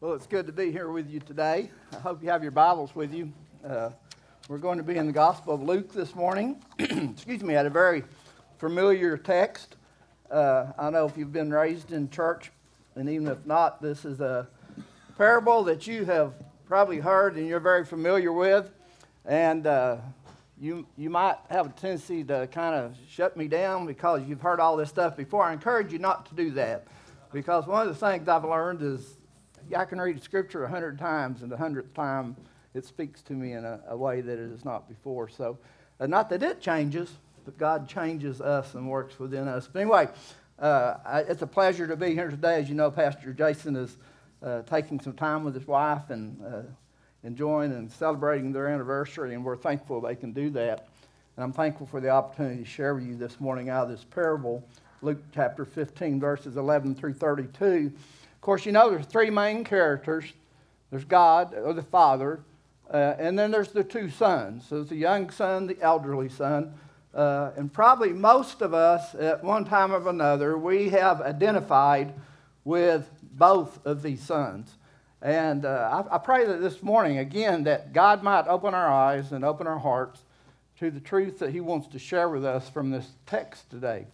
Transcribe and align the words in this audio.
Well, 0.00 0.14
it's 0.14 0.28
good 0.28 0.46
to 0.46 0.52
be 0.52 0.70
here 0.70 0.88
with 0.92 1.10
you 1.10 1.18
today. 1.18 1.72
I 1.92 1.96
hope 1.96 2.22
you 2.22 2.28
have 2.28 2.44
your 2.44 2.52
Bibles 2.52 2.94
with 2.94 3.12
you. 3.12 3.32
Uh, 3.66 3.90
we're 4.48 4.58
going 4.58 4.78
to 4.78 4.84
be 4.84 4.96
in 4.96 5.08
the 5.08 5.12
Gospel 5.12 5.54
of 5.54 5.60
Luke 5.60 5.92
this 5.92 6.14
morning. 6.14 6.62
Excuse 6.78 7.42
me, 7.42 7.56
at 7.56 7.66
a 7.66 7.70
very 7.70 8.04
familiar 8.58 9.16
text. 9.16 9.74
Uh, 10.30 10.66
I 10.78 10.90
know 10.90 11.06
if 11.06 11.16
you've 11.16 11.32
been 11.32 11.50
raised 11.50 11.90
in 11.90 12.10
church, 12.10 12.52
and 12.94 13.08
even 13.08 13.26
if 13.26 13.44
not, 13.44 13.82
this 13.82 14.04
is 14.04 14.20
a 14.20 14.46
parable 15.16 15.64
that 15.64 15.88
you 15.88 16.04
have 16.04 16.32
probably 16.64 17.00
heard 17.00 17.34
and 17.34 17.48
you're 17.48 17.58
very 17.58 17.84
familiar 17.84 18.32
with. 18.32 18.70
And 19.24 19.66
uh, 19.66 19.96
you, 20.60 20.86
you 20.96 21.10
might 21.10 21.38
have 21.50 21.66
a 21.66 21.70
tendency 21.70 22.22
to 22.22 22.46
kind 22.52 22.76
of 22.76 22.96
shut 23.10 23.36
me 23.36 23.48
down 23.48 23.84
because 23.84 24.22
you've 24.28 24.42
heard 24.42 24.60
all 24.60 24.76
this 24.76 24.90
stuff 24.90 25.16
before. 25.16 25.42
I 25.42 25.52
encourage 25.52 25.92
you 25.92 25.98
not 25.98 26.26
to 26.26 26.36
do 26.36 26.52
that 26.52 26.86
because 27.32 27.66
one 27.66 27.88
of 27.88 27.88
the 27.88 28.06
things 28.06 28.28
I've 28.28 28.44
learned 28.44 28.80
is 28.80 29.17
I 29.76 29.84
can 29.84 30.00
read 30.00 30.22
Scripture 30.22 30.64
a 30.64 30.68
hundred 30.68 30.98
times, 30.98 31.42
and 31.42 31.50
the 31.50 31.56
hundredth 31.56 31.94
time 31.94 32.36
it 32.74 32.84
speaks 32.84 33.22
to 33.22 33.32
me 33.32 33.52
in 33.52 33.64
a, 33.64 33.80
a 33.88 33.96
way 33.96 34.20
that 34.20 34.38
it 34.38 34.50
has 34.50 34.64
not 34.64 34.88
before. 34.88 35.28
So, 35.28 35.58
uh, 36.00 36.06
not 36.06 36.30
that 36.30 36.42
it 36.42 36.60
changes, 36.60 37.10
but 37.44 37.58
God 37.58 37.88
changes 37.88 38.40
us 38.40 38.74
and 38.74 38.88
works 38.88 39.18
within 39.18 39.48
us. 39.48 39.68
But 39.72 39.80
anyway, 39.80 40.08
uh, 40.58 40.94
I, 41.04 41.20
it's 41.20 41.42
a 41.42 41.46
pleasure 41.46 41.86
to 41.86 41.96
be 41.96 42.14
here 42.14 42.30
today. 42.30 42.60
As 42.60 42.68
you 42.68 42.74
know, 42.74 42.90
Pastor 42.90 43.32
Jason 43.32 43.76
is 43.76 43.96
uh, 44.42 44.62
taking 44.62 45.00
some 45.00 45.14
time 45.14 45.44
with 45.44 45.54
his 45.54 45.66
wife 45.66 46.10
and 46.10 46.40
uh, 46.44 46.62
enjoying 47.24 47.72
and 47.72 47.90
celebrating 47.90 48.52
their 48.52 48.68
anniversary, 48.68 49.34
and 49.34 49.44
we're 49.44 49.56
thankful 49.56 50.00
they 50.00 50.14
can 50.14 50.32
do 50.32 50.50
that. 50.50 50.88
And 51.36 51.44
I'm 51.44 51.52
thankful 51.52 51.86
for 51.86 52.00
the 52.00 52.10
opportunity 52.10 52.62
to 52.62 52.68
share 52.68 52.94
with 52.94 53.04
you 53.04 53.16
this 53.16 53.40
morning 53.40 53.68
out 53.68 53.84
of 53.84 53.90
this 53.90 54.04
parable, 54.04 54.64
Luke 55.02 55.22
chapter 55.32 55.64
15, 55.64 56.18
verses 56.18 56.56
11 56.56 56.96
through 56.96 57.14
32. 57.14 57.92
Of 58.38 58.42
course, 58.42 58.64
you 58.64 58.70
know 58.70 58.88
there's 58.88 59.04
three 59.04 59.30
main 59.30 59.64
characters 59.64 60.32
there's 60.90 61.04
God, 61.04 61.54
or 61.54 61.74
the 61.74 61.82
Father, 61.82 62.40
uh, 62.92 63.14
and 63.18 63.38
then 63.38 63.50
there's 63.50 63.72
the 63.72 63.84
two 63.84 64.08
sons. 64.08 64.64
So 64.66 64.76
there's 64.76 64.88
the 64.88 64.96
young 64.96 65.28
son, 65.30 65.66
the 65.66 65.76
elderly 65.82 66.28
son. 66.28 66.72
Uh, 67.14 67.50
and 67.56 67.70
probably 67.72 68.10
most 68.10 68.62
of 68.62 68.72
us, 68.72 69.14
at 69.14 69.44
one 69.44 69.64
time 69.64 69.92
or 69.92 70.08
another, 70.08 70.56
we 70.56 70.88
have 70.90 71.20
identified 71.20 72.14
with 72.64 73.10
both 73.32 73.84
of 73.84 74.02
these 74.02 74.22
sons. 74.22 74.76
And 75.20 75.64
uh, 75.64 76.04
I, 76.10 76.14
I 76.14 76.18
pray 76.18 76.46
that 76.46 76.60
this 76.60 76.82
morning, 76.82 77.18
again, 77.18 77.64
that 77.64 77.92
God 77.92 78.22
might 78.22 78.46
open 78.46 78.72
our 78.72 78.88
eyes 78.88 79.32
and 79.32 79.44
open 79.44 79.66
our 79.66 79.78
hearts 79.78 80.22
to 80.78 80.90
the 80.90 81.00
truth 81.00 81.40
that 81.40 81.50
He 81.50 81.60
wants 81.60 81.88
to 81.88 81.98
share 81.98 82.28
with 82.28 82.44
us 82.44 82.70
from 82.70 82.90
this 82.90 83.10
text 83.26 83.68
today. 83.68 84.06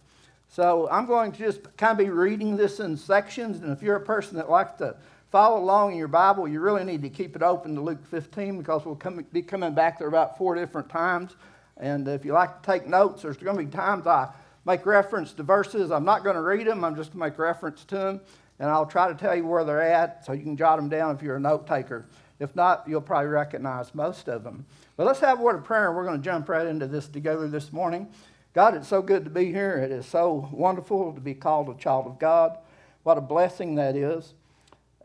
So 0.49 0.87
I'm 0.89 1.05
going 1.05 1.31
to 1.33 1.37
just 1.37 1.75
kind 1.77 1.91
of 1.91 1.97
be 1.97 2.09
reading 2.09 2.55
this 2.55 2.79
in 2.79 2.95
sections. 2.95 3.61
And 3.61 3.71
if 3.71 3.81
you're 3.81 3.97
a 3.97 4.05
person 4.05 4.37
that 4.37 4.49
likes 4.49 4.73
to 4.79 4.95
follow 5.31 5.59
along 5.59 5.91
in 5.91 5.97
your 5.97 6.07
Bible, 6.07 6.47
you 6.47 6.59
really 6.59 6.83
need 6.83 7.01
to 7.01 7.09
keep 7.09 7.35
it 7.35 7.43
open 7.43 7.75
to 7.75 7.81
Luke 7.81 8.05
15 8.05 8.57
because 8.57 8.85
we'll 8.85 8.95
come, 8.95 9.25
be 9.33 9.41
coming 9.41 9.73
back 9.73 9.99
there 9.99 10.07
about 10.07 10.37
four 10.37 10.55
different 10.55 10.89
times. 10.89 11.35
And 11.77 12.07
if 12.07 12.23
you 12.23 12.33
like 12.33 12.61
to 12.61 12.71
take 12.71 12.87
notes, 12.87 13.23
there's 13.23 13.37
going 13.37 13.57
to 13.57 13.63
be 13.63 13.69
times 13.69 14.07
I 14.07 14.29
make 14.65 14.85
reference 14.85 15.33
to 15.33 15.43
verses. 15.43 15.91
I'm 15.91 16.05
not 16.05 16.23
going 16.23 16.35
to 16.35 16.41
read 16.41 16.67
them, 16.67 16.83
I'm 16.83 16.95
just 16.95 17.11
going 17.11 17.19
to 17.23 17.29
make 17.29 17.39
reference 17.39 17.83
to 17.85 17.97
them. 17.97 18.21
And 18.59 18.69
I'll 18.69 18.85
try 18.85 19.09
to 19.09 19.15
tell 19.15 19.35
you 19.35 19.45
where 19.45 19.65
they're 19.65 19.81
at 19.81 20.25
so 20.25 20.31
you 20.31 20.43
can 20.43 20.55
jot 20.55 20.77
them 20.77 20.87
down 20.87 21.15
if 21.15 21.21
you're 21.21 21.35
a 21.35 21.39
note 21.39 21.67
taker. 21.67 22.05
If 22.39 22.55
not, 22.55 22.85
you'll 22.87 23.01
probably 23.01 23.27
recognize 23.27 23.93
most 23.93 24.27
of 24.27 24.43
them. 24.43 24.65
But 24.97 25.05
let's 25.05 25.19
have 25.19 25.39
a 25.39 25.41
word 25.41 25.55
of 25.55 25.63
prayer. 25.63 25.87
And 25.87 25.95
we're 25.95 26.05
going 26.05 26.21
to 26.21 26.23
jump 26.23 26.47
right 26.47 26.65
into 26.65 26.87
this 26.87 27.07
together 27.07 27.47
this 27.47 27.73
morning. 27.73 28.07
God, 28.55 28.73
it's 28.73 28.87
so 28.87 29.01
good 29.01 29.25
to 29.25 29.29
be 29.29 29.47
here. 29.47 29.75
It 29.75 29.91
is 29.91 30.05
so 30.05 30.47
wonderful 30.49 31.11
to 31.11 31.19
be 31.19 31.33
called 31.33 31.67
a 31.67 31.73
child 31.73 32.07
of 32.07 32.17
God. 32.17 32.57
What 33.03 33.17
a 33.17 33.21
blessing 33.21 33.75
that 33.75 33.97
is. 33.97 34.33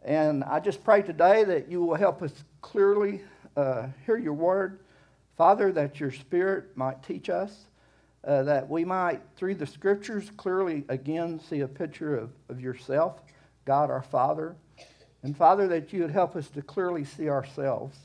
And 0.04 0.44
I 0.44 0.60
just 0.60 0.84
pray 0.84 1.02
today 1.02 1.42
that 1.42 1.68
you 1.68 1.82
will 1.82 1.96
help 1.96 2.22
us 2.22 2.32
clearly 2.62 3.22
uh, 3.56 3.88
hear 4.06 4.16
your 4.16 4.34
word. 4.34 4.78
Father, 5.36 5.72
that 5.72 5.98
your 5.98 6.12
spirit 6.12 6.76
might 6.76 7.02
teach 7.02 7.28
us, 7.28 7.64
uh, 8.22 8.44
that 8.44 8.70
we 8.70 8.84
might, 8.84 9.20
through 9.34 9.56
the 9.56 9.66
scriptures, 9.66 10.30
clearly 10.36 10.84
again 10.88 11.40
see 11.40 11.62
a 11.62 11.68
picture 11.68 12.16
of, 12.16 12.30
of 12.50 12.60
yourself, 12.60 13.20
God 13.64 13.90
our 13.90 14.02
Father. 14.02 14.54
And 15.24 15.36
Father, 15.36 15.66
that 15.66 15.92
you 15.92 16.02
would 16.02 16.12
help 16.12 16.36
us 16.36 16.46
to 16.50 16.62
clearly 16.62 17.04
see 17.04 17.28
ourselves, 17.28 17.98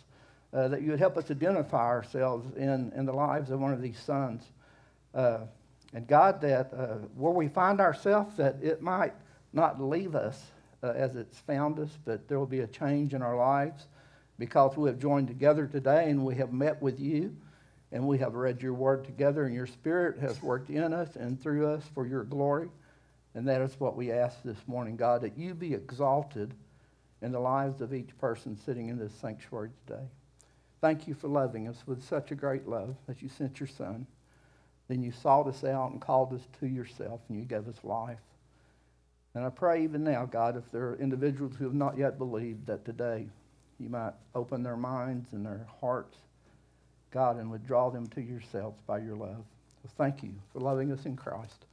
uh, 0.56 0.70
that 0.70 0.82
you 0.82 0.90
would 0.90 1.00
help 1.00 1.18
us 1.18 1.30
identify 1.30 1.86
ourselves 1.86 2.48
in, 2.58 2.92
in 2.96 3.06
the 3.06 3.14
lives 3.14 3.52
of 3.52 3.60
one 3.60 3.74
of 3.74 3.82
these 3.84 4.00
sons. 4.00 4.42
Uh, 5.16 5.40
and 5.94 6.06
God, 6.08 6.42
that 6.42 6.72
uh, 6.74 6.98
where 7.16 7.32
we 7.32 7.48
find 7.48 7.80
ourselves, 7.80 8.36
that 8.36 8.58
it 8.62 8.82
might 8.82 9.14
not 9.54 9.82
leave 9.82 10.14
us 10.14 10.44
uh, 10.84 10.90
as 10.90 11.16
it's 11.16 11.40
found 11.40 11.80
us, 11.80 11.98
but 12.04 12.28
there 12.28 12.38
will 12.38 12.46
be 12.46 12.60
a 12.60 12.68
change 12.68 13.14
in 13.14 13.22
our 13.22 13.38
lives 13.38 13.88
because 14.38 14.76
we 14.76 14.90
have 14.90 15.00
joined 15.00 15.30
together 15.30 15.66
today 15.66 16.10
and 16.10 16.24
we 16.24 16.36
have 16.36 16.52
met 16.52 16.82
with 16.82 17.00
you 17.00 17.36
and 17.92 18.06
we 18.06 18.18
have 18.18 18.34
read 18.34 18.62
your 18.62 18.74
word 18.74 19.06
together, 19.06 19.46
and 19.46 19.56
your 19.56 19.68
spirit 19.68 20.20
has 20.20 20.42
worked 20.42 20.70
in 20.70 20.92
us 20.92 21.16
and 21.16 21.42
through 21.42 21.68
us 21.68 21.84
for 21.94 22.06
your 22.06 22.26
glory. 22.26 22.68
And 23.36 23.48
that 23.48 23.62
is 23.62 23.80
what 23.80 23.96
we 23.96 24.12
ask 24.12 24.44
this 24.44 24.58
morning, 24.68 24.98
God, 24.98 25.22
that 25.22 25.38
you 25.38 25.54
be 25.54 25.74
exalted 25.74 26.54
in 27.22 27.32
the 27.32 27.40
lives 27.40 27.80
of 27.80 27.94
each 27.94 28.18
person 28.18 28.58
sitting 28.58 28.90
in 28.90 28.98
this 28.98 29.14
sanctuary 29.14 29.70
today. 29.86 30.04
Thank 30.82 31.08
you 31.08 31.14
for 31.14 31.30
loving 31.30 31.70
us 31.70 31.84
with 31.86 32.04
such 32.04 32.32
a 32.32 32.36
great 32.36 32.68
love 32.68 32.96
that 33.08 33.22
you 33.22 33.30
sent 33.30 33.62
your 33.62 33.68
Son. 33.68 34.06
Then 34.88 35.02
you 35.02 35.12
sought 35.12 35.48
us 35.48 35.64
out 35.64 35.92
and 35.92 36.02
called 36.02 36.34
us 36.34 36.42
to 36.60 36.68
yourself, 36.68 37.22
and 37.30 37.38
you 37.38 37.46
gave 37.46 37.68
us 37.68 37.84
life. 37.84 38.20
And 39.34 39.44
I 39.44 39.50
pray 39.50 39.84
even 39.84 40.04
now, 40.04 40.26
God, 40.26 40.56
if 40.56 40.72
there 40.72 40.90
are 40.90 40.96
individuals 40.96 41.54
who 41.58 41.66
have 41.66 41.74
not 41.74 41.98
yet 41.98 42.18
believed, 42.18 42.68
that 42.68 42.86
today 42.86 43.26
you 43.80 43.90
might 43.90 44.14
open 44.34 44.64
their 44.64 44.78
minds 44.78 45.34
and 45.34 45.46
their 45.46 45.68
hearts, 45.82 46.16
God, 47.12 47.38
and 47.38 47.52
would 47.52 47.66
draw 47.66 47.90
them 47.90 48.08
to 48.08 48.22
yourselves 48.22 48.80
by 48.88 49.00
your 49.00 49.16
love. 49.16 49.44
So 49.84 49.90
thank 49.98 50.24
you 50.24 50.34
for 50.54 50.60
loving 50.60 50.92
us 50.92 51.06
in 51.06 51.16
Christ. 51.16 51.66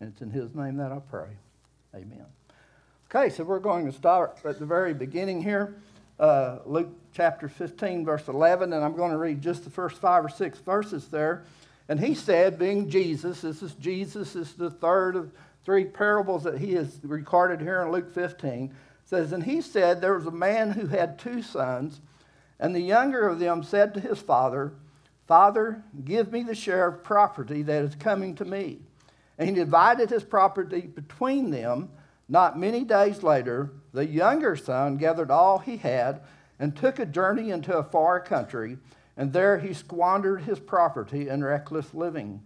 And 0.00 0.12
it's 0.12 0.20
in 0.20 0.30
his 0.30 0.54
name 0.54 0.76
that 0.76 0.92
I 0.92 0.98
pray. 0.98 1.28
Amen. 1.94 2.26
Okay, 3.08 3.30
so 3.30 3.44
we're 3.44 3.60
going 3.60 3.86
to 3.86 3.92
start 3.92 4.38
at 4.44 4.58
the 4.58 4.66
very 4.66 4.92
beginning 4.92 5.42
here. 5.42 5.76
Uh, 6.18 6.58
Luke 6.66 6.90
chapter 7.14 7.48
15, 7.48 8.04
verse 8.04 8.28
11, 8.28 8.72
and 8.72 8.84
I'm 8.84 8.96
going 8.96 9.12
to 9.12 9.18
read 9.18 9.40
just 9.40 9.64
the 9.64 9.70
first 9.70 9.96
five 9.96 10.24
or 10.24 10.28
six 10.28 10.58
verses 10.58 11.08
there. 11.08 11.44
And 11.88 12.00
he 12.00 12.14
said, 12.14 12.58
being 12.58 12.88
Jesus, 12.88 13.42
this 13.42 13.62
is 13.62 13.74
Jesus, 13.74 14.32
this 14.32 14.48
is 14.48 14.54
the 14.54 14.70
third 14.70 15.16
of 15.16 15.32
three 15.64 15.84
parables 15.84 16.44
that 16.44 16.58
he 16.58 16.74
has 16.74 16.98
recorded 17.02 17.60
here 17.60 17.82
in 17.82 17.92
Luke 17.92 18.12
15. 18.12 18.74
Says, 19.04 19.32
And 19.32 19.44
he 19.44 19.60
said, 19.60 20.00
There 20.00 20.14
was 20.14 20.26
a 20.26 20.32
man 20.32 20.72
who 20.72 20.86
had 20.88 21.18
two 21.18 21.42
sons, 21.42 22.00
and 22.58 22.74
the 22.74 22.80
younger 22.80 23.28
of 23.28 23.38
them 23.38 23.62
said 23.62 23.94
to 23.94 24.00
his 24.00 24.20
father, 24.20 24.72
Father, 25.26 25.82
give 26.04 26.32
me 26.32 26.42
the 26.42 26.54
share 26.54 26.88
of 26.88 27.04
property 27.04 27.62
that 27.62 27.82
is 27.82 27.94
coming 27.96 28.34
to 28.36 28.44
me. 28.44 28.78
And 29.38 29.48
he 29.48 29.54
divided 29.54 30.10
his 30.10 30.24
property 30.24 30.82
between 30.82 31.50
them. 31.50 31.90
Not 32.28 32.58
many 32.58 32.84
days 32.84 33.22
later, 33.22 33.72
the 33.92 34.06
younger 34.06 34.56
son 34.56 34.96
gathered 34.96 35.30
all 35.30 35.58
he 35.58 35.76
had 35.76 36.20
and 36.58 36.74
took 36.74 36.98
a 36.98 37.06
journey 37.06 37.50
into 37.50 37.76
a 37.76 37.84
far 37.84 38.20
country 38.20 38.78
and 39.16 39.32
there 39.32 39.58
he 39.58 39.72
squandered 39.72 40.42
his 40.42 40.58
property 40.58 41.28
in 41.28 41.42
reckless 41.42 41.94
living. 41.94 42.42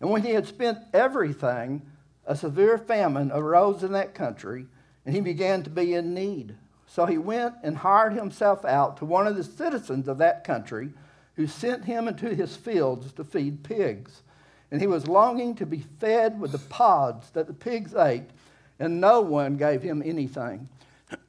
And 0.00 0.10
when 0.10 0.22
he 0.22 0.30
had 0.30 0.46
spent 0.46 0.78
everything, 0.92 1.82
a 2.26 2.36
severe 2.36 2.78
famine 2.78 3.30
arose 3.32 3.82
in 3.82 3.92
that 3.92 4.14
country, 4.14 4.66
and 5.04 5.14
he 5.14 5.20
began 5.20 5.62
to 5.64 5.70
be 5.70 5.94
in 5.94 6.14
need. 6.14 6.54
So 6.86 7.06
he 7.06 7.18
went 7.18 7.54
and 7.62 7.76
hired 7.76 8.12
himself 8.12 8.64
out 8.64 8.98
to 8.98 9.04
one 9.04 9.26
of 9.26 9.36
the 9.36 9.44
citizens 9.44 10.08
of 10.08 10.18
that 10.18 10.44
country, 10.44 10.90
who 11.36 11.46
sent 11.46 11.84
him 11.84 12.08
into 12.08 12.34
his 12.34 12.56
fields 12.56 13.12
to 13.14 13.24
feed 13.24 13.62
pigs. 13.62 14.22
And 14.70 14.80
he 14.80 14.86
was 14.86 15.08
longing 15.08 15.54
to 15.56 15.66
be 15.66 15.84
fed 16.00 16.38
with 16.38 16.52
the 16.52 16.58
pods 16.58 17.30
that 17.30 17.46
the 17.46 17.54
pigs 17.54 17.94
ate, 17.94 18.30
and 18.78 19.00
no 19.00 19.20
one 19.20 19.56
gave 19.56 19.82
him 19.82 20.02
anything. 20.04 20.68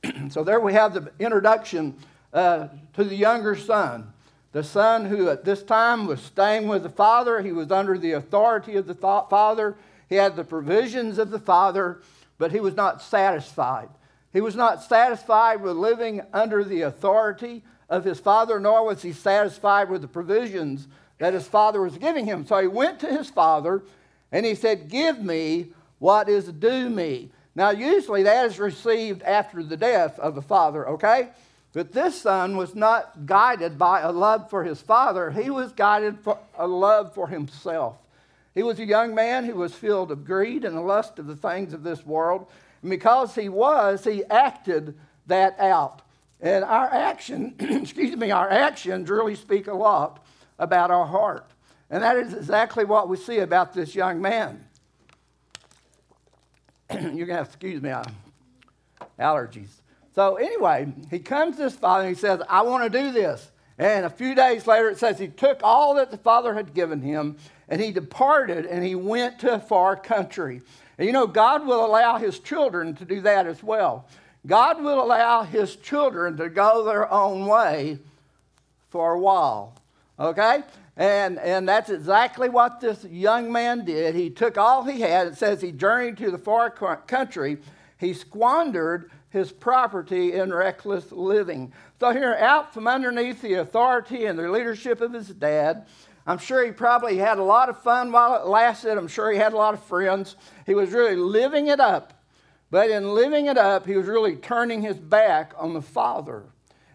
so 0.30 0.44
there 0.44 0.60
we 0.60 0.74
have 0.74 0.94
the 0.94 1.12
introduction 1.20 1.98
uh, 2.34 2.68
to 2.94 3.04
the 3.04 3.16
younger 3.16 3.56
son. 3.56 4.12
The 4.54 4.64
son 4.64 5.06
who 5.06 5.30
at 5.30 5.44
this 5.44 5.64
time 5.64 6.06
was 6.06 6.22
staying 6.22 6.68
with 6.68 6.84
the 6.84 6.90
father, 6.90 7.42
he 7.42 7.52
was 7.52 7.72
under 7.72 7.98
the 7.98 8.14
authority 8.14 8.76
of 8.76 8.86
the 8.86 8.94
father. 8.94 9.76
He 10.08 10.16
had 10.16 10.36
the 10.36 10.44
provisions 10.44 11.18
of 11.18 11.32
the 11.32 11.40
father, 11.40 12.02
but 12.38 12.52
he 12.52 12.60
was 12.60 12.76
not 12.76 13.02
satisfied. 13.02 13.90
He 14.32 14.42
was 14.42 14.56
not 14.56 14.84
satisfied 14.84 15.62
with 15.62 15.76
living 15.76 16.22
under 16.32 16.64
the 16.64 16.84
authority 16.84 17.64
of 17.90 18.04
his 18.04 18.20
father, 18.20 18.60
nor 18.60 18.86
was 18.86 19.02
he 19.02 19.12
satisfied 19.12 19.90
with 19.90 20.02
the 20.02 20.08
provisions 20.08 20.88
that 21.18 21.34
his 21.34 21.48
father 21.48 21.82
was 21.82 21.98
giving 21.98 22.26
him. 22.26 22.46
So 22.46 22.60
he 22.60 22.68
went 22.68 23.00
to 23.00 23.08
his 23.08 23.30
father 23.30 23.84
and 24.32 24.46
he 24.46 24.54
said, 24.54 24.90
Give 24.90 25.20
me 25.20 25.68
what 25.98 26.30
is 26.30 26.46
due 26.46 26.90
me. 26.90 27.32
Now, 27.56 27.72
usually 27.72 28.24
that 28.24 28.46
is 28.46 28.60
received 28.60 29.24
after 29.24 29.64
the 29.64 29.78
death 29.78 30.20
of 30.20 30.36
the 30.36 30.42
father, 30.42 30.88
okay? 30.90 31.30
But 31.74 31.92
this 31.92 32.22
son 32.22 32.56
was 32.56 32.76
not 32.76 33.26
guided 33.26 33.80
by 33.80 34.02
a 34.02 34.12
love 34.12 34.50
for 34.50 34.64
his 34.64 34.82
father, 34.82 35.32
he 35.32 35.50
was 35.50 35.74
guided 35.74 36.20
for 36.20 36.38
a 36.58 36.68
love 36.68 37.14
for 37.14 37.28
himself. 37.28 37.98
He 38.54 38.62
was 38.62 38.80
a 38.80 38.86
young 38.86 39.16
man 39.16 39.46
who 39.46 39.56
was 39.56 39.74
filled 39.74 40.12
of 40.12 40.26
greed 40.26 40.64
and 40.64 40.78
the 40.78 40.82
lust 40.82 41.18
of 41.18 41.26
the 41.26 41.36
things 41.36 41.74
of 41.74 41.82
this 41.82 42.06
world. 42.06 42.48
And 42.84 42.92
because 42.92 43.34
he 43.34 43.50
was, 43.50 44.04
he 44.04 44.24
acted 44.26 44.96
that 45.26 45.60
out. 45.60 46.04
And 46.40 46.64
our 46.64 46.94
action, 46.94 47.56
excuse 47.60 48.16
me, 48.16 48.30
our 48.30 48.50
actions 48.50 49.10
really 49.10 49.36
speak 49.36 49.66
a 49.66 49.74
lot 49.74 50.24
about 50.60 50.92
our 50.92 51.08
heart. 51.08 51.50
And 51.90 52.04
that 52.04 52.16
is 52.18 52.34
exactly 52.34 52.86
what 52.86 53.10
we 53.10 53.18
see 53.18 53.40
about 53.40 53.74
this 53.74 53.96
young 53.96 54.22
man. 54.22 54.64
You're 56.92 57.26
going 57.26 57.28
to 57.28 57.42
excuse 57.42 57.82
me, 57.82 57.92
allergies. 59.20 59.70
So, 60.16 60.36
anyway, 60.36 60.94
he 61.10 61.20
comes 61.20 61.58
to 61.58 61.64
his 61.64 61.76
father 61.76 62.08
and 62.08 62.16
he 62.16 62.20
says, 62.20 62.42
I 62.48 62.62
want 62.62 62.84
to 62.84 63.00
do 63.02 63.12
this. 63.12 63.50
And 63.80 64.06
a 64.06 64.10
few 64.10 64.36
days 64.36 64.68
later, 64.68 64.90
it 64.90 65.00
says 65.00 65.18
he 65.18 65.28
took 65.28 65.60
all 65.64 65.96
that 65.96 66.12
the 66.12 66.18
father 66.18 66.54
had 66.54 66.74
given 66.76 67.02
him 67.02 67.38
and 67.68 67.82
he 67.82 67.92
departed 67.92 68.66
and 68.66 68.86
he 68.86 68.94
went 68.94 69.40
to 69.40 69.56
a 69.56 69.60
far 69.60 69.96
country. 69.96 70.62
And 70.98 71.08
you 71.08 71.14
know, 71.14 71.26
God 71.26 71.66
will 71.66 71.84
allow 71.84 72.18
his 72.18 72.38
children 72.40 72.94
to 72.96 73.06
do 73.06 73.22
that 73.22 73.48
as 73.48 73.64
well. 73.64 74.08
God 74.46 74.84
will 74.84 75.04
allow 75.04 75.44
his 75.44 75.76
children 75.78 76.38
to 76.38 76.50
go 76.50 76.84
their 76.84 77.12
own 77.12 77.48
way 77.48 77.98
for 78.90 79.14
a 79.14 79.20
while. 79.20 79.74
Okay? 80.20 80.62
And, 80.96 81.40
and 81.40 81.68
that's 81.68 81.90
exactly 81.90 82.50
what 82.50 82.80
this 82.80 83.04
young 83.06 83.52
man 83.52 83.86
did. 83.86 84.14
He 84.14 84.30
took 84.30 84.58
all 84.58 84.84
he 84.84 85.02
had. 85.02 85.28
It 85.28 85.38
says 85.38 85.62
he 85.62 85.72
journeyed 85.72 86.18
to 86.18 86.30
the 86.30 86.38
far 86.38 86.70
country. 86.70 87.58
He 87.98 88.14
squandered 88.14 89.10
his 89.34 89.52
property 89.52 90.34
in 90.34 90.54
reckless 90.54 91.12
living. 91.12 91.74
So, 92.00 92.12
here, 92.12 92.36
out 92.36 92.72
from 92.72 92.88
underneath 92.88 93.42
the 93.42 93.56
authority 93.56 94.26
and 94.26 94.38
the 94.38 94.50
leadership 94.50 95.02
of 95.02 95.12
his 95.12 95.28
dad, 95.28 95.88
I'm 96.28 96.38
sure 96.38 96.64
he 96.64 96.72
probably 96.72 97.18
had 97.18 97.40
a 97.40 97.44
lot 97.44 97.68
of 97.68 97.82
fun 97.82 98.12
while 98.12 98.36
it 98.36 98.48
lasted. 98.48 98.96
I'm 98.96 99.08
sure 99.08 99.32
he 99.32 99.40
had 99.40 99.54
a 99.54 99.58
lot 99.58 99.74
of 99.74 99.84
friends. 99.84 100.36
He 100.68 100.76
was 100.76 100.92
really 100.92 101.16
living 101.16 101.68
it 101.68 101.80
up. 101.80 102.14
But 102.70 102.92
in 102.92 103.14
living 103.14 103.48
it 103.48 103.58
up, 103.58 103.88
he 103.88 103.96
was 103.96 104.06
really 104.06 104.36
turning 104.36 104.84
his 104.84 104.98
back 104.98 105.54
on 105.58 105.74
the 105.74 105.82
Father. 105.82 106.44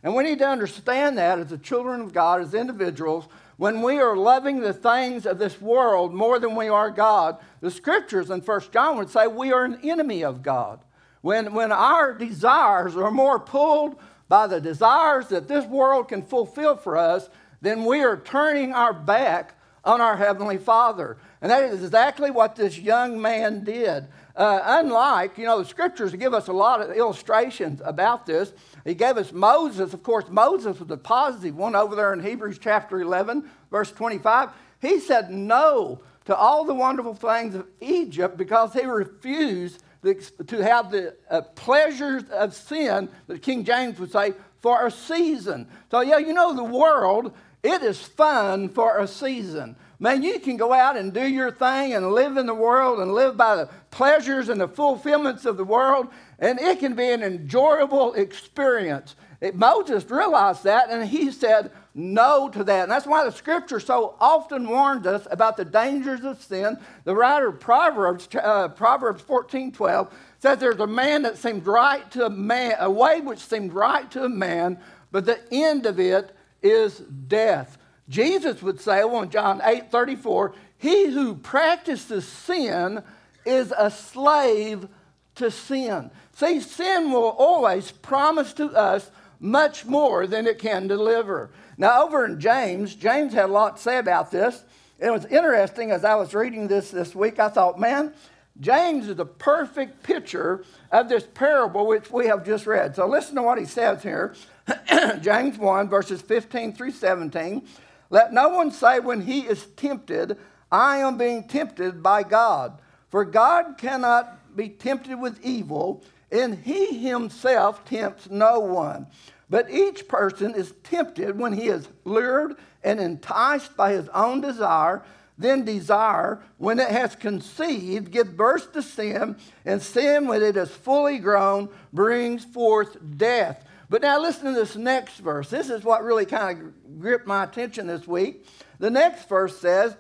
And 0.05 0.15
we 0.15 0.23
need 0.23 0.39
to 0.39 0.49
understand 0.49 1.19
that 1.19 1.41
as 1.41 1.51
the 1.51 1.59
children 1.59 2.01
of 2.01 2.13
God, 2.13 2.41
as 2.41 2.55
individuals, 2.55 3.27
when 3.57 3.83
we 3.83 3.99
are 3.99 4.17
loving 4.17 4.61
the 4.61 4.73
things 4.73 5.27
of 5.27 5.39
this 5.39 5.61
world 5.61 6.15
more 6.15 6.39
than 6.39 6.55
we 6.55 6.69
are 6.69 6.91
God, 6.91 7.39
the 7.61 7.71
scriptures 7.71 8.31
in 8.31 8.41
1 8.41 8.61
John 8.73 8.97
would 8.97 9.11
say 9.11 9.27
we 9.27 9.53
are 9.53 9.65
an 9.65 9.81
enemy 9.83 10.23
of 10.23 10.43
God. 10.43 10.81
When, 11.21 11.53
when 11.55 11.73
our 11.73 12.15
desires 12.15 12.97
are 12.97 13.11
more 13.11 13.39
pulled 13.39 13.97
by 14.29 14.47
the 14.47 14.61
desires 14.61 15.29
that 15.29 15.49
this 15.49 15.65
world 15.67 16.09
can 16.09 16.23
fulfill 16.23 16.77
for 16.77 16.97
us, 16.97 17.29
then 17.61 17.85
we 17.85 18.03
are 18.03 18.17
turning 18.17 18.73
our 18.73 18.93
back 18.93 19.55
on 19.85 20.01
our 20.01 20.17
Heavenly 20.17 20.59
Father. 20.59 21.17
And 21.41 21.51
that 21.51 21.65
is 21.65 21.83
exactly 21.83 22.31
what 22.31 22.57
this 22.57 22.79
young 22.79 23.21
man 23.21 23.65
did. 23.65 24.07
Uh, 24.37 24.61
unlike, 24.65 25.37
you 25.39 25.45
know, 25.45 25.59
the 25.59 25.65
scriptures 25.65 26.13
give 26.13 26.35
us 26.35 26.49
a 26.49 26.53
lot 26.53 26.81
of 26.81 26.97
illustrations 26.97 27.81
about 27.85 28.27
this. 28.27 28.53
He 28.85 28.95
gave 28.95 29.17
us 29.17 29.33
Moses. 29.33 29.95
Of 29.95 30.03
course, 30.03 30.27
Moses 30.29 30.79
was 30.79 30.89
the 30.89 30.97
positive 30.97 31.57
one 31.57 31.75
over 31.75 31.97
there 31.97 32.13
in 32.13 32.23
Hebrews 32.23 32.59
chapter 32.61 33.01
11, 33.01 33.49
verse 33.71 33.91
25. 33.91 34.51
He 34.81 35.01
said 35.01 35.31
no 35.31 36.03
to 36.27 36.37
all 36.37 36.65
the 36.65 36.75
wonderful 36.75 37.15
things 37.15 37.55
of 37.55 37.67
Egypt 37.81 38.37
because 38.37 38.75
he 38.75 38.85
refused 38.85 39.83
to 40.03 40.63
have 40.63 40.91
the 40.91 41.15
uh, 41.31 41.41
pleasures 41.41 42.25
of 42.31 42.55
sin, 42.55 43.09
that 43.27 43.43
King 43.43 43.65
James 43.65 43.99
would 43.99 44.13
say, 44.13 44.35
for 44.61 44.87
a 44.87 44.91
season. 44.91 45.69
So, 45.91 46.01
yeah, 46.01 46.19
you 46.19 46.33
know, 46.33 46.55
the 46.55 46.65
world, 46.65 47.33
it 47.63 47.83
is 47.83 48.01
fun 48.01 48.69
for 48.69 48.99
a 48.99 49.07
season. 49.07 49.77
Man, 50.01 50.23
you 50.23 50.39
can 50.39 50.57
go 50.57 50.73
out 50.73 50.97
and 50.97 51.13
do 51.13 51.27
your 51.27 51.51
thing 51.51 51.95
and 51.95 52.13
live 52.13 52.37
in 52.37 52.47
the 52.47 52.55
world 52.55 53.01
and 53.01 53.13
live 53.13 53.37
by 53.37 53.57
the 53.57 53.69
pleasures 53.91 54.49
and 54.49 54.61
the 54.61 54.69
fulfillments 54.69 55.45
of 55.45 55.57
the 55.57 55.65
world, 55.65 56.07
and 56.39 56.61
it 56.61 56.79
can 56.79 56.95
be 56.95 57.11
an 57.11 57.23
enjoyable 57.23 58.15
experience. 58.15 59.17
It, 59.41 59.57
Moses 59.57 60.09
realized 60.09 60.65
that, 60.65 60.91
and 60.91 61.09
he 61.09 61.33
said 61.33 61.73
no 61.99 62.49
to 62.49 62.63
that. 62.63 62.85
And 62.85 62.93
that's 62.93 63.07
why 63.07 63.25
the 63.25 63.33
scripture 63.33 63.81
so 63.81 64.15
often 64.21 64.69
warns 64.69 65.05
us 65.05 65.27
about 65.31 65.57
the 65.57 65.65
dangers 65.65 66.25
of 66.25 66.41
sin. 66.41 66.79
The 67.03 67.15
writer 67.15 67.49
of 67.49 67.59
Proverbs, 67.59 68.29
uh, 68.41 68.69
Proverbs 68.69 69.21
14 69.23 69.73
12, 69.73 70.15
says 70.39 70.59
there's 70.59 70.79
a 70.79 70.87
man 70.87 71.23
that 71.23 71.37
seems 71.37 71.67
right 71.67 72.09
to 72.13 72.27
a 72.27 72.31
man, 72.31 72.77
a 72.79 72.91
way 72.91 73.21
which 73.21 73.41
seems 73.41 73.73
right 73.73 74.09
to 74.13 74.25
a 74.25 74.29
man, 74.29 74.79
but 75.11 75.27
the 75.27 75.41
end 75.51 75.87
of 75.87 75.99
it 75.99 76.35
is 76.63 76.99
death. 76.99 77.77
Jesus 78.09 78.63
would 78.63 78.81
say, 78.81 79.05
well, 79.05 79.23
in 79.23 79.31
John 79.31 79.61
8 79.63 79.91
34, 79.91 80.55
he 80.79 81.11
who 81.11 81.35
practices 81.35 82.27
sin 82.27 83.03
is 83.45 83.75
a 83.77 83.91
slave 83.91 84.87
to 85.35 85.51
sin. 85.51 86.13
See, 86.35 86.61
sin 86.61 87.11
will 87.11 87.35
always 87.39 87.91
promise 87.91 88.53
to 88.55 88.67
us 88.71 89.11
much 89.41 89.85
more 89.85 90.27
than 90.27 90.47
it 90.47 90.59
can 90.59 90.87
deliver. 90.87 91.51
Now, 91.79 92.03
over 92.05 92.25
in 92.25 92.41
James, 92.41 92.97
James 92.97 93.33
had 93.33 93.45
a 93.45 93.53
lot 93.53 93.77
to 93.77 93.83
say 93.83 93.99
about 93.99 94.33
this. 94.33 94.65
It 94.99 95.11
was 95.13 95.25
interesting 95.27 95.93
as 95.93 96.05
I 96.05 96.17
was 96.17 96.35
reading 96.35 96.67
this 96.67 96.91
this 96.91 97.15
week, 97.15 97.39
I 97.39 97.49
thought, 97.49 97.79
man, 97.79 98.13
James 98.61 99.09
is 99.09 99.15
the 99.15 99.25
perfect 99.25 100.03
picture 100.03 100.65
of 100.91 101.09
this 101.09 101.25
parable 101.35 101.87
which 101.87 102.11
we 102.11 102.27
have 102.27 102.45
just 102.45 102.67
read. 102.67 102.97
So 102.97 103.07
listen 103.07 103.37
to 103.37 103.43
what 103.43 103.59
he 103.59 103.65
says 103.65 104.03
here. 104.03 104.35
James 105.21 105.57
1, 105.57 105.89
verses 105.89 106.21
15 106.21 106.73
through 106.73 106.91
17. 106.91 107.63
Let 108.11 108.33
no 108.33 108.49
one 108.49 108.73
say 108.73 108.99
when 108.99 109.21
he 109.21 109.43
is 109.43 109.67
tempted, 109.77 110.37
I 110.73 110.97
am 110.99 111.17
being 111.17 111.47
tempted 111.47 112.03
by 112.03 112.25
God. 112.25 112.81
For 113.09 113.25
God 113.25 113.79
cannot 113.79 114.57
be 114.57 114.69
tempted 114.69 115.21
with 115.21 115.39
evil, 115.45 116.03
and 116.33 116.59
he 116.59 116.99
himself 116.99 117.85
tempts 117.85 118.29
no 118.29 118.59
one. 118.59 119.07
But 119.51 119.71
each 119.71 120.09
person 120.09 120.55
is 120.55 120.75
tempted 120.85 121.39
when 121.39 121.55
he 121.55 121.69
is 121.69 121.89
lured 122.05 122.57
and 122.85 123.01
enticed 123.01 123.77
by 123.77 123.93
his 123.93 124.09
own 124.11 124.41
desire. 124.41 125.03
Then 125.39 125.65
desire, 125.65 126.43
when 126.59 126.81
it 126.81 126.91
has 126.91 127.15
conceived, 127.15 128.11
gives 128.11 128.33
birth 128.33 128.73
to 128.73 128.83
sin, 128.83 129.37
and 129.65 129.81
sin, 129.81 130.27
when 130.27 130.43
it 130.43 130.57
is 130.57 130.71
fully 130.71 131.19
grown, 131.19 131.69
brings 131.93 132.45
forth 132.45 132.97
death. 133.17 133.65
But 133.89 134.03
now 134.03 134.21
listen 134.21 134.47
to 134.47 134.53
this 134.53 134.77
next 134.77 135.19
verse. 135.19 135.49
This 135.49 135.71
is 135.71 135.85
what 135.85 136.03
really 136.03 136.27
kind 136.27 136.61
of 136.61 137.01
gripped 137.01 137.27
my 137.27 137.45
attention 137.45 137.87
this 137.87 138.07
week. 138.07 138.45
The 138.81 138.91
next 138.91 139.29
verse 139.29 139.57
says, 139.59 139.97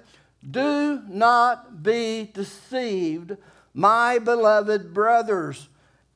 Do 0.48 1.02
not 1.08 1.82
be 1.82 2.30
deceived, 2.34 3.36
my 3.72 4.18
beloved 4.18 4.92
brothers. 4.92 5.68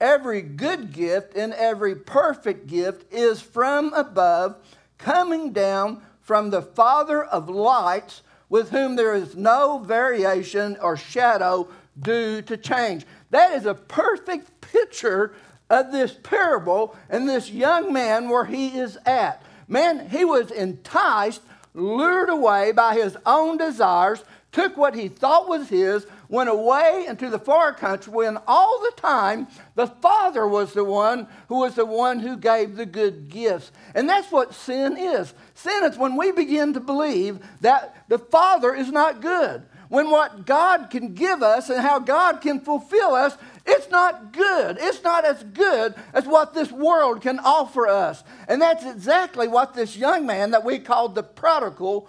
Every 0.03 0.43
good 0.43 0.93
gift 0.93 1.37
and 1.37 1.55
every 1.55 1.95
perfect 1.95 2.67
gift 2.67 3.13
is 3.13 3.41
from 3.41 3.95
above, 3.95 4.57
coming 4.99 5.53
down 5.53 6.03
from 6.21 6.51
the 6.51 6.61
Father 6.61 7.23
of 7.23 7.49
lights, 7.49 8.23
with 8.49 8.71
whom 8.71 8.97
there 8.97 9.15
is 9.15 9.37
no 9.37 9.79
variation 9.79 10.77
or 10.83 10.97
shadow 10.97 11.69
due 12.01 12.43
to 12.43 12.57
change. 12.57 13.07
That 13.31 13.53
is 13.53 13.65
a 13.65 13.75
perfect 13.75 14.61
picture 14.61 15.37
of 15.71 15.93
this 15.93 16.13
parable 16.21 16.97
and 17.09 17.29
this 17.29 17.49
young 17.49 17.93
man 17.93 18.29
where 18.29 18.45
he 18.45 18.77
is 18.77 18.99
at. 19.07 19.41
Man, 19.69 20.09
he 20.09 20.25
was 20.25 20.51
enticed, 20.51 21.43
lured 21.75 22.29
away 22.29 22.73
by 22.73 22.95
his 22.95 23.17
own 23.25 23.57
desires, 23.57 24.25
took 24.53 24.77
what 24.77 24.95
he 24.95 25.09
thought 25.09 25.49
was 25.49 25.69
his, 25.69 26.07
went 26.29 26.51
away 26.51 27.07
into 27.09 27.29
the 27.31 27.39
far 27.39 27.73
country 27.73 28.13
when 28.13 28.39
all 28.47 28.81
the 28.81 29.01
time 29.01 29.49
the 29.75 29.87
Father 29.87 30.47
was 30.47 30.73
the 30.73 30.85
one 30.85 31.27
who 31.49 31.59
was 31.59 31.75
the 31.75 31.87
one 31.87 32.21
who 32.21 32.37
gave 32.37 32.77
the 32.77 32.87
good 32.87 33.29
gifts. 33.29 33.73
And 33.95 34.09
that's 34.09 34.31
what 34.31 34.55
sin 34.55 34.97
is. 34.97 35.35
Sin 35.55 35.85
is 35.85 35.99
when 35.99 36.17
we 36.17 36.33
begin 36.33 36.75
to 36.75 36.81
believe 36.81 37.41
that 37.63 38.05
the 38.09 38.19
Father 38.19 38.75
is 38.75 38.93
not 38.93 39.21
good. 39.21 39.63
When 39.89 40.11
what 40.11 40.47
God 40.47 40.89
can 40.89 41.13
give 41.13 41.43
us 41.43 41.69
and 41.69 41.81
how 41.81 41.99
God 41.99 42.41
can 42.41 42.61
fulfill 42.61 43.15
us 43.15 43.37
it's 43.65 43.89
not 43.91 44.33
good. 44.33 44.79
It's 44.81 45.03
not 45.05 45.25
as 45.25 45.45
good 45.45 45.95
as 46.13 46.27
what 46.27 46.53
this 46.53 46.73
world 46.73 47.23
can 47.23 47.39
offer 47.39 47.87
us. 47.87 48.25
And 48.49 48.61
that's 48.61 48.85
exactly 48.85 49.47
what 49.47 49.75
this 49.75 49.97
young 49.97 50.27
man 50.27 50.51
that 50.51 50.65
we 50.65 50.79
called 50.79 51.15
the 51.15 51.23
prodigal 51.23 52.09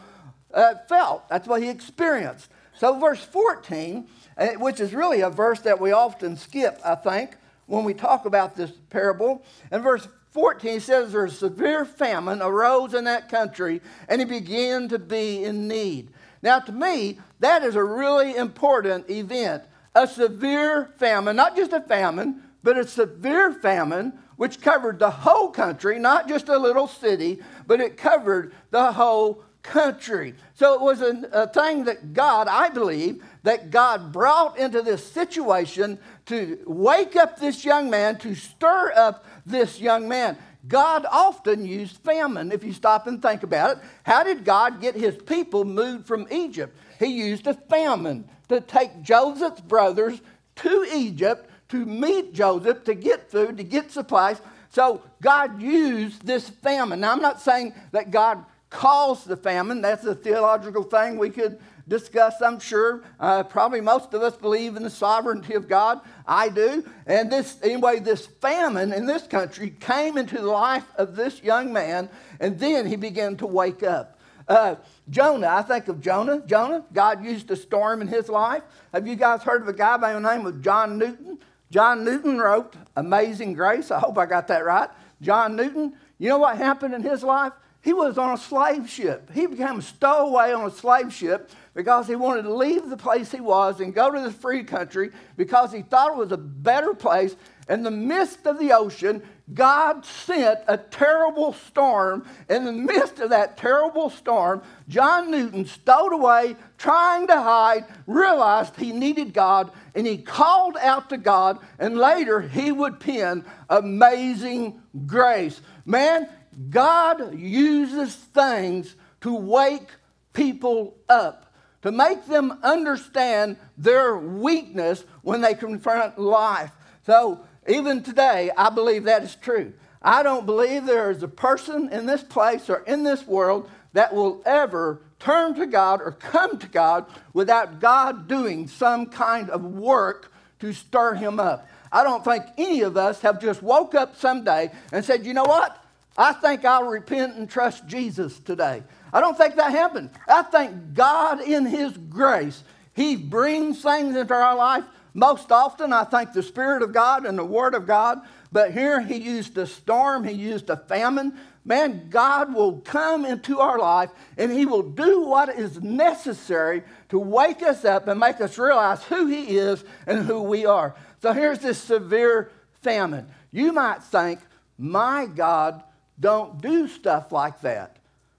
uh, 0.53 0.75
felt. 0.87 1.27
That's 1.29 1.47
what 1.47 1.61
he 1.61 1.69
experienced. 1.69 2.49
So, 2.75 2.99
verse 2.99 3.23
14, 3.23 4.07
uh, 4.37 4.47
which 4.57 4.79
is 4.79 4.93
really 4.93 5.21
a 5.21 5.29
verse 5.29 5.59
that 5.61 5.79
we 5.79 5.91
often 5.91 6.37
skip, 6.37 6.79
I 6.83 6.95
think, 6.95 7.37
when 7.65 7.83
we 7.83 7.93
talk 7.93 8.25
about 8.25 8.55
this 8.55 8.71
parable. 8.89 9.43
And 9.71 9.83
verse 9.83 10.07
14 10.31 10.79
says, 10.79 11.11
There's 11.11 11.33
a 11.33 11.37
severe 11.37 11.85
famine 11.85 12.41
arose 12.41 12.93
in 12.93 13.03
that 13.05 13.29
country, 13.29 13.81
and 14.09 14.19
he 14.19 14.25
began 14.25 14.89
to 14.89 14.99
be 14.99 15.43
in 15.43 15.67
need. 15.67 16.09
Now, 16.41 16.59
to 16.59 16.71
me, 16.71 17.19
that 17.39 17.63
is 17.63 17.75
a 17.75 17.83
really 17.83 18.35
important 18.35 19.09
event 19.09 19.63
a 19.95 20.07
severe 20.07 20.91
famine, 20.97 21.35
not 21.35 21.55
just 21.55 21.71
a 21.71 21.79
famine, 21.79 22.41
but 22.63 22.77
a 22.77 22.87
severe 22.87 23.53
famine 23.53 24.13
which 24.37 24.59
covered 24.59 24.97
the 24.97 25.11
whole 25.11 25.51
country, 25.51 25.99
not 25.99 26.27
just 26.27 26.49
a 26.49 26.57
little 26.57 26.87
city, 26.87 27.39
but 27.67 27.79
it 27.79 27.95
covered 27.95 28.53
the 28.71 28.93
whole 28.93 29.43
country. 29.63 30.35
So 30.53 30.73
it 30.75 30.81
was 30.81 31.01
a, 31.01 31.27
a, 31.31 31.47
thing 31.47 31.85
that 31.85 32.13
God, 32.13 32.47
I 32.47 32.69
believe, 32.69 33.23
that 33.43 33.71
God 33.71 34.11
brought 34.11 34.57
into 34.57 34.81
this 34.81 35.05
situation 35.05 35.97
to 36.27 36.59
wake 36.67 37.15
up 37.15 37.39
this 37.39 37.65
young 37.65 37.89
man, 37.89 38.17
to 38.19 38.35
stir 38.35 38.93
up 38.95 39.25
this 39.45 39.79
young 39.79 40.07
man. 40.07 40.37
God 40.67 41.05
often 41.09 41.65
used 41.65 41.97
famine, 41.97 42.51
if 42.51 42.63
you 42.63 42.73
stop 42.73 43.07
and 43.07 43.21
think 43.21 43.43
about 43.43 43.77
it. 43.77 43.83
How 44.03 44.23
did 44.23 44.45
God 44.45 44.79
get 44.79 44.95
his 44.95 45.15
people 45.15 45.65
moved 45.65 46.05
from 46.05 46.27
Egypt? 46.31 46.77
He 46.99 47.07
used 47.07 47.47
a 47.47 47.53
famine 47.53 48.29
to 48.49 48.61
take 48.61 49.01
Joseph's 49.01 49.61
brothers 49.61 50.21
to 50.57 50.87
Egypt 50.93 51.49
to 51.73 51.87
meet 51.87 52.35
Joseph, 52.35 52.83
to 52.83 52.93
get 52.93 53.31
food, 53.31 53.57
to 53.57 53.63
get 53.63 53.91
supplies. 53.91 54.39
So 54.69 55.01
God 55.23 55.59
used 55.59 56.23
this 56.23 56.47
famine. 56.47 56.99
Now, 56.99 57.11
I'm 57.11 57.21
not 57.21 57.41
saying 57.41 57.73
that 57.91 58.11
God 58.11 58.45
caused 58.73 59.27
the 59.27 59.37
famine. 59.37 59.81
That's 59.81 60.03
a 60.03 60.15
theological 60.15 60.83
thing 60.83 61.17
we 61.17 61.29
could 61.29 61.59
discuss, 61.87 62.41
I'm 62.41 62.59
sure. 62.59 63.03
Uh, 63.19 63.43
probably 63.43 63.79
most 63.79 64.13
of 64.13 64.21
us 64.21 64.35
believe 64.35 64.75
in 64.75 64.83
the 64.83 64.89
sovereignty 64.89 65.53
of 65.53 65.69
God. 65.69 66.01
I 66.27 66.49
do. 66.49 66.83
And 67.05 67.31
this, 67.31 67.57
anyway, 67.61 67.99
this 67.99 68.25
famine 68.25 68.91
in 68.91 69.05
this 69.05 69.27
country 69.27 69.69
came 69.79 70.17
into 70.17 70.35
the 70.35 70.47
life 70.47 70.85
of 70.97 71.15
this 71.15 71.41
young 71.43 71.71
man, 71.71 72.09
and 72.39 72.59
then 72.59 72.87
he 72.87 72.95
began 72.95 73.37
to 73.37 73.45
wake 73.45 73.83
up. 73.83 74.19
Uh, 74.47 74.75
Jonah, 75.09 75.47
I 75.47 75.61
think 75.61 75.87
of 75.87 76.01
Jonah. 76.01 76.41
Jonah, 76.45 76.83
God 76.91 77.23
used 77.23 77.49
a 77.51 77.55
storm 77.55 78.01
in 78.01 78.07
his 78.07 78.27
life. 78.27 78.63
Have 78.91 79.07
you 79.07 79.15
guys 79.15 79.43
heard 79.43 79.61
of 79.61 79.67
a 79.67 79.73
guy 79.73 79.95
by 79.97 80.13
the 80.13 80.19
name 80.19 80.45
of 80.45 80.61
John 80.61 80.97
Newton? 80.97 81.37
John 81.69 82.03
Newton 82.03 82.39
wrote 82.39 82.75
Amazing 82.95 83.53
Grace. 83.53 83.91
I 83.91 83.99
hope 83.99 84.17
I 84.17 84.25
got 84.25 84.47
that 84.49 84.65
right. 84.65 84.89
John 85.21 85.55
Newton, 85.55 85.93
you 86.17 86.29
know 86.29 86.39
what 86.39 86.57
happened 86.57 86.93
in 86.93 87.03
his 87.03 87.23
life? 87.23 87.53
He 87.83 87.91
was 87.91 88.17
on 88.17 88.33
a 88.33 88.37
slave 88.37 88.89
ship. 88.89 89.29
He 89.33 89.45
became 89.45 89.79
a 89.79 89.81
stowaway 89.81 90.53
on 90.53 90.65
a 90.65 90.71
slave 90.71 91.13
ship 91.13 91.51
because 91.73 92.07
he 92.07 92.15
wanted 92.15 92.43
to 92.43 92.53
leave 92.53 92.89
the 92.89 92.95
place 92.95 93.29
he 93.29 93.41
was 93.41 93.81
and 93.81 93.93
go 93.93 94.09
to 94.09 94.21
the 94.21 94.31
free 94.31 94.63
country 94.63 95.11
because 95.35 95.73
he 95.73 95.81
thought 95.81 96.11
it 96.11 96.17
was 96.17 96.31
a 96.31 96.37
better 96.37 96.93
place. 96.93 97.35
In 97.67 97.83
the 97.83 97.91
midst 97.91 98.45
of 98.45 98.57
the 98.57 98.71
ocean, 98.71 99.21
God 99.53 100.05
sent 100.05 100.61
a 100.69 100.77
terrible 100.77 101.51
storm. 101.51 102.25
In 102.49 102.63
the 102.63 102.71
midst 102.71 103.19
of 103.19 103.31
that 103.31 103.57
terrible 103.57 104.09
storm, 104.09 104.61
John 104.87 105.29
Newton 105.29 105.65
stowed 105.65 106.13
away, 106.13 106.55
trying 106.77 107.27
to 107.27 107.35
hide, 107.35 107.83
realized 108.07 108.77
he 108.77 108.93
needed 108.93 109.33
God, 109.33 109.71
and 109.93 110.07
he 110.07 110.17
called 110.19 110.77
out 110.79 111.09
to 111.09 111.17
God, 111.17 111.59
and 111.79 111.97
later 111.97 112.39
he 112.39 112.71
would 112.71 113.01
pen 113.01 113.43
Amazing 113.69 114.81
Grace. 115.05 115.59
Man, 115.85 116.29
God 116.69 117.37
uses 117.37 118.15
things 118.15 118.95
to 119.21 119.33
wake 119.33 119.89
people 120.33 120.95
up, 121.09 121.53
to 121.81 121.91
make 121.91 122.25
them 122.25 122.59
understand 122.63 123.57
their 123.77 124.17
weakness 124.17 125.03
when 125.21 125.41
they 125.41 125.53
confront 125.53 126.19
life. 126.19 126.71
So, 127.05 127.41
even 127.67 128.03
today, 128.03 128.51
I 128.57 128.69
believe 128.69 129.05
that 129.05 129.23
is 129.23 129.35
true. 129.35 129.73
I 130.01 130.21
don't 130.21 130.45
believe 130.45 130.85
there 130.85 131.11
is 131.11 131.23
a 131.23 131.29
person 131.29 131.89
in 131.93 132.05
this 132.05 132.23
place 132.23 132.69
or 132.69 132.79
in 132.79 133.03
this 133.03 133.25
world 133.25 133.69
that 133.93 134.13
will 134.13 134.41
ever 134.45 135.01
turn 135.19 135.55
to 135.55 135.65
God 135.65 136.01
or 136.01 136.11
come 136.11 136.57
to 136.57 136.67
God 136.67 137.05
without 137.31 137.79
God 137.79 138.27
doing 138.27 138.67
some 138.67 139.05
kind 139.05 139.49
of 139.49 139.63
work 139.63 140.31
to 140.59 140.73
stir 140.73 141.13
him 141.13 141.39
up. 141.39 141.67
I 141.91 142.03
don't 142.03 142.23
think 142.25 142.43
any 142.57 142.81
of 142.81 142.97
us 142.97 143.21
have 143.21 143.39
just 143.39 143.61
woke 143.61 143.95
up 143.95 144.17
someday 144.17 144.71
and 144.91 145.05
said, 145.05 145.25
you 145.25 145.33
know 145.33 145.43
what? 145.43 145.82
I 146.17 146.33
think 146.33 146.63
I'll 146.63 146.87
repent 146.87 147.35
and 147.35 147.49
trust 147.49 147.87
Jesus 147.87 148.39
today. 148.39 148.83
I 149.11 149.19
don't 149.19 149.37
think 149.37 149.55
that 149.55 149.71
happened. 149.71 150.11
I 150.27 150.43
think 150.43 150.93
God, 150.93 151.41
in 151.41 151.65
His 151.65 151.97
grace, 151.97 152.63
He 152.93 153.15
brings 153.15 153.81
things 153.81 154.15
into 154.15 154.33
our 154.33 154.55
life. 154.55 154.83
Most 155.15 155.51
often, 155.51 155.93
I 155.93 156.03
think 156.03 156.33
the 156.33 156.43
Spirit 156.43 156.81
of 156.83 156.93
God 156.93 157.25
and 157.25 157.37
the 157.37 157.45
Word 157.45 157.75
of 157.75 157.87
God. 157.87 158.21
But 158.51 158.71
here, 158.71 159.01
He 159.01 159.17
used 159.17 159.57
a 159.57 159.65
storm, 159.65 160.23
He 160.23 160.33
used 160.33 160.69
a 160.69 160.77
famine. 160.77 161.33
Man, 161.65 162.09
God 162.09 162.53
will 162.53 162.81
come 162.81 163.25
into 163.25 163.59
our 163.59 163.79
life 163.79 164.09
and 164.37 164.51
He 164.51 164.65
will 164.65 164.83
do 164.83 165.21
what 165.21 165.49
is 165.49 165.81
necessary 165.81 166.83
to 167.09 167.17
wake 167.17 167.63
us 167.63 167.85
up 167.85 168.07
and 168.07 168.19
make 168.19 168.41
us 168.41 168.57
realize 168.57 169.01
who 169.03 169.27
He 169.27 169.57
is 169.57 169.83
and 170.05 170.25
who 170.25 170.41
we 170.41 170.65
are. 170.65 170.93
So 171.21 171.31
here's 171.31 171.59
this 171.59 171.77
severe 171.77 172.51
famine. 172.81 173.27
You 173.51 173.71
might 173.71 174.03
think, 174.03 174.39
my 174.77 175.25
God 175.25 175.81
don't 176.19 176.61
do 176.61 176.87
stuff 176.87 177.31
like 177.31 177.61
that. 177.61 177.97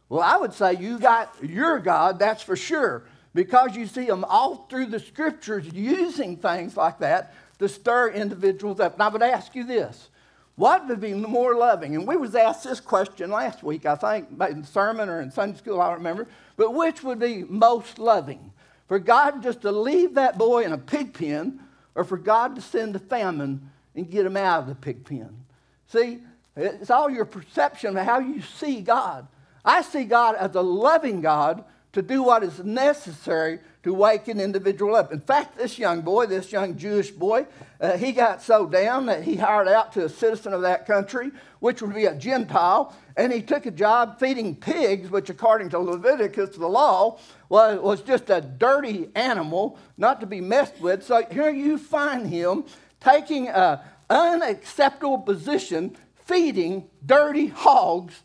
Well, 0.08 0.22
I 0.22 0.36
would 0.36 0.52
say 0.52 0.74
you 0.74 0.98
got 0.98 1.34
your 1.42 1.78
God, 1.78 2.18
that's 2.18 2.42
for 2.42 2.56
sure, 2.56 3.04
because 3.34 3.74
you 3.76 3.86
see 3.86 4.06
them 4.06 4.24
all 4.24 4.66
through 4.68 4.86
the 4.86 5.00
scriptures 5.00 5.66
using 5.72 6.36
things 6.36 6.76
like 6.76 6.98
that 6.98 7.34
to 7.58 7.68
stir 7.68 8.10
individuals 8.10 8.80
up. 8.80 8.94
And 8.94 9.02
I 9.02 9.08
would 9.08 9.22
ask 9.22 9.54
you 9.54 9.64
this 9.64 10.08
what 10.56 10.86
would 10.86 11.00
be 11.00 11.14
more 11.14 11.56
loving? 11.56 11.96
And 11.96 12.06
we 12.06 12.16
was 12.16 12.34
asked 12.34 12.64
this 12.64 12.78
question 12.78 13.30
last 13.30 13.62
week, 13.62 13.86
I 13.86 13.96
think, 13.96 14.28
in 14.48 14.62
sermon 14.62 15.08
or 15.08 15.20
in 15.20 15.30
Sunday 15.30 15.58
school, 15.58 15.80
I 15.80 15.88
don't 15.88 15.98
remember. 15.98 16.28
But 16.56 16.74
which 16.74 17.02
would 17.02 17.18
be 17.18 17.42
most 17.42 17.98
loving? 17.98 18.52
For 18.86 19.00
God 19.00 19.42
just 19.42 19.62
to 19.62 19.72
leave 19.72 20.14
that 20.14 20.38
boy 20.38 20.62
in 20.64 20.72
a 20.72 20.78
pig 20.78 21.12
pen, 21.12 21.60
or 21.96 22.04
for 22.04 22.18
God 22.18 22.54
to 22.54 22.60
send 22.60 22.94
a 22.94 23.00
famine 23.00 23.70
and 23.96 24.08
get 24.08 24.26
him 24.26 24.36
out 24.36 24.60
of 24.60 24.66
the 24.68 24.74
pig 24.76 25.04
pen? 25.04 25.44
See, 25.88 26.20
it's 26.56 26.90
all 26.90 27.10
your 27.10 27.24
perception 27.24 27.96
of 27.96 28.04
how 28.04 28.20
you 28.20 28.40
see 28.40 28.80
God. 28.80 29.26
I 29.64 29.82
see 29.82 30.04
God 30.04 30.36
as 30.36 30.54
a 30.54 30.60
loving 30.60 31.20
God 31.20 31.64
to 31.94 32.02
do 32.02 32.22
what 32.22 32.42
is 32.42 32.58
necessary 32.62 33.60
to 33.84 33.94
wake 33.94 34.28
an 34.28 34.40
individual 34.40 34.94
up. 34.94 35.12
In 35.12 35.20
fact, 35.20 35.56
this 35.56 35.78
young 35.78 36.00
boy, 36.00 36.26
this 36.26 36.50
young 36.50 36.76
Jewish 36.76 37.10
boy, 37.10 37.46
uh, 37.80 37.96
he 37.96 38.12
got 38.12 38.42
so 38.42 38.66
down 38.66 39.06
that 39.06 39.22
he 39.22 39.36
hired 39.36 39.68
out 39.68 39.92
to 39.92 40.04
a 40.04 40.08
citizen 40.08 40.52
of 40.52 40.62
that 40.62 40.86
country, 40.86 41.30
which 41.60 41.82
would 41.82 41.94
be 41.94 42.06
a 42.06 42.14
Gentile, 42.14 42.94
and 43.16 43.32
he 43.32 43.42
took 43.42 43.66
a 43.66 43.70
job 43.70 44.18
feeding 44.18 44.56
pigs, 44.56 45.10
which, 45.10 45.30
according 45.30 45.68
to 45.70 45.78
Leviticus, 45.78 46.56
the 46.56 46.66
law, 46.66 47.18
was, 47.48 47.78
was 47.78 48.02
just 48.02 48.28
a 48.28 48.40
dirty 48.40 49.08
animal, 49.14 49.78
not 49.96 50.20
to 50.20 50.26
be 50.26 50.40
messed 50.40 50.80
with. 50.80 51.04
So 51.04 51.24
here 51.30 51.50
you 51.50 51.78
find 51.78 52.26
him 52.26 52.64
taking 53.00 53.48
an 53.48 53.78
unacceptable 54.10 55.18
position 55.18 55.96
feeding 56.24 56.88
dirty 57.04 57.46
hogs 57.46 58.22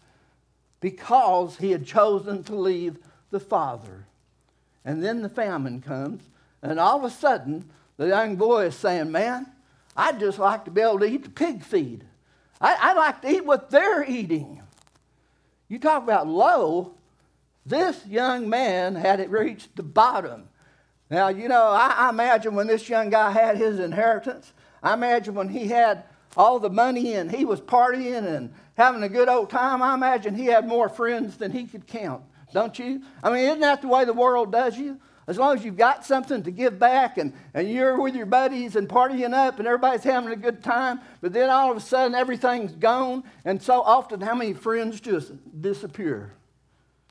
because 0.79 1.57
he 1.57 1.71
had 1.71 1.85
chosen 1.85 2.43
to 2.43 2.55
leave 2.55 2.97
the 3.31 3.39
Father. 3.39 4.05
And 4.85 5.03
then 5.03 5.21
the 5.21 5.29
famine 5.29 5.81
comes, 5.81 6.23
and 6.61 6.79
all 6.79 6.97
of 6.97 7.03
a 7.03 7.09
sudden, 7.09 7.69
the 7.97 8.07
young 8.07 8.37
boy 8.37 8.67
is 8.67 8.75
saying, 8.75 9.11
Man, 9.11 9.45
I'd 9.95 10.19
just 10.19 10.39
like 10.39 10.65
to 10.65 10.71
be 10.71 10.81
able 10.81 10.99
to 10.99 11.05
eat 11.05 11.23
the 11.23 11.29
pig 11.29 11.63
feed. 11.63 12.05
I, 12.61 12.93
would 12.93 12.99
like 12.99 13.21
to 13.21 13.29
eat 13.29 13.45
what 13.45 13.69
they're 13.69 14.03
eating. 14.03 14.61
You 15.67 15.79
talk 15.79 16.03
about 16.03 16.27
low, 16.27 16.93
this 17.65 18.05
young 18.05 18.49
man 18.49 18.95
had 18.95 19.19
it 19.19 19.29
reached 19.29 19.75
the 19.75 19.83
bottom. 19.83 20.49
Now, 21.09 21.29
you 21.29 21.47
know, 21.47 21.67
I, 21.67 21.93
I 21.95 22.09
imagine 22.09 22.55
when 22.55 22.67
this 22.67 22.89
young 22.89 23.09
guy 23.09 23.31
had 23.31 23.57
his 23.57 23.79
inheritance, 23.79 24.53
I 24.81 24.93
imagine 24.93 25.35
when 25.35 25.49
he 25.49 25.67
had 25.67 26.03
all 26.37 26.59
the 26.59 26.69
money 26.69 27.15
and 27.15 27.31
he 27.31 27.45
was 27.45 27.61
partying 27.61 28.25
and 28.25 28.53
having 28.75 29.03
a 29.03 29.09
good 29.09 29.29
old 29.29 29.49
time, 29.49 29.81
I 29.81 29.93
imagine 29.93 30.35
he 30.35 30.45
had 30.45 30.67
more 30.67 30.89
friends 30.89 31.37
than 31.37 31.51
he 31.51 31.65
could 31.65 31.87
count, 31.87 32.23
don't 32.53 32.77
you? 32.77 33.01
I 33.23 33.29
mean, 33.29 33.45
isn't 33.45 33.59
that 33.61 33.81
the 33.81 33.87
way 33.87 34.05
the 34.05 34.13
world 34.13 34.51
does 34.51 34.77
you? 34.77 34.99
As 35.27 35.37
long 35.37 35.55
as 35.55 35.63
you've 35.63 35.77
got 35.77 36.05
something 36.05 36.41
to 36.41 36.49
give 36.49 36.79
back 36.79 37.19
and, 37.19 37.33
and 37.53 37.69
you're 37.69 38.01
with 38.01 38.15
your 38.15 38.25
buddies 38.25 38.75
and 38.75 38.89
partying 38.89 39.33
up 39.33 39.59
and 39.59 39.67
everybody's 39.67 40.03
having 40.03 40.31
a 40.31 40.35
good 40.35 40.63
time, 40.63 41.01
but 41.21 41.33
then 41.33 41.51
all 41.51 41.69
of 41.69 41.77
a 41.77 41.81
sudden 41.81 42.15
everything's 42.15 42.71
gone, 42.71 43.23
and 43.45 43.61
so 43.61 43.81
often 43.81 44.21
how 44.21 44.33
many 44.33 44.53
friends 44.53 44.99
just 44.99 45.31
disappear? 45.61 46.33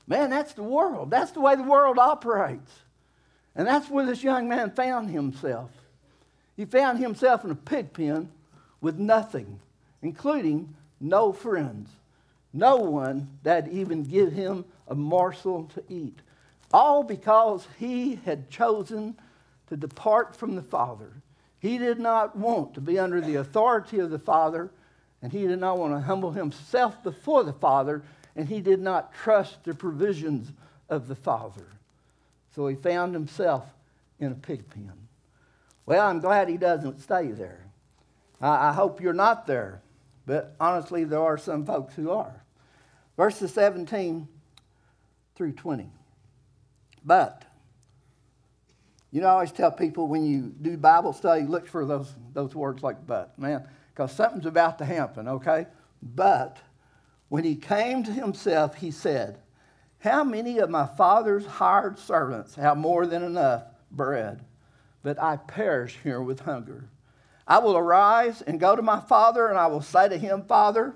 Man, 0.05 0.29
that's 0.29 0.53
the 0.53 0.63
world. 0.63 1.11
That's 1.11 1.31
the 1.31 1.39
way 1.39 1.55
the 1.55 1.63
world 1.63 1.97
operates. 1.97 2.73
And 3.55 3.67
that's 3.67 3.89
where 3.89 4.05
this 4.05 4.23
young 4.23 4.49
man 4.49 4.71
found 4.71 5.09
himself. 5.09 5.71
He 6.57 6.65
found 6.65 6.99
himself 6.99 7.45
in 7.45 7.51
a 7.51 7.55
pig 7.55 7.93
pen 7.93 8.29
with 8.81 8.97
nothing, 8.97 9.59
including 10.01 10.75
no 10.99 11.31
friends, 11.31 11.89
no 12.53 12.77
one 12.77 13.29
that 13.43 13.67
even 13.67 14.03
give 14.03 14.33
him 14.33 14.65
a 14.87 14.95
morsel 14.95 15.69
to 15.75 15.83
eat. 15.89 16.19
All 16.71 17.03
because 17.03 17.67
he 17.77 18.15
had 18.25 18.49
chosen 18.49 19.15
to 19.67 19.77
depart 19.77 20.35
from 20.35 20.55
the 20.55 20.61
Father. 20.61 21.11
He 21.59 21.77
did 21.77 21.99
not 21.99 22.35
want 22.35 22.73
to 22.75 22.81
be 22.81 22.97
under 22.97 23.21
the 23.21 23.35
authority 23.35 23.99
of 23.99 24.09
the 24.09 24.19
Father, 24.19 24.69
and 25.21 25.31
he 25.31 25.45
did 25.45 25.59
not 25.59 25.77
want 25.77 25.93
to 25.93 25.99
humble 25.99 26.31
himself 26.31 27.01
before 27.03 27.43
the 27.43 27.53
Father, 27.53 28.01
and 28.35 28.47
he 28.47 28.61
did 28.61 28.79
not 28.79 29.13
trust 29.13 29.63
the 29.63 29.73
provisions 29.73 30.51
of 30.89 31.07
the 31.07 31.15
Father. 31.15 31.65
So 32.55 32.67
he 32.67 32.75
found 32.75 33.13
himself 33.13 33.65
in 34.19 34.31
a 34.31 34.35
pig 34.35 34.69
pen. 34.69 34.91
Well, 35.85 36.07
I'm 36.07 36.19
glad 36.19 36.49
he 36.49 36.57
doesn't 36.57 37.01
stay 37.01 37.31
there. 37.31 37.59
I, 38.41 38.69
I 38.69 38.73
hope 38.73 39.01
you're 39.01 39.13
not 39.13 39.47
there, 39.47 39.81
but 40.25 40.55
honestly, 40.59 41.03
there 41.03 41.21
are 41.21 41.37
some 41.37 41.65
folks 41.65 41.95
who 41.95 42.11
are. 42.11 42.43
Verses 43.17 43.53
17 43.53 44.27
through 45.35 45.53
20. 45.53 45.89
But, 47.03 47.45
you 49.11 49.21
know, 49.21 49.27
I 49.27 49.31
always 49.31 49.51
tell 49.51 49.71
people 49.71 50.07
when 50.07 50.25
you 50.25 50.53
do 50.61 50.77
Bible 50.77 51.13
study, 51.13 51.43
look 51.43 51.67
for 51.67 51.85
those, 51.85 52.13
those 52.33 52.53
words 52.53 52.83
like 52.83 53.05
but, 53.05 53.37
man, 53.39 53.67
because 53.93 54.11
something's 54.11 54.45
about 54.45 54.77
to 54.79 54.85
happen, 54.85 55.27
okay? 55.27 55.67
But 56.01 56.57
when 57.29 57.43
he 57.43 57.55
came 57.55 58.03
to 58.03 58.11
himself, 58.11 58.75
he 58.75 58.91
said, 58.91 59.39
How 59.99 60.23
many 60.23 60.59
of 60.59 60.69
my 60.69 60.85
father's 60.85 61.45
hired 61.45 61.99
servants 61.99 62.55
have 62.55 62.77
more 62.77 63.05
than 63.05 63.23
enough 63.23 63.63
bread? 63.91 64.43
But 65.03 65.21
I 65.21 65.37
perish 65.37 65.97
here 66.03 66.21
with 66.21 66.41
hunger. 66.41 66.89
I 67.49 67.57
will 67.57 67.75
arise 67.75 68.43
and 68.43 68.59
go 68.59 68.75
to 68.75 68.81
my 68.83 68.99
father, 68.99 69.47
and 69.47 69.57
I 69.57 69.65
will 69.65 69.81
say 69.81 70.07
to 70.07 70.17
him, 70.17 70.43
Father, 70.43 70.93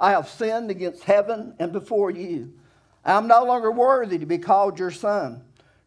I 0.00 0.12
have 0.12 0.30
sinned 0.30 0.70
against 0.70 1.04
heaven 1.04 1.54
and 1.58 1.72
before 1.72 2.10
you. 2.10 2.54
I 3.04 3.12
am 3.12 3.28
no 3.28 3.44
longer 3.44 3.70
worthy 3.70 4.18
to 4.18 4.24
be 4.24 4.38
called 4.38 4.78
your 4.78 4.90
son. 4.90 5.42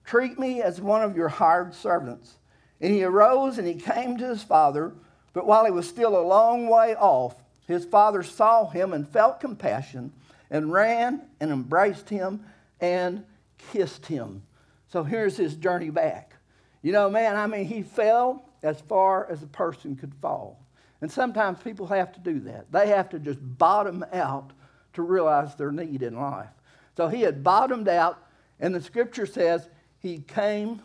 Treat 0.05 0.37
me 0.37 0.61
as 0.61 0.79
one 0.79 1.01
of 1.01 1.15
your 1.17 1.29
hired 1.29 1.73
servants. 1.73 2.37
And 2.79 2.93
he 2.93 3.03
arose 3.03 3.57
and 3.57 3.67
he 3.67 3.73
came 3.73 4.17
to 4.17 4.27
his 4.27 4.43
father. 4.43 4.93
But 5.33 5.47
while 5.47 5.65
he 5.65 5.71
was 5.71 5.89
still 5.89 6.15
a 6.15 6.21
long 6.21 6.67
way 6.67 6.95
off, 6.95 7.35
his 7.65 7.85
father 7.85 8.21
saw 8.21 8.69
him 8.69 8.93
and 8.93 9.07
felt 9.07 9.39
compassion 9.39 10.11
and 10.51 10.71
ran 10.71 11.23
and 11.39 11.49
embraced 11.49 12.09
him 12.09 12.45
and 12.79 13.25
kissed 13.71 14.05
him. 14.05 14.43
So 14.89 15.03
here's 15.03 15.37
his 15.37 15.55
journey 15.55 15.89
back. 15.89 16.35
You 16.83 16.91
know, 16.91 17.09
man, 17.09 17.35
I 17.35 17.47
mean, 17.47 17.65
he 17.65 17.81
fell 17.81 18.47
as 18.63 18.81
far 18.81 19.29
as 19.29 19.43
a 19.43 19.47
person 19.47 19.95
could 19.95 20.13
fall. 20.21 20.59
And 21.01 21.11
sometimes 21.11 21.59
people 21.61 21.85
have 21.87 22.13
to 22.13 22.19
do 22.21 22.39
that. 22.41 22.71
They 22.71 22.87
have 22.87 23.09
to 23.09 23.19
just 23.19 23.39
bottom 23.41 24.05
out 24.13 24.51
to 24.93 25.01
realize 25.01 25.55
their 25.55 25.71
need 25.71 26.01
in 26.01 26.15
life. 26.15 26.49
So 26.95 27.09
he 27.09 27.21
had 27.21 27.43
bottomed 27.43 27.89
out, 27.89 28.19
and 28.59 28.73
the 28.73 28.81
scripture 28.81 29.25
says 29.25 29.67
he 29.99 30.19
came 30.19 30.81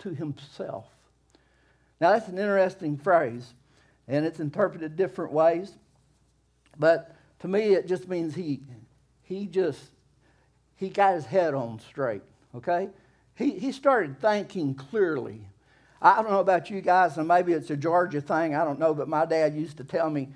to 0.00 0.10
himself. 0.10 0.86
Now, 2.00 2.10
that's 2.10 2.28
an 2.28 2.36
interesting 2.36 2.98
phrase, 2.98 3.54
and 4.08 4.26
it's 4.26 4.40
interpreted 4.40 4.96
different 4.96 5.32
ways. 5.32 5.72
But 6.78 7.14
to 7.38 7.48
me, 7.48 7.74
it 7.74 7.86
just 7.86 8.08
means 8.08 8.34
he, 8.34 8.60
he 9.22 9.46
just, 9.46 9.80
he 10.76 10.88
got 10.88 11.14
his 11.14 11.24
head 11.24 11.54
on 11.54 11.80
straight, 11.80 12.22
okay? 12.56 12.88
He, 13.36 13.58
he 13.58 13.72
started 13.72 14.20
thinking 14.20 14.74
clearly 14.74 15.46
I 16.04 16.16
don't 16.16 16.30
know 16.30 16.40
about 16.40 16.68
you 16.68 16.80
guys, 16.80 17.16
and 17.16 17.28
maybe 17.28 17.52
it's 17.52 17.70
a 17.70 17.76
Georgia 17.76 18.20
thing, 18.20 18.56
I 18.56 18.64
don't 18.64 18.80
know, 18.80 18.92
but 18.92 19.08
my 19.08 19.24
dad 19.24 19.54
used 19.54 19.76
to 19.76 19.84
tell 19.84 20.10
me, 20.10 20.30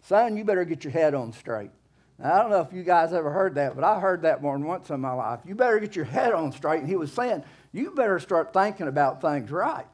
son, 0.00 0.38
you 0.38 0.44
better 0.44 0.64
get 0.64 0.82
your 0.82 0.92
head 0.92 1.14
on 1.14 1.34
straight. 1.34 1.70
Now, 2.18 2.34
I 2.34 2.42
don't 2.42 2.50
know 2.50 2.60
if 2.60 2.72
you 2.72 2.82
guys 2.82 3.12
ever 3.12 3.30
heard 3.30 3.54
that, 3.56 3.74
but 3.74 3.84
I 3.84 4.00
heard 4.00 4.22
that 4.22 4.40
more 4.40 4.56
than 4.56 4.66
once 4.66 4.88
in 4.88 4.98
my 5.00 5.12
life. 5.12 5.40
You 5.44 5.54
better 5.54 5.78
get 5.78 5.94
your 5.94 6.06
head 6.06 6.32
on 6.32 6.52
straight. 6.52 6.80
And 6.80 6.88
he 6.88 6.96
was 6.96 7.12
saying, 7.12 7.44
you 7.72 7.90
better 7.90 8.18
start 8.18 8.52
thinking 8.52 8.88
about 8.88 9.20
things 9.20 9.50
right. 9.50 9.86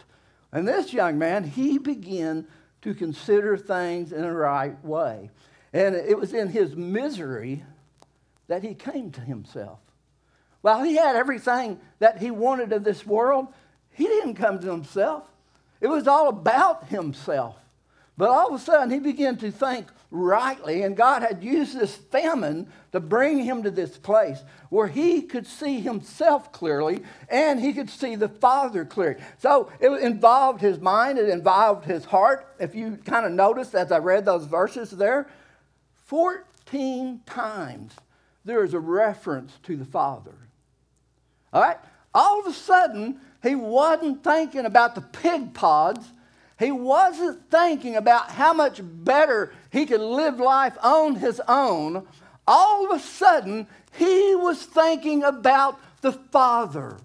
And 0.52 0.66
this 0.66 0.92
young 0.92 1.18
man, 1.18 1.44
he 1.44 1.78
began 1.78 2.46
to 2.82 2.94
consider 2.94 3.56
things 3.56 4.12
in 4.12 4.22
the 4.22 4.32
right 4.32 4.82
way. 4.84 5.30
And 5.72 5.94
it 5.94 6.18
was 6.18 6.32
in 6.32 6.48
his 6.48 6.74
misery 6.74 7.64
that 8.46 8.62
he 8.62 8.74
came 8.74 9.10
to 9.12 9.20
himself. 9.20 9.80
While 10.62 10.82
he 10.82 10.96
had 10.96 11.16
everything 11.16 11.80
that 11.98 12.18
he 12.18 12.30
wanted 12.30 12.72
of 12.72 12.82
this 12.82 13.06
world, 13.06 13.48
he 13.96 14.04
didn't 14.04 14.34
come 14.34 14.60
to 14.60 14.70
himself. 14.70 15.24
It 15.80 15.88
was 15.88 16.06
all 16.06 16.28
about 16.28 16.88
himself. 16.88 17.56
But 18.18 18.28
all 18.28 18.48
of 18.48 18.60
a 18.60 18.64
sudden, 18.64 18.90
he 18.90 18.98
began 18.98 19.36
to 19.38 19.50
think 19.50 19.86
rightly, 20.10 20.82
and 20.82 20.96
God 20.96 21.22
had 21.22 21.42
used 21.42 21.78
this 21.78 21.94
famine 21.94 22.70
to 22.92 23.00
bring 23.00 23.38
him 23.38 23.62
to 23.62 23.70
this 23.70 23.96
place 23.96 24.42
where 24.68 24.86
he 24.86 25.22
could 25.22 25.46
see 25.46 25.80
himself 25.80 26.52
clearly 26.52 27.02
and 27.28 27.58
he 27.58 27.72
could 27.72 27.90
see 27.90 28.16
the 28.16 28.28
Father 28.28 28.84
clearly. 28.84 29.20
So 29.38 29.70
it 29.80 29.90
involved 30.02 30.60
his 30.60 30.78
mind, 30.78 31.18
it 31.18 31.28
involved 31.28 31.84
his 31.84 32.04
heart. 32.04 32.54
If 32.58 32.74
you 32.74 32.98
kind 33.04 33.26
of 33.26 33.32
notice 33.32 33.74
as 33.74 33.92
I 33.92 33.98
read 33.98 34.24
those 34.24 34.44
verses 34.44 34.90
there, 34.90 35.28
14 36.06 37.20
times 37.26 37.94
there 38.44 38.62
is 38.62 38.74
a 38.74 38.80
reference 38.80 39.52
to 39.64 39.76
the 39.76 39.84
Father. 39.84 40.34
All 41.52 41.62
right? 41.62 41.78
All 42.14 42.40
of 42.40 42.46
a 42.46 42.52
sudden, 42.52 43.20
he 43.42 43.54
wasn't 43.54 44.24
thinking 44.24 44.64
about 44.64 44.94
the 44.94 45.00
pig 45.00 45.54
pods. 45.54 46.06
He 46.58 46.72
wasn't 46.72 47.50
thinking 47.50 47.96
about 47.96 48.30
how 48.30 48.52
much 48.52 48.80
better 48.82 49.52
he 49.70 49.86
could 49.86 50.00
live 50.00 50.40
life 50.40 50.76
on 50.82 51.16
his 51.16 51.40
own. 51.46 52.06
All 52.46 52.90
of 52.90 52.98
a 52.98 53.02
sudden, 53.02 53.66
he 53.92 54.34
was 54.34 54.62
thinking 54.62 55.22
about 55.22 55.78
the 56.00 56.12
Father. 56.12 56.96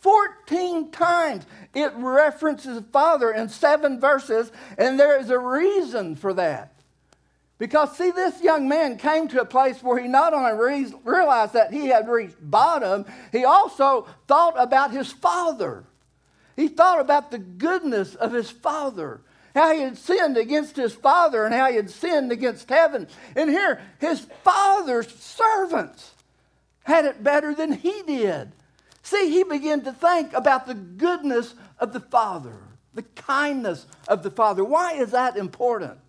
14 0.00 0.90
times 0.90 1.46
it 1.74 1.92
references 1.96 2.76
the 2.76 2.82
Father 2.82 3.32
in 3.32 3.48
seven 3.48 4.00
verses, 4.00 4.50
and 4.76 4.98
there 4.98 5.18
is 5.18 5.30
a 5.30 5.38
reason 5.38 6.16
for 6.16 6.34
that. 6.34 6.74
Because, 7.62 7.96
see, 7.96 8.10
this 8.10 8.42
young 8.42 8.66
man 8.66 8.98
came 8.98 9.28
to 9.28 9.40
a 9.40 9.44
place 9.44 9.80
where 9.84 9.96
he 10.02 10.08
not 10.08 10.34
only 10.34 10.52
re- 10.52 10.92
realized 11.04 11.52
that 11.52 11.72
he 11.72 11.86
had 11.86 12.08
reached 12.08 12.34
bottom, 12.40 13.06
he 13.30 13.44
also 13.44 14.08
thought 14.26 14.54
about 14.56 14.90
his 14.90 15.12
father. 15.12 15.84
He 16.56 16.66
thought 16.66 16.98
about 16.98 17.30
the 17.30 17.38
goodness 17.38 18.16
of 18.16 18.32
his 18.32 18.50
father, 18.50 19.20
how 19.54 19.72
he 19.72 19.82
had 19.82 19.96
sinned 19.96 20.36
against 20.36 20.74
his 20.74 20.92
father 20.92 21.44
and 21.44 21.54
how 21.54 21.70
he 21.70 21.76
had 21.76 21.88
sinned 21.88 22.32
against 22.32 22.68
heaven. 22.68 23.06
And 23.36 23.48
here, 23.48 23.80
his 24.00 24.26
father's 24.42 25.14
servants 25.14 26.14
had 26.82 27.04
it 27.04 27.22
better 27.22 27.54
than 27.54 27.74
he 27.74 28.02
did. 28.04 28.50
See, 29.04 29.30
he 29.30 29.44
began 29.44 29.82
to 29.82 29.92
think 29.92 30.32
about 30.32 30.66
the 30.66 30.74
goodness 30.74 31.54
of 31.78 31.92
the 31.92 32.00
father, 32.00 32.56
the 32.92 33.02
kindness 33.02 33.86
of 34.08 34.24
the 34.24 34.32
father. 34.32 34.64
Why 34.64 34.94
is 34.94 35.12
that 35.12 35.36
important? 35.36 36.00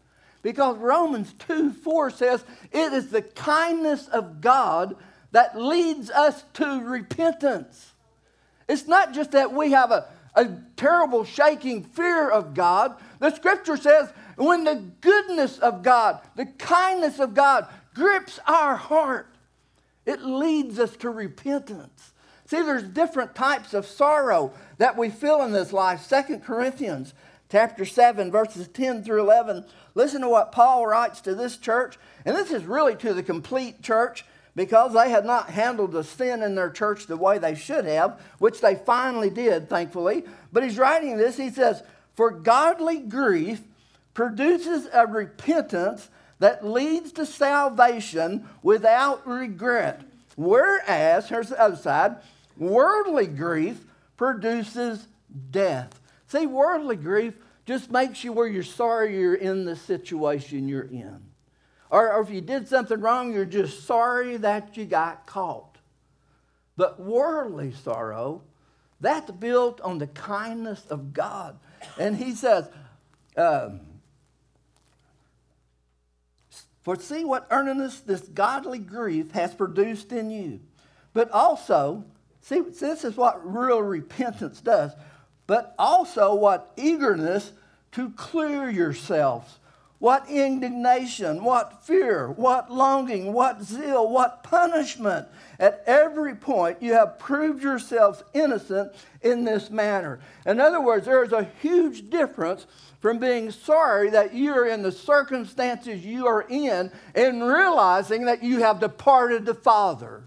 Because 0.43 0.77
Romans 0.77 1.33
2 1.47 1.71
4 1.71 2.11
says, 2.11 2.43
It 2.71 2.93
is 2.93 3.09
the 3.09 3.23
kindness 3.23 4.07
of 4.09 4.41
God 4.41 4.95
that 5.31 5.59
leads 5.59 6.11
us 6.11 6.43
to 6.53 6.81
repentance. 6.81 7.93
It's 8.69 8.87
not 8.87 9.13
just 9.13 9.31
that 9.31 9.51
we 9.51 9.71
have 9.71 9.91
a, 9.91 10.05
a 10.35 10.49
terrible 10.77 11.23
shaking 11.23 11.83
fear 11.83 12.29
of 12.29 12.53
God. 12.53 12.95
The 13.19 13.33
scripture 13.33 13.77
says, 13.77 14.11
when 14.35 14.63
the 14.63 14.83
goodness 15.01 15.59
of 15.59 15.83
God, 15.83 16.21
the 16.35 16.45
kindness 16.45 17.19
of 17.19 17.33
God 17.33 17.67
grips 17.93 18.39
our 18.47 18.75
heart, 18.75 19.27
it 20.05 20.21
leads 20.21 20.79
us 20.79 20.95
to 20.97 21.09
repentance. 21.09 22.13
See, 22.45 22.61
there's 22.61 22.83
different 22.83 23.35
types 23.35 23.73
of 23.73 23.85
sorrow 23.85 24.53
that 24.77 24.97
we 24.97 25.09
feel 25.09 25.41
in 25.43 25.53
this 25.53 25.71
life. 25.71 26.01
Second 26.01 26.43
Corinthians 26.43 27.13
chapter 27.53 27.85
7, 27.85 28.31
verses 28.31 28.67
10 28.67 29.03
through 29.03 29.21
11. 29.21 29.63
Listen 29.93 30.21
to 30.21 30.27
what 30.27 30.51
Paul 30.51 30.87
writes 30.87 31.21
to 31.21 31.35
this 31.35 31.55
church. 31.55 31.99
And 32.25 32.35
this 32.35 32.49
is 32.49 32.63
really 32.63 32.95
to 32.95 33.13
the 33.13 33.21
complete 33.21 33.83
church 33.83 34.25
because 34.55 34.93
they 34.93 35.11
had 35.11 35.23
not 35.23 35.51
handled 35.51 35.91
the 35.91 36.03
sin 36.03 36.41
in 36.41 36.55
their 36.55 36.71
church 36.71 37.05
the 37.05 37.15
way 37.15 37.37
they 37.37 37.53
should 37.53 37.85
have, 37.85 38.19
which 38.39 38.59
they 38.59 38.73
finally 38.73 39.29
did, 39.29 39.69
thankfully. 39.69 40.23
But 40.51 40.63
he's 40.63 40.79
writing 40.79 41.15
this. 41.15 41.37
He 41.37 41.51
says, 41.51 41.83
For 42.15 42.31
godly 42.31 42.97
grief 42.97 43.61
produces 44.15 44.87
a 44.91 45.05
repentance 45.05 46.09
that 46.39 46.65
leads 46.65 47.11
to 47.11 47.25
salvation 47.27 48.49
without 48.63 49.27
regret. 49.27 50.01
Whereas, 50.35 51.29
here's 51.29 51.49
the 51.49 51.61
other 51.61 51.75
side, 51.75 52.15
worldly 52.57 53.27
grief 53.27 53.85
produces 54.17 55.05
death. 55.51 55.99
See, 56.33 56.47
worldly 56.47 56.95
grief 56.95 57.35
just 57.65 57.91
makes 57.91 58.23
you 58.23 58.33
where 58.33 58.47
you're 58.47 58.63
sorry 58.63 59.17
you're 59.17 59.35
in 59.35 59.65
the 59.65 59.75
situation 59.75 60.67
you're 60.67 60.81
in. 60.83 61.21
Or, 61.89 62.11
or 62.11 62.21
if 62.21 62.29
you 62.29 62.41
did 62.41 62.67
something 62.67 62.99
wrong, 62.99 63.33
you're 63.33 63.45
just 63.45 63.85
sorry 63.85 64.37
that 64.37 64.75
you 64.75 64.85
got 64.85 65.25
caught. 65.25 65.77
But 66.75 66.99
worldly 66.99 67.71
sorrow, 67.71 68.41
that's 68.99 69.31
built 69.31 69.79
on 69.81 69.99
the 69.99 70.07
kindness 70.07 70.85
of 70.89 71.13
God. 71.13 71.59
And 71.99 72.17
he 72.17 72.33
says, 72.33 72.67
um, 73.37 73.81
For 76.83 76.95
see 76.95 77.23
what 77.23 77.47
earnestness 77.51 77.99
this 77.99 78.21
godly 78.21 78.79
grief 78.79 79.31
has 79.31 79.53
produced 79.53 80.11
in 80.11 80.31
you. 80.31 80.61
But 81.13 81.29
also, 81.31 82.05
see, 82.41 82.61
this 82.61 83.03
is 83.03 83.15
what 83.15 83.39
real 83.45 83.81
repentance 83.81 84.61
does 84.61 84.93
but 85.47 85.75
also 85.77 86.33
what 86.33 86.71
eagerness 86.77 87.51
to 87.93 88.09
clear 88.11 88.69
yourselves. 88.69 89.59
What 89.99 90.27
indignation, 90.27 91.45
what 91.45 91.85
fear, 91.85 92.29
what 92.29 92.69
longing, 92.69 93.31
what 93.31 93.63
zeal, 93.63 94.09
what 94.09 94.43
punishment. 94.43 95.29
At 95.59 95.81
every 95.85 96.35
point, 96.35 96.81
you 96.81 96.91
have 96.91 97.19
proved 97.19 97.63
yourselves 97.63 98.21
innocent 98.33 98.91
in 99.21 99.45
this 99.45 99.69
manner. 99.69 100.19
In 100.45 100.59
other 100.59 100.81
words, 100.81 101.05
there 101.05 101.23
is 101.23 101.31
a 101.31 101.47
huge 101.61 102.09
difference 102.09 102.65
from 102.99 103.17
being 103.17 103.49
sorry 103.49 104.09
that 104.09 104.33
you 104.33 104.53
are 104.53 104.65
in 104.65 104.81
the 104.81 104.91
circumstances 104.91 106.05
you 106.05 106.27
are 106.27 106.45
in 106.49 106.91
and 107.15 107.41
realizing 107.41 108.25
that 108.25 108.43
you 108.43 108.59
have 108.59 108.81
departed 108.81 109.45
the 109.45 109.53
Father. 109.53 110.23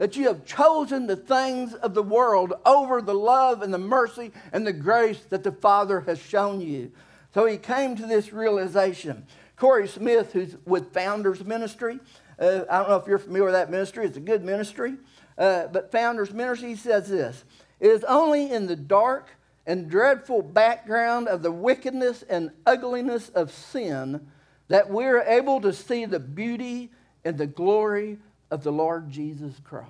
That 0.00 0.16
you 0.16 0.26
have 0.28 0.46
chosen 0.46 1.06
the 1.06 1.14
things 1.14 1.74
of 1.74 1.92
the 1.92 2.02
world 2.02 2.54
over 2.64 3.02
the 3.02 3.12
love 3.14 3.60
and 3.60 3.72
the 3.72 3.76
mercy 3.76 4.32
and 4.50 4.66
the 4.66 4.72
grace 4.72 5.20
that 5.28 5.44
the 5.44 5.52
Father 5.52 6.00
has 6.00 6.18
shown 6.18 6.62
you. 6.62 6.90
So 7.34 7.44
he 7.44 7.58
came 7.58 7.96
to 7.96 8.06
this 8.06 8.32
realization. 8.32 9.26
Corey 9.56 9.86
Smith, 9.86 10.32
who's 10.32 10.56
with 10.64 10.94
Founders 10.94 11.44
Ministry, 11.44 12.00
uh, 12.38 12.62
I 12.70 12.78
don't 12.78 12.88
know 12.88 12.96
if 12.96 13.06
you're 13.06 13.18
familiar 13.18 13.44
with 13.44 13.52
that 13.52 13.70
ministry, 13.70 14.06
it's 14.06 14.16
a 14.16 14.20
good 14.20 14.42
ministry. 14.42 14.94
Uh, 15.36 15.66
but 15.66 15.92
Founders 15.92 16.32
Ministry 16.32 16.76
says 16.76 17.10
this 17.10 17.44
It 17.78 17.88
is 17.88 18.02
only 18.04 18.50
in 18.50 18.68
the 18.68 18.76
dark 18.76 19.28
and 19.66 19.90
dreadful 19.90 20.40
background 20.40 21.28
of 21.28 21.42
the 21.42 21.52
wickedness 21.52 22.22
and 22.22 22.52
ugliness 22.64 23.28
of 23.28 23.52
sin 23.52 24.28
that 24.68 24.88
we're 24.88 25.20
able 25.24 25.60
to 25.60 25.74
see 25.74 26.06
the 26.06 26.20
beauty 26.20 26.90
and 27.22 27.36
the 27.36 27.46
glory 27.46 28.16
of 28.50 28.62
the 28.62 28.72
Lord 28.72 29.10
Jesus 29.10 29.54
Christ. 29.64 29.88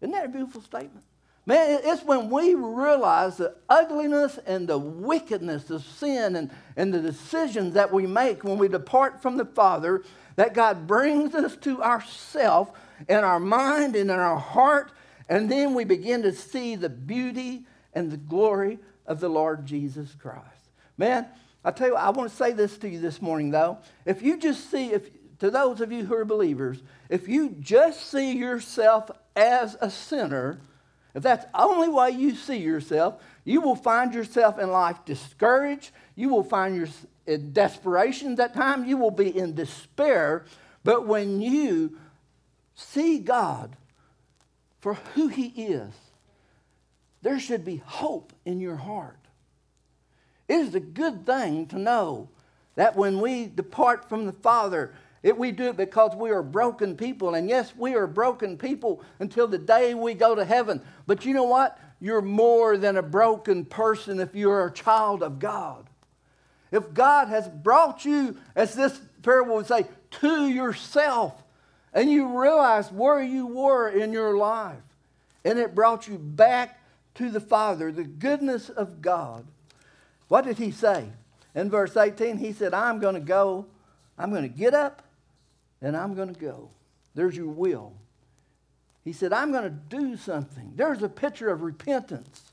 Isn't 0.00 0.12
that 0.12 0.26
a 0.26 0.28
beautiful 0.28 0.60
statement? 0.60 1.04
Man, 1.44 1.80
it's 1.82 2.04
when 2.04 2.30
we 2.30 2.54
realize 2.54 3.36
the 3.36 3.56
ugliness 3.68 4.38
and 4.46 4.68
the 4.68 4.78
wickedness 4.78 5.70
of 5.70 5.82
sin 5.82 6.36
and, 6.36 6.50
and 6.76 6.94
the 6.94 7.00
decisions 7.00 7.74
that 7.74 7.92
we 7.92 8.06
make 8.06 8.44
when 8.44 8.58
we 8.58 8.68
depart 8.68 9.20
from 9.20 9.36
the 9.36 9.44
Father 9.44 10.04
that 10.36 10.54
God 10.54 10.86
brings 10.86 11.34
us 11.34 11.56
to 11.56 11.82
ourself 11.82 12.70
in 13.08 13.16
our 13.16 13.40
mind 13.40 13.96
and 13.96 14.10
in 14.10 14.18
our 14.18 14.38
heart, 14.38 14.92
and 15.28 15.50
then 15.50 15.74
we 15.74 15.84
begin 15.84 16.22
to 16.22 16.32
see 16.32 16.76
the 16.76 16.88
beauty 16.88 17.66
and 17.92 18.10
the 18.10 18.16
glory 18.16 18.78
of 19.06 19.18
the 19.18 19.28
Lord 19.28 19.66
Jesus 19.66 20.14
Christ. 20.14 20.46
Man, 20.96 21.26
I 21.64 21.70
tell 21.70 21.88
you, 21.88 21.94
what, 21.94 22.02
I 22.02 22.10
want 22.10 22.30
to 22.30 22.36
say 22.36 22.52
this 22.52 22.78
to 22.78 22.88
you 22.88 23.00
this 23.00 23.20
morning, 23.20 23.50
though. 23.50 23.78
If 24.04 24.22
you 24.22 24.36
just 24.38 24.70
see, 24.70 24.92
if 24.92 25.10
to 25.42 25.50
those 25.50 25.80
of 25.80 25.90
you 25.90 26.04
who 26.04 26.14
are 26.14 26.24
believers, 26.24 26.80
if 27.08 27.26
you 27.26 27.56
just 27.58 28.08
see 28.08 28.30
yourself 28.30 29.10
as 29.34 29.76
a 29.80 29.90
sinner, 29.90 30.60
if 31.16 31.24
that's 31.24 31.44
only 31.52 31.88
way 31.88 32.10
you 32.10 32.36
see 32.36 32.58
yourself, 32.58 33.20
you 33.42 33.60
will 33.60 33.74
find 33.74 34.14
yourself 34.14 34.56
in 34.60 34.70
life 34.70 35.04
discouraged. 35.04 35.90
You 36.14 36.28
will 36.28 36.44
find 36.44 36.76
yourself 36.76 37.06
in 37.26 37.52
desperation 37.52 38.40
at 38.40 38.54
time. 38.54 38.84
You 38.84 38.96
will 38.98 39.10
be 39.10 39.36
in 39.36 39.56
despair. 39.56 40.44
But 40.84 41.08
when 41.08 41.40
you 41.40 41.98
see 42.76 43.18
God 43.18 43.74
for 44.78 44.94
who 44.94 45.26
He 45.26 45.46
is, 45.46 45.92
there 47.20 47.40
should 47.40 47.64
be 47.64 47.82
hope 47.84 48.32
in 48.44 48.60
your 48.60 48.76
heart. 48.76 49.18
It 50.46 50.58
is 50.58 50.76
a 50.76 50.80
good 50.80 51.26
thing 51.26 51.66
to 51.66 51.80
know 51.80 52.28
that 52.76 52.94
when 52.94 53.20
we 53.20 53.46
depart 53.46 54.08
from 54.08 54.26
the 54.26 54.32
Father, 54.32 54.94
it, 55.22 55.38
we 55.38 55.52
do 55.52 55.68
it 55.68 55.76
because 55.76 56.16
we 56.16 56.30
are 56.30 56.42
broken 56.42 56.96
people. 56.96 57.34
And 57.34 57.48
yes, 57.48 57.72
we 57.76 57.94
are 57.94 58.06
broken 58.06 58.58
people 58.58 59.02
until 59.20 59.46
the 59.46 59.58
day 59.58 59.94
we 59.94 60.14
go 60.14 60.34
to 60.34 60.44
heaven. 60.44 60.80
But 61.06 61.24
you 61.24 61.32
know 61.32 61.44
what? 61.44 61.78
You're 62.00 62.22
more 62.22 62.76
than 62.76 62.96
a 62.96 63.02
broken 63.02 63.64
person 63.64 64.18
if 64.18 64.34
you're 64.34 64.66
a 64.66 64.72
child 64.72 65.22
of 65.22 65.38
God. 65.38 65.88
If 66.72 66.92
God 66.92 67.28
has 67.28 67.48
brought 67.48 68.04
you, 68.04 68.36
as 68.56 68.74
this 68.74 69.00
parable 69.22 69.56
would 69.56 69.66
say, 69.66 69.86
to 70.22 70.48
yourself, 70.48 71.40
and 71.94 72.10
you 72.10 72.40
realize 72.40 72.90
where 72.90 73.22
you 73.22 73.46
were 73.46 73.88
in 73.88 74.12
your 74.12 74.36
life, 74.36 74.82
and 75.44 75.58
it 75.58 75.74
brought 75.74 76.08
you 76.08 76.18
back 76.18 76.80
to 77.14 77.30
the 77.30 77.40
Father, 77.40 77.92
the 77.92 78.04
goodness 78.04 78.70
of 78.70 79.02
God. 79.02 79.44
What 80.28 80.44
did 80.44 80.58
he 80.58 80.70
say? 80.70 81.10
In 81.54 81.70
verse 81.70 81.96
18, 81.96 82.38
he 82.38 82.52
said, 82.52 82.72
I'm 82.72 82.98
going 82.98 83.14
to 83.14 83.20
go, 83.20 83.66
I'm 84.18 84.30
going 84.30 84.42
to 84.42 84.48
get 84.48 84.72
up, 84.72 85.02
and 85.82 85.96
I'm 85.96 86.14
going 86.14 86.32
to 86.32 86.40
go. 86.40 86.70
There's 87.14 87.36
your 87.36 87.48
will. 87.48 87.92
He 89.04 89.12
said, 89.12 89.32
I'm 89.32 89.50
going 89.50 89.64
to 89.64 89.70
do 89.70 90.16
something. 90.16 90.72
There's 90.76 91.02
a 91.02 91.08
picture 91.08 91.50
of 91.50 91.62
repentance. 91.62 92.52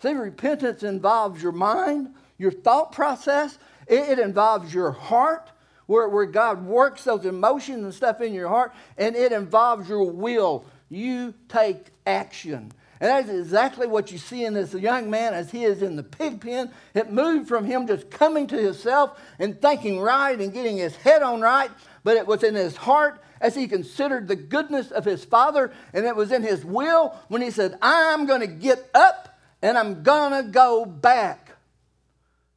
See, 0.00 0.12
repentance 0.12 0.82
involves 0.82 1.42
your 1.42 1.52
mind, 1.52 2.14
your 2.38 2.50
thought 2.50 2.92
process, 2.92 3.58
it, 3.86 4.00
it 4.08 4.18
involves 4.18 4.72
your 4.72 4.90
heart, 4.90 5.50
where, 5.86 6.08
where 6.08 6.26
God 6.26 6.64
works 6.64 7.04
those 7.04 7.26
emotions 7.26 7.84
and 7.84 7.94
stuff 7.94 8.20
in 8.20 8.32
your 8.32 8.48
heart, 8.48 8.72
and 8.96 9.14
it 9.14 9.32
involves 9.32 9.88
your 9.88 10.10
will. 10.10 10.64
You 10.88 11.34
take 11.48 11.88
action. 12.06 12.72
And 13.00 13.10
that 13.10 13.28
is 13.28 13.46
exactly 13.46 13.88
what 13.88 14.12
you 14.12 14.18
see 14.18 14.44
in 14.44 14.54
this 14.54 14.72
young 14.74 15.10
man 15.10 15.34
as 15.34 15.50
he 15.50 15.64
is 15.64 15.82
in 15.82 15.96
the 15.96 16.04
pig 16.04 16.40
pen. 16.40 16.70
It 16.94 17.10
moved 17.10 17.48
from 17.48 17.64
him 17.64 17.88
just 17.88 18.10
coming 18.10 18.46
to 18.46 18.56
himself 18.56 19.20
and 19.40 19.60
thinking 19.60 20.00
right 20.00 20.40
and 20.40 20.52
getting 20.52 20.76
his 20.76 20.94
head 20.94 21.20
on 21.20 21.40
right, 21.40 21.70
but 22.04 22.16
it 22.16 22.26
was 22.26 22.42
in 22.42 22.54
his 22.54 22.76
heart 22.76 23.22
as 23.40 23.54
he 23.54 23.66
considered 23.66 24.28
the 24.28 24.36
goodness 24.36 24.90
of 24.90 25.04
his 25.04 25.24
father, 25.24 25.72
and 25.92 26.04
it 26.04 26.16
was 26.16 26.32
in 26.32 26.42
his 26.42 26.64
will 26.64 27.16
when 27.28 27.42
he 27.42 27.50
said, 27.50 27.76
I'm 27.82 28.26
going 28.26 28.40
to 28.40 28.46
get 28.46 28.88
up 28.94 29.38
and 29.60 29.76
I'm 29.76 30.02
going 30.02 30.44
to 30.44 30.50
go 30.50 30.84
back. 30.84 31.56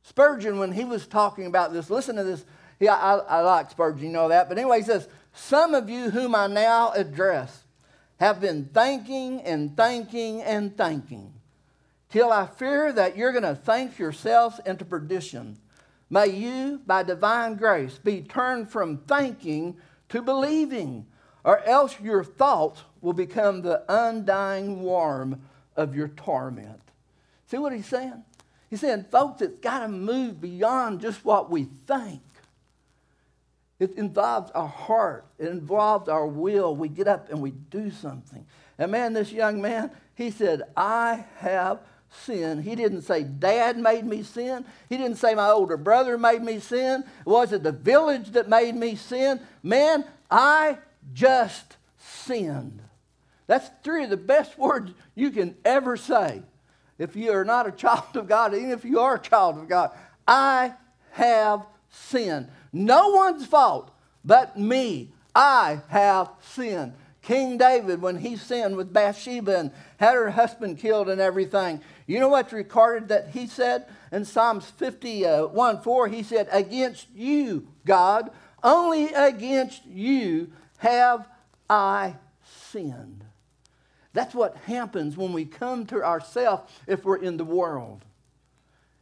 Spurgeon, 0.04 0.60
when 0.60 0.72
he 0.72 0.86
was 0.86 1.08
talking 1.08 1.46
about 1.46 1.74
this, 1.74 1.90
listen 1.90 2.16
to 2.16 2.24
this. 2.24 2.46
He, 2.80 2.88
I, 2.88 3.16
I 3.18 3.42
like 3.42 3.72
Spurgeon, 3.72 4.06
you 4.06 4.12
know 4.12 4.30
that. 4.30 4.48
But 4.50 4.58
anyway, 4.58 4.80
he 4.80 4.86
says, 4.86 5.08
Some 5.34 5.74
of 5.74 5.90
you 5.90 6.10
whom 6.12 6.36
I 6.36 6.48
now 6.48 6.92
address 6.92 7.64
have 8.20 8.40
been 8.40 8.66
thinking 8.66 9.42
and 9.42 9.76
thinking 9.76 10.42
and 10.42 10.76
thinking 10.78 11.34
till 12.10 12.32
I 12.32 12.46
fear 12.46 12.94
that 12.94 13.18
you're 13.18 13.32
going 13.32 13.44
to 13.44 13.56
think 13.56 14.00
yourselves 14.00 14.60
into 14.66 14.86
perdition. 14.86 15.58
May 16.10 16.28
you, 16.28 16.82
by 16.86 17.04
divine 17.04 17.56
grace, 17.56 17.98
be 17.98 18.22
turned 18.22 18.70
from 18.70 18.98
thinking 19.00 19.78
to 20.10 20.22
believing, 20.22 21.08
or 21.44 21.64
else 21.64 22.00
your 22.00 22.24
thoughts 22.24 22.84
will 23.02 23.14
become 23.14 23.62
the 23.62 23.84
undying 23.90 24.84
worm 24.84 25.42
of 25.76 25.96
your 25.96 26.10
torment. 26.10 26.82
See 27.48 27.58
what 27.58 27.74
he's 27.74 27.88
saying? 27.88 28.24
He's 28.70 28.82
saying, 28.82 29.06
folks, 29.12 29.42
it's 29.42 29.60
got 29.60 29.80
to 29.80 29.88
move 29.88 30.42
beyond 30.42 31.02
just 31.02 31.24
what 31.24 31.50
we 31.50 31.68
think. 31.88 32.22
It 33.80 33.96
involves 33.98 34.52
our 34.52 34.68
heart. 34.68 35.26
It 35.38 35.48
involves 35.48 36.08
our 36.08 36.26
will. 36.26 36.76
We 36.76 36.88
get 36.88 37.08
up 37.08 37.30
and 37.30 37.42
we 37.42 37.52
do 37.52 37.92
something. 37.92 38.46
And 38.78 38.92
man, 38.92 39.14
this 39.14 39.32
young 39.32 39.62
man, 39.62 39.92
he 40.16 40.32
said, 40.32 40.64
I 40.78 41.26
have 41.38 41.80
sinned. 42.24 42.64
He 42.64 42.76
didn't 42.76 43.04
say, 43.04 43.24
Dad 43.24 43.78
made 43.78 44.06
me 44.06 44.24
sin. 44.24 44.66
He 44.90 44.98
didn't 44.98 45.18
say, 45.18 45.36
My 45.36 45.50
older 45.50 45.78
brother 45.78 46.18
made 46.18 46.42
me 46.42 46.60
sin. 46.60 47.04
Was 47.26 47.52
it 47.52 47.64
the 47.64 47.72
village 47.72 48.32
that 48.32 48.50
made 48.50 48.76
me 48.76 48.96
sin? 48.96 49.40
Man, 49.64 50.06
I 50.30 50.78
just 51.14 51.78
sinned. 51.98 52.82
That's 53.48 53.70
three 53.84 54.04
of 54.04 54.10
the 54.10 54.18
best 54.18 54.58
words 54.58 54.92
you 55.14 55.32
can 55.32 55.56
ever 55.64 55.98
say 55.98 56.42
if 56.98 57.16
you 57.16 57.32
are 57.32 57.46
not 57.46 57.68
a 57.68 57.72
child 57.72 58.16
of 58.16 58.28
God, 58.28 58.54
even 58.54 58.72
if 58.72 58.86
you 58.86 59.00
are 59.00 59.16
a 59.16 59.20
child 59.20 59.58
of 59.58 59.68
God. 59.68 59.92
I 60.28 60.74
have 61.12 61.66
sinned. 61.90 62.48
No 62.74 63.10
one's 63.10 63.46
fault 63.46 63.92
but 64.24 64.58
me. 64.58 65.12
I 65.36 65.82
have 65.90 66.30
sinned. 66.42 66.94
King 67.26 67.58
David, 67.58 68.04
when 68.04 68.18
he 68.18 68.38
sinned 68.38 68.78
with 68.78 68.94
Bathsheba 68.94 69.58
and 69.58 69.72
had 69.98 70.14
her 70.14 70.30
husband 70.30 70.78
killed 70.78 71.10
and 71.10 71.20
everything, 71.20 71.82
you 72.06 72.20
know 72.20 72.30
what's 72.30 72.54
recorded 72.54 73.08
that 73.08 73.30
he 73.30 73.48
said 73.48 73.88
in 74.12 74.26
Psalms 74.26 74.70
51 74.70 75.82
4? 75.82 76.08
He 76.08 76.22
said, 76.22 76.48
Against 76.52 77.08
you, 77.16 77.68
God, 77.84 78.30
only 78.64 79.08
against 79.08 79.88
you 79.88 80.52
have 80.78 81.28
I 81.68 82.18
sinned. 82.44 83.24
That's 84.14 84.36
what 84.36 84.56
happens 84.58 85.18
when 85.18 85.34
we 85.34 85.46
come 85.46 85.88
to 85.88 86.04
ourselves 86.04 86.72
if 86.86 87.04
we're 87.04 87.18
in 87.18 87.38
the 87.38 87.44
world. 87.44 88.06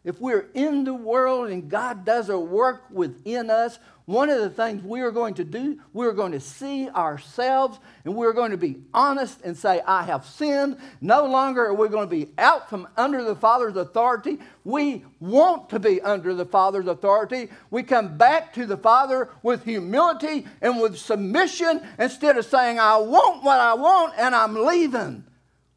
If 0.05 0.21
we're 0.21 0.49
in 0.53 0.85
the 0.85 0.93
world 0.93 1.49
and 1.49 1.69
God 1.69 2.05
does 2.05 2.29
a 2.29 2.39
work 2.39 2.83
within 2.89 3.49
us, 3.49 3.79
one 4.05 4.29
of 4.29 4.39
the 4.39 4.49
things 4.49 4.83
we 4.83 4.99
are 4.99 5.11
going 5.11 5.35
to 5.35 5.45
do, 5.45 5.79
we're 5.93 6.11
going 6.11 6.33
to 6.33 6.39
see 6.39 6.89
ourselves 6.89 7.79
and 8.03 8.15
we're 8.15 8.33
going 8.33 8.51
to 8.51 8.57
be 8.57 8.81
honest 8.93 9.39
and 9.45 9.55
say, 9.55 9.81
I 9.87 10.03
have 10.03 10.25
sinned. 10.25 10.77
No 10.99 11.25
longer 11.25 11.65
are 11.67 11.73
we 11.73 11.87
going 11.87 12.09
to 12.09 12.15
be 12.15 12.31
out 12.37 12.69
from 12.69 12.87
under 12.97 13.23
the 13.23 13.35
Father's 13.35 13.77
authority. 13.77 14.39
We 14.65 15.05
want 15.21 15.69
to 15.69 15.79
be 15.79 16.01
under 16.01 16.33
the 16.33 16.45
Father's 16.45 16.87
authority. 16.87 17.49
We 17.71 17.83
come 17.83 18.17
back 18.17 18.53
to 18.55 18.65
the 18.65 18.77
Father 18.77 19.29
with 19.41 19.63
humility 19.63 20.47
and 20.61 20.81
with 20.81 20.97
submission 20.97 21.81
instead 21.97 22.37
of 22.37 22.45
saying, 22.45 22.79
I 22.79 22.97
want 22.97 23.43
what 23.43 23.59
I 23.61 23.73
want 23.73 24.15
and 24.17 24.35
I'm 24.35 24.55
leaving. 24.65 25.23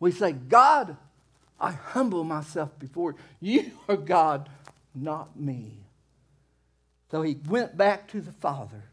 We 0.01 0.11
say, 0.11 0.33
God, 0.33 0.97
I 1.61 1.71
humble 1.71 2.25
myself 2.25 2.77
before 2.79 3.13
you. 3.13 3.17
You 3.41 3.71
are 3.89 3.97
God, 3.97 4.49
not 4.95 5.39
me. 5.39 5.86
So 7.11 7.23
he 7.23 7.39
went 7.49 7.77
back 7.77 8.09
to 8.09 8.21
the 8.21 8.33
Father. 8.33 8.85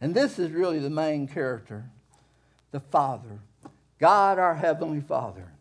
And 0.00 0.14
this 0.14 0.38
is 0.38 0.50
really 0.50 0.78
the 0.78 0.90
main 0.90 1.28
character 1.28 1.84
the 2.70 2.80
Father. 2.80 3.40
God, 3.98 4.38
our 4.38 4.54
Heavenly 4.54 5.00
Father. 5.00 5.52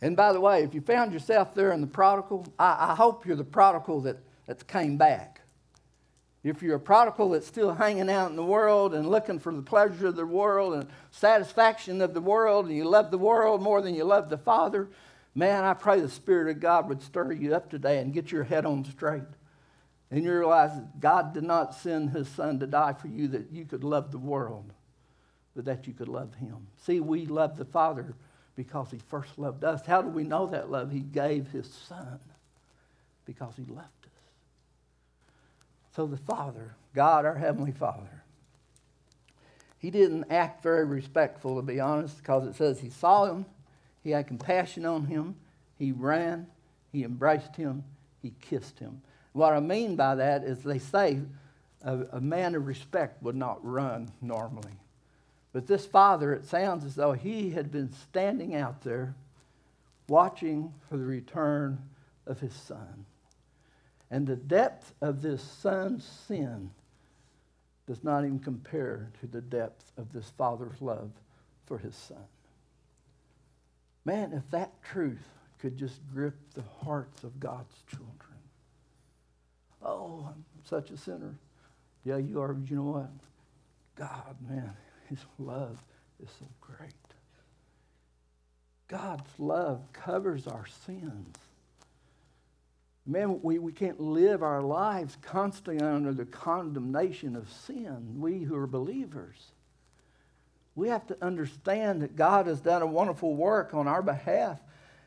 And 0.00 0.16
by 0.16 0.32
the 0.32 0.40
way, 0.40 0.62
if 0.62 0.74
you 0.74 0.80
found 0.80 1.12
yourself 1.12 1.54
there 1.54 1.72
in 1.72 1.80
the 1.80 1.86
prodigal, 1.86 2.46
I, 2.58 2.90
I 2.90 2.94
hope 2.94 3.26
you're 3.26 3.36
the 3.36 3.44
prodigal 3.44 4.00
that, 4.02 4.18
that 4.46 4.66
came 4.66 4.96
back. 4.96 5.40
If 6.42 6.62
you're 6.62 6.76
a 6.76 6.80
prodigal 6.80 7.30
that's 7.30 7.46
still 7.46 7.72
hanging 7.72 8.10
out 8.10 8.28
in 8.28 8.36
the 8.36 8.44
world 8.44 8.92
and 8.94 9.08
looking 9.08 9.38
for 9.38 9.50
the 9.50 9.62
pleasure 9.62 10.08
of 10.08 10.16
the 10.16 10.26
world 10.26 10.74
and 10.74 10.86
satisfaction 11.10 12.02
of 12.02 12.12
the 12.12 12.20
world, 12.20 12.66
and 12.66 12.76
you 12.76 12.84
love 12.84 13.10
the 13.10 13.18
world 13.18 13.62
more 13.62 13.80
than 13.80 13.94
you 13.94 14.04
love 14.04 14.28
the 14.28 14.36
Father, 14.36 14.88
man, 15.34 15.64
I 15.64 15.72
pray 15.72 16.00
the 16.00 16.08
Spirit 16.10 16.54
of 16.54 16.60
God 16.60 16.88
would 16.88 17.00
stir 17.00 17.32
you 17.32 17.54
up 17.54 17.70
today 17.70 17.98
and 17.98 18.12
get 18.12 18.30
your 18.30 18.44
head 18.44 18.66
on 18.66 18.84
straight. 18.84 19.22
And 20.14 20.22
you 20.22 20.32
realize 20.32 20.72
that 20.76 21.00
God 21.00 21.34
did 21.34 21.42
not 21.42 21.74
send 21.74 22.10
his 22.10 22.28
Son 22.28 22.60
to 22.60 22.68
die 22.68 22.92
for 22.92 23.08
you 23.08 23.26
that 23.28 23.50
you 23.50 23.64
could 23.64 23.82
love 23.82 24.12
the 24.12 24.18
world, 24.18 24.72
but 25.56 25.64
that 25.64 25.88
you 25.88 25.92
could 25.92 26.06
love 26.06 26.36
him. 26.36 26.68
See, 26.76 27.00
we 27.00 27.26
love 27.26 27.56
the 27.56 27.64
Father 27.64 28.14
because 28.54 28.92
he 28.92 28.98
first 29.08 29.36
loved 29.40 29.64
us. 29.64 29.84
How 29.84 30.02
do 30.02 30.08
we 30.08 30.22
know 30.22 30.46
that 30.46 30.70
love? 30.70 30.92
He 30.92 31.00
gave 31.00 31.48
his 31.48 31.66
Son 31.88 32.20
because 33.26 33.54
he 33.56 33.64
loved 33.64 33.88
us. 34.04 34.12
So 35.96 36.06
the 36.06 36.16
Father, 36.16 36.76
God, 36.94 37.24
our 37.24 37.34
Heavenly 37.34 37.72
Father, 37.72 38.22
he 39.78 39.90
didn't 39.90 40.30
act 40.30 40.62
very 40.62 40.84
respectful, 40.84 41.56
to 41.56 41.62
be 41.62 41.80
honest, 41.80 42.18
because 42.18 42.46
it 42.46 42.54
says 42.54 42.78
he 42.78 42.90
saw 42.90 43.24
him, 43.24 43.46
he 44.04 44.12
had 44.12 44.28
compassion 44.28 44.86
on 44.86 45.06
him, 45.06 45.34
he 45.76 45.90
ran, 45.90 46.46
he 46.92 47.02
embraced 47.02 47.56
him, 47.56 47.82
he 48.22 48.32
kissed 48.40 48.78
him. 48.78 49.02
What 49.34 49.52
I 49.52 49.60
mean 49.60 49.96
by 49.96 50.14
that 50.14 50.44
is 50.44 50.62
they 50.62 50.78
say 50.78 51.20
a, 51.82 51.98
a 52.12 52.20
man 52.20 52.54
of 52.54 52.66
respect 52.66 53.20
would 53.22 53.34
not 53.34 53.64
run 53.64 54.10
normally. 54.22 54.78
But 55.52 55.66
this 55.66 55.84
father, 55.84 56.32
it 56.32 56.46
sounds 56.46 56.84
as 56.84 56.94
though 56.94 57.12
he 57.12 57.50
had 57.50 57.70
been 57.70 57.92
standing 57.92 58.54
out 58.54 58.82
there 58.82 59.16
watching 60.08 60.72
for 60.88 60.96
the 60.96 61.04
return 61.04 61.78
of 62.26 62.38
his 62.38 62.54
son. 62.54 63.06
And 64.08 64.24
the 64.24 64.36
depth 64.36 64.94
of 65.00 65.20
this 65.20 65.42
son's 65.42 66.04
sin 66.04 66.70
does 67.88 68.04
not 68.04 68.24
even 68.24 68.38
compare 68.38 69.10
to 69.20 69.26
the 69.26 69.40
depth 69.40 69.90
of 69.96 70.12
this 70.12 70.30
father's 70.38 70.80
love 70.80 71.10
for 71.66 71.78
his 71.78 71.96
son. 71.96 72.24
Man, 74.04 74.32
if 74.32 74.48
that 74.52 74.80
truth 74.84 75.28
could 75.58 75.76
just 75.76 76.00
grip 76.12 76.36
the 76.54 76.62
hearts 76.84 77.24
of 77.24 77.40
God's 77.40 77.74
children. 77.90 78.33
Oh, 79.84 80.26
I'm 80.28 80.44
such 80.64 80.90
a 80.90 80.96
sinner. 80.96 81.34
Yeah, 82.04 82.16
you 82.16 82.40
are, 82.40 82.52
but 82.54 82.70
you 82.70 82.76
know 82.76 82.82
what? 82.82 83.10
God, 83.96 84.36
man, 84.48 84.72
his 85.08 85.18
love 85.38 85.78
is 86.22 86.30
so 86.38 86.46
great. 86.60 86.92
God's 88.88 89.30
love 89.38 89.80
covers 89.92 90.46
our 90.46 90.66
sins. 90.86 91.36
Man, 93.06 93.40
we, 93.42 93.58
we 93.58 93.72
can't 93.72 94.00
live 94.00 94.42
our 94.42 94.62
lives 94.62 95.16
constantly 95.20 95.84
under 95.84 96.14
the 96.14 96.24
condemnation 96.24 97.36
of 97.36 97.50
sin, 97.50 98.18
we 98.18 98.38
who 98.40 98.56
are 98.56 98.66
believers. 98.66 99.52
We 100.74 100.88
have 100.88 101.06
to 101.08 101.16
understand 101.22 102.02
that 102.02 102.16
God 102.16 102.46
has 102.46 102.60
done 102.60 102.82
a 102.82 102.86
wonderful 102.86 103.34
work 103.34 103.74
on 103.74 103.86
our 103.86 104.02
behalf. 104.02 104.58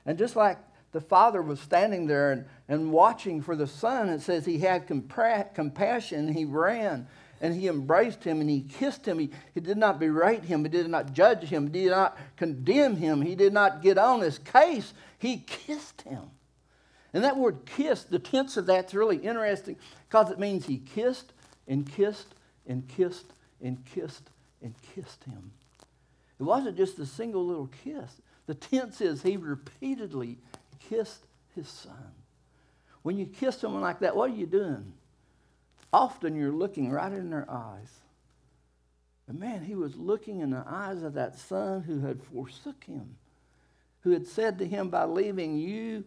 And 0.05 0.17
just 0.17 0.35
like 0.35 0.57
the 0.97 1.01
father 1.01 1.43
was 1.43 1.59
standing 1.59 2.07
there 2.07 2.31
and, 2.31 2.45
and 2.67 2.91
watching 2.91 3.39
for 3.39 3.55
the 3.55 3.67
son, 3.67 4.09
it 4.09 4.19
says 4.19 4.47
he 4.47 4.57
had 4.57 4.87
compa- 4.87 5.53
compassion, 5.53 6.33
he 6.33 6.43
ran 6.43 7.05
and 7.39 7.53
he 7.53 7.67
embraced 7.67 8.23
him 8.23 8.41
and 8.41 8.49
he 8.49 8.61
kissed 8.61 9.07
him. 9.07 9.19
He, 9.19 9.29
he 9.53 9.59
did 9.59 9.77
not 9.77 9.99
berate 9.99 10.45
him, 10.45 10.63
he 10.63 10.69
did 10.71 10.89
not 10.89 11.13
judge 11.13 11.43
him, 11.43 11.67
he 11.67 11.83
did 11.83 11.91
not 11.91 12.17
condemn 12.35 12.95
him, 12.95 13.21
he 13.21 13.35
did 13.35 13.53
not 13.53 13.83
get 13.83 13.99
on 13.99 14.21
his 14.21 14.39
case. 14.39 14.91
He 15.19 15.37
kissed 15.45 16.01
him. 16.01 16.31
And 17.13 17.23
that 17.23 17.37
word 17.37 17.67
kiss, 17.67 18.03
the 18.03 18.17
tense 18.17 18.57
of 18.57 18.65
that's 18.65 18.95
really 18.95 19.17
interesting 19.17 19.75
because 20.09 20.31
it 20.31 20.39
means 20.39 20.65
he 20.65 20.79
kissed 20.79 21.31
and 21.67 21.87
kissed 21.87 22.33
and 22.65 22.87
kissed 22.87 23.33
and 23.61 23.85
kissed 23.85 24.31
and 24.63 24.73
kissed 24.95 25.25
him. 25.25 25.51
It 26.39 26.43
wasn't 26.43 26.75
just 26.75 26.97
a 26.97 27.05
single 27.05 27.45
little 27.45 27.69
kiss. 27.83 28.19
The 28.47 28.55
tense 28.55 28.99
is 29.01 29.21
he 29.21 29.37
repeatedly 29.37 30.39
kissed 30.79 31.25
his 31.55 31.67
son. 31.67 32.11
When 33.01 33.17
you 33.17 33.25
kiss 33.25 33.59
someone 33.59 33.81
like 33.81 33.99
that, 33.99 34.15
what 34.15 34.29
are 34.31 34.35
you 34.35 34.45
doing? 34.45 34.93
Often 35.93 36.35
you're 36.35 36.51
looking 36.51 36.91
right 36.91 37.11
in 37.11 37.29
their 37.29 37.49
eyes. 37.49 37.91
And 39.27 39.39
man, 39.39 39.63
he 39.63 39.75
was 39.75 39.95
looking 39.95 40.39
in 40.39 40.51
the 40.51 40.63
eyes 40.67 41.03
of 41.03 41.13
that 41.13 41.37
son 41.37 41.81
who 41.81 41.99
had 42.01 42.21
forsook 42.21 42.83
him, 42.83 43.17
who 44.01 44.11
had 44.11 44.27
said 44.27 44.57
to 44.59 44.67
him 44.67 44.89
by 44.89 45.05
leaving 45.05 45.57
you 45.57 46.05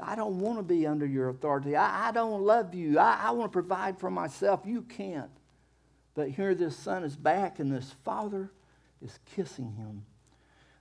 I 0.00 0.14
don't 0.14 0.40
want 0.40 0.58
to 0.58 0.62
be 0.62 0.86
under 0.86 1.06
your 1.06 1.28
authority. 1.28 1.76
I, 1.76 2.08
I 2.08 2.12
don't 2.12 2.42
love 2.42 2.74
you. 2.74 2.98
I, 2.98 3.24
I 3.24 3.30
want 3.32 3.50
to 3.50 3.52
provide 3.52 3.98
for 3.98 4.10
myself. 4.10 4.60
You 4.64 4.82
can't. 4.82 5.30
But 6.14 6.30
here 6.30 6.54
this 6.54 6.76
son 6.76 7.04
is 7.04 7.16
back, 7.16 7.58
and 7.58 7.72
this 7.72 7.94
father 8.04 8.50
is 9.02 9.18
kissing 9.34 9.72
him. 9.72 10.04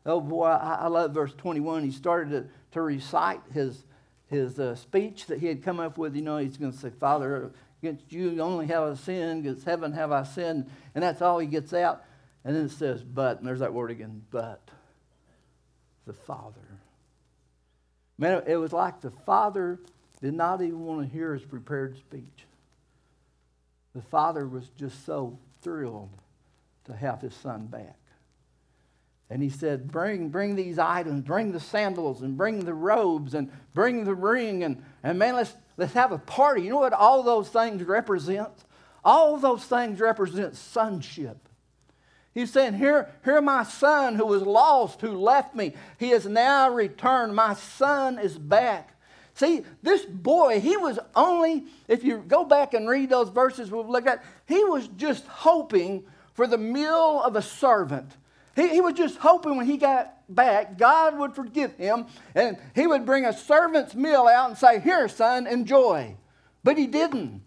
Oh 0.06 0.20
boy, 0.20 0.46
I, 0.46 0.80
I 0.82 0.88
love 0.88 1.14
verse 1.14 1.34
21. 1.34 1.84
He 1.84 1.92
started 1.92 2.32
to, 2.32 2.50
to 2.74 2.82
recite 2.82 3.42
his, 3.54 3.84
his 4.28 4.60
uh, 4.60 4.76
speech 4.76 5.28
that 5.28 5.40
he 5.40 5.48
had 5.48 5.64
come 5.64 5.80
up 5.80 5.98
with. 5.98 6.16
You 6.16 6.22
know, 6.22 6.38
he's 6.38 6.58
going 6.58 6.72
to 6.72 6.78
say, 6.78 6.90
Father, 6.90 7.52
against 7.82 8.12
you 8.12 8.40
only 8.42 8.68
have 8.68 8.84
I 8.84 8.96
sinned, 8.96 9.46
against 9.46 9.66
heaven 9.66 9.92
have 9.94 10.12
I 10.12 10.24
sinned. 10.24 10.70
And 10.96 11.04
that's 11.04 11.22
all 11.22 11.40
he 11.40 11.48
gets 11.48 11.74
out. 11.74 12.04
And 12.44 12.56
then 12.56 12.66
it 12.66 12.72
says, 12.72 13.04
but, 13.04 13.38
and 13.38 13.48
there's 13.48 13.60
that 13.60 13.74
word 13.74 13.92
again, 13.92 14.24
but 14.32 14.72
the 16.08 16.14
Father 16.14 16.72
Man, 18.22 18.44
it 18.46 18.58
was 18.58 18.72
like 18.72 19.02
the 19.02 19.10
father 19.10 19.80
did 20.22 20.36
not 20.36 20.62
even 20.62 20.86
want 20.86 21.02
to 21.02 21.12
hear 21.12 21.34
his 21.34 21.44
prepared 21.44 21.98
speech. 21.98 22.46
The 23.96 24.02
father 24.04 24.48
was 24.48 24.70
just 24.78 25.08
so 25.08 25.40
thrilled 25.64 26.12
to 26.86 26.96
have 26.96 27.20
his 27.22 27.34
son 27.34 27.66
back. 27.66 27.98
And 29.32 29.42
he 29.42 29.50
said, 29.50 29.90
Bring, 29.90 30.28
bring 30.28 30.58
these 30.58 30.78
items, 30.78 31.22
bring 31.22 31.54
the 31.54 31.60
sandals, 31.60 32.22
and 32.22 32.38
bring 32.38 32.66
the 32.66 32.74
robes, 32.74 33.34
and 33.34 33.50
bring 33.74 34.04
the 34.04 34.14
ring, 34.14 34.66
and, 34.66 34.84
and 35.04 35.18
man, 35.18 35.36
let's, 35.36 35.56
let's 35.78 35.94
have 35.94 36.12
a 36.12 36.18
party. 36.18 36.64
You 36.64 36.72
know 36.72 36.80
what 36.80 36.92
all 36.92 37.24
those 37.24 37.48
things 37.48 37.82
represent? 37.84 38.52
All 39.06 39.38
those 39.38 39.64
things 39.64 40.02
represent 40.02 40.58
sonship. 40.58 41.48
He's 42.34 42.52
saying, 42.52 42.74
here, 42.74 43.10
here 43.24 43.42
my 43.42 43.64
son 43.64 44.16
who 44.16 44.26
was 44.26 44.42
lost, 44.42 45.00
who 45.00 45.14
left 45.14 45.56
me. 45.56 45.76
He 45.98 46.10
has 46.10 46.26
now 46.26 46.70
returned. 46.70 47.34
My 47.34 47.54
son 47.54 48.20
is 48.20 48.38
back. 48.38 48.98
See, 49.34 49.64
this 49.82 50.04
boy, 50.06 50.60
he 50.60 50.76
was 50.76 51.00
only, 51.16 51.66
if 51.88 52.04
you 52.04 52.24
go 52.28 52.44
back 52.44 52.74
and 52.74 52.88
read 52.88 53.10
those 53.10 53.30
verses 53.30 53.72
we've 53.72 53.88
looked 53.88 54.08
at, 54.08 54.24
he 54.46 54.62
was 54.66 54.90
just 54.90 55.26
hoping 55.26 56.04
for 56.34 56.48
the 56.48 56.58
meal 56.58 57.22
of 57.24 57.38
a 57.38 57.42
servant. 57.42 58.12
He, 58.56 58.68
he 58.68 58.82
was 58.82 58.94
just 58.94 59.18
hoping 59.18 59.58
when 59.58 59.66
he 59.66 59.78
got 59.78 60.14
back, 60.28 60.78
God 60.78 61.18
would 61.18 61.34
forgive 61.34 61.76
him 61.76 62.06
and 62.36 62.58
he 62.76 62.88
would 62.88 63.06
bring 63.06 63.26
a 63.26 63.34
servant's 63.34 63.96
meal 63.96 64.28
out 64.28 64.50
and 64.50 64.58
say, 64.58 64.80
Here, 64.80 65.08
son, 65.08 65.48
enjoy. 65.48 66.16
But 66.64 66.78
he 66.78 66.88
didn't. 66.88 67.42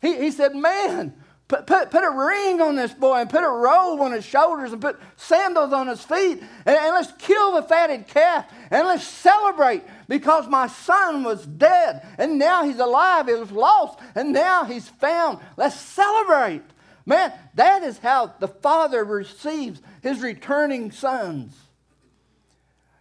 He, 0.00 0.16
he 0.16 0.30
said, 0.30 0.54
Man, 0.54 1.14
Put, 1.50 1.66
put, 1.66 1.90
put 1.90 2.04
a 2.04 2.10
ring 2.10 2.60
on 2.60 2.76
this 2.76 2.94
boy 2.94 3.22
and 3.22 3.28
put 3.28 3.42
a 3.42 3.48
robe 3.48 4.00
on 4.00 4.12
his 4.12 4.24
shoulders 4.24 4.72
and 4.72 4.80
put 4.80 5.00
sandals 5.16 5.72
on 5.72 5.88
his 5.88 6.00
feet 6.00 6.40
and, 6.64 6.76
and 6.76 6.94
let's 6.94 7.10
kill 7.18 7.56
the 7.56 7.62
fatted 7.64 8.06
calf 8.06 8.46
and 8.70 8.86
let's 8.86 9.02
celebrate 9.02 9.82
because 10.06 10.46
my 10.46 10.68
son 10.68 11.24
was 11.24 11.44
dead 11.44 12.06
and 12.18 12.38
now 12.38 12.62
he's 12.62 12.78
alive. 12.78 13.26
He 13.26 13.34
was 13.34 13.50
lost 13.50 13.98
and 14.14 14.32
now 14.32 14.62
he's 14.62 14.88
found. 14.88 15.40
Let's 15.56 15.74
celebrate. 15.74 16.62
Man, 17.10 17.32
that 17.54 17.82
is 17.82 17.98
how 17.98 18.34
the 18.38 18.48
father 18.48 19.04
receives 19.04 19.82
his 20.02 20.20
returning 20.20 20.90
sons. 20.90 21.54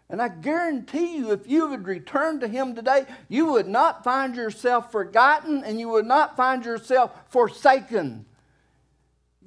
And 0.10 0.22
I 0.22 0.28
guarantee 0.28 1.18
you, 1.18 1.32
if 1.32 1.48
you 1.48 1.70
would 1.70 1.86
return 1.86 2.40
to 2.40 2.48
Him 2.48 2.74
today, 2.74 3.06
you 3.28 3.52
would 3.52 3.68
not 3.68 4.04
find 4.04 4.36
yourself 4.36 4.92
forgotten 4.92 5.64
and 5.64 5.80
you 5.80 5.88
would 5.90 6.08
not 6.08 6.36
find 6.36 6.66
yourself 6.66 7.12
forsaken 7.30 8.26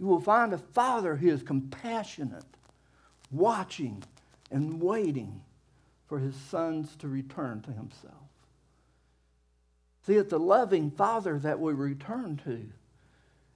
you 0.02 0.08
will 0.08 0.20
find 0.20 0.52
a 0.52 0.58
father 0.58 1.14
who 1.14 1.28
is 1.28 1.44
compassionate, 1.44 2.44
watching 3.30 4.02
and 4.50 4.82
waiting 4.82 5.42
for 6.08 6.18
his 6.18 6.34
sons 6.34 6.96
to 6.96 7.06
return 7.06 7.62
to 7.62 7.70
himself. 7.70 8.14
See, 10.04 10.14
it's 10.14 10.32
a 10.32 10.38
loving 10.38 10.90
father 10.90 11.38
that 11.38 11.60
we 11.60 11.72
return 11.72 12.40
to. 12.44 12.64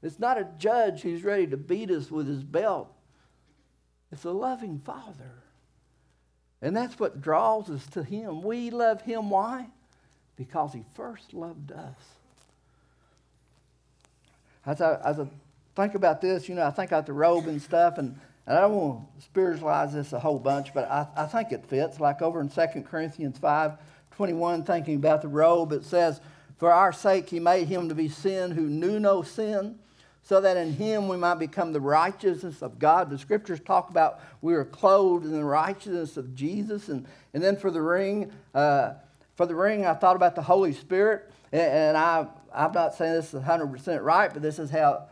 It's 0.06 0.20
not 0.20 0.38
a 0.38 0.48
judge 0.58 1.02
who's 1.02 1.24
ready 1.24 1.48
to 1.48 1.56
beat 1.56 1.90
us 1.90 2.10
with 2.10 2.28
his 2.28 2.44
belt. 2.44 2.88
It's 4.12 4.24
a 4.24 4.30
loving 4.30 4.78
father. 4.78 5.32
And 6.62 6.76
that's 6.76 6.98
what 6.98 7.20
draws 7.20 7.68
us 7.68 7.84
to 7.88 8.04
him. 8.04 8.42
We 8.42 8.70
love 8.70 9.02
him. 9.02 9.30
Why? 9.30 9.66
Because 10.36 10.72
he 10.72 10.84
first 10.94 11.34
loved 11.34 11.72
us. 11.72 11.96
As 14.64 14.80
I, 14.80 14.94
as 15.04 15.18
I 15.18 15.26
think 15.74 15.94
about 15.94 16.20
this, 16.20 16.48
you 16.48 16.54
know, 16.54 16.64
I 16.64 16.70
think 16.70 16.92
about 16.92 17.06
the 17.06 17.12
robe 17.12 17.46
and 17.48 17.60
stuff, 17.60 17.98
and, 17.98 18.18
and 18.46 18.56
I 18.56 18.60
don't 18.60 18.74
want 18.74 19.18
to 19.18 19.24
spiritualize 19.24 19.92
this 19.92 20.12
a 20.12 20.20
whole 20.20 20.38
bunch, 20.38 20.72
but 20.72 20.88
I, 20.88 21.06
I 21.16 21.26
think 21.26 21.50
it 21.50 21.66
fits. 21.66 21.98
Like 21.98 22.22
over 22.22 22.40
in 22.40 22.48
2 22.48 22.66
Corinthians 22.88 23.38
5 23.38 23.72
21, 24.12 24.62
thinking 24.64 24.94
about 24.94 25.20
the 25.20 25.28
robe, 25.28 25.72
it 25.72 25.84
says, 25.84 26.20
For 26.58 26.72
our 26.72 26.92
sake 26.92 27.28
he 27.28 27.40
made 27.40 27.66
him 27.68 27.88
to 27.88 27.94
be 27.94 28.08
sin 28.08 28.52
who 28.52 28.62
knew 28.62 28.98
no 28.98 29.22
sin, 29.22 29.78
so 30.26 30.40
that 30.40 30.56
in 30.56 30.72
him 30.72 31.06
we 31.06 31.16
might 31.16 31.36
become 31.36 31.72
the 31.72 31.80
righteousness 31.80 32.60
of 32.60 32.80
God. 32.80 33.10
The 33.10 33.18
scriptures 33.18 33.60
talk 33.60 33.90
about 33.90 34.18
we 34.42 34.54
are 34.54 34.64
clothed 34.64 35.24
in 35.24 35.30
the 35.30 35.44
righteousness 35.44 36.16
of 36.16 36.34
Jesus. 36.34 36.88
And, 36.88 37.06
and 37.32 37.40
then 37.40 37.56
for 37.56 37.70
the 37.70 37.80
ring, 37.80 38.32
uh, 38.52 38.94
for 39.36 39.46
the 39.46 39.54
ring, 39.54 39.86
I 39.86 39.94
thought 39.94 40.16
about 40.16 40.34
the 40.34 40.42
Holy 40.42 40.72
Spirit. 40.72 41.30
And, 41.52 41.62
and 41.62 41.96
I, 41.96 42.26
I'm 42.52 42.72
not 42.72 42.96
saying 42.96 43.14
this 43.14 43.34
is 43.34 43.40
100% 43.40 44.02
right, 44.02 44.32
but 44.32 44.42
this 44.42 44.58
is 44.58 44.68
how 44.68 45.04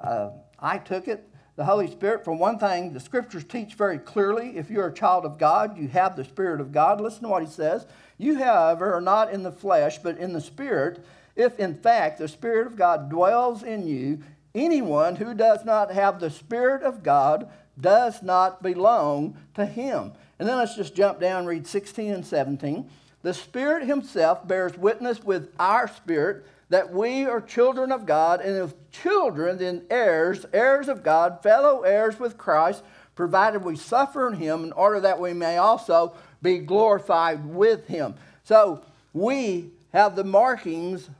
uh, 0.00 0.30
I 0.58 0.78
took 0.78 1.06
it. 1.06 1.28
The 1.54 1.64
Holy 1.64 1.86
Spirit, 1.86 2.24
for 2.24 2.32
one 2.32 2.58
thing, 2.58 2.92
the 2.92 2.98
scriptures 2.98 3.44
teach 3.44 3.74
very 3.74 3.98
clearly 3.98 4.56
if 4.56 4.68
you're 4.68 4.88
a 4.88 4.92
child 4.92 5.24
of 5.24 5.38
God, 5.38 5.78
you 5.78 5.86
have 5.88 6.16
the 6.16 6.24
Spirit 6.24 6.60
of 6.60 6.72
God. 6.72 7.00
Listen 7.00 7.22
to 7.22 7.28
what 7.28 7.44
he 7.44 7.48
says. 7.48 7.86
You, 8.18 8.38
however, 8.38 8.94
are 8.94 9.00
not 9.00 9.32
in 9.32 9.44
the 9.44 9.52
flesh, 9.52 9.98
but 9.98 10.18
in 10.18 10.32
the 10.32 10.40
Spirit, 10.40 11.04
if 11.36 11.60
in 11.60 11.74
fact 11.74 12.18
the 12.18 12.26
Spirit 12.26 12.66
of 12.66 12.74
God 12.74 13.08
dwells 13.08 13.62
in 13.62 13.86
you. 13.86 14.22
Anyone 14.56 15.16
who 15.16 15.34
does 15.34 15.66
not 15.66 15.92
have 15.92 16.18
the 16.18 16.30
Spirit 16.30 16.82
of 16.82 17.02
God 17.02 17.48
does 17.78 18.22
not 18.22 18.62
belong 18.62 19.36
to 19.54 19.66
him. 19.66 20.12
And 20.38 20.48
then 20.48 20.56
let's 20.56 20.76
just 20.76 20.96
jump 20.96 21.20
down 21.20 21.44
read 21.44 21.66
16 21.66 22.10
and 22.10 22.24
17. 22.24 22.88
The 23.22 23.34
Spirit 23.34 23.86
Himself 23.86 24.48
bears 24.48 24.78
witness 24.78 25.22
with 25.22 25.50
our 25.58 25.86
spirit 25.88 26.46
that 26.70 26.90
we 26.90 27.26
are 27.26 27.40
children 27.40 27.92
of 27.92 28.06
God, 28.06 28.40
and 28.40 28.56
if 28.56 28.74
children, 28.90 29.58
then 29.58 29.82
heirs, 29.90 30.46
heirs 30.54 30.88
of 30.88 31.02
God, 31.02 31.42
fellow 31.42 31.82
heirs 31.82 32.18
with 32.18 32.38
Christ, 32.38 32.82
provided 33.14 33.62
we 33.62 33.76
suffer 33.76 34.26
in 34.26 34.34
Him 34.34 34.64
in 34.64 34.72
order 34.72 35.00
that 35.00 35.20
we 35.20 35.34
may 35.34 35.58
also 35.58 36.14
be 36.40 36.58
glorified 36.58 37.44
with 37.44 37.86
Him. 37.88 38.14
So 38.42 38.82
we 39.12 39.70
have 39.92 40.16
the 40.16 40.24
markings 40.24 41.10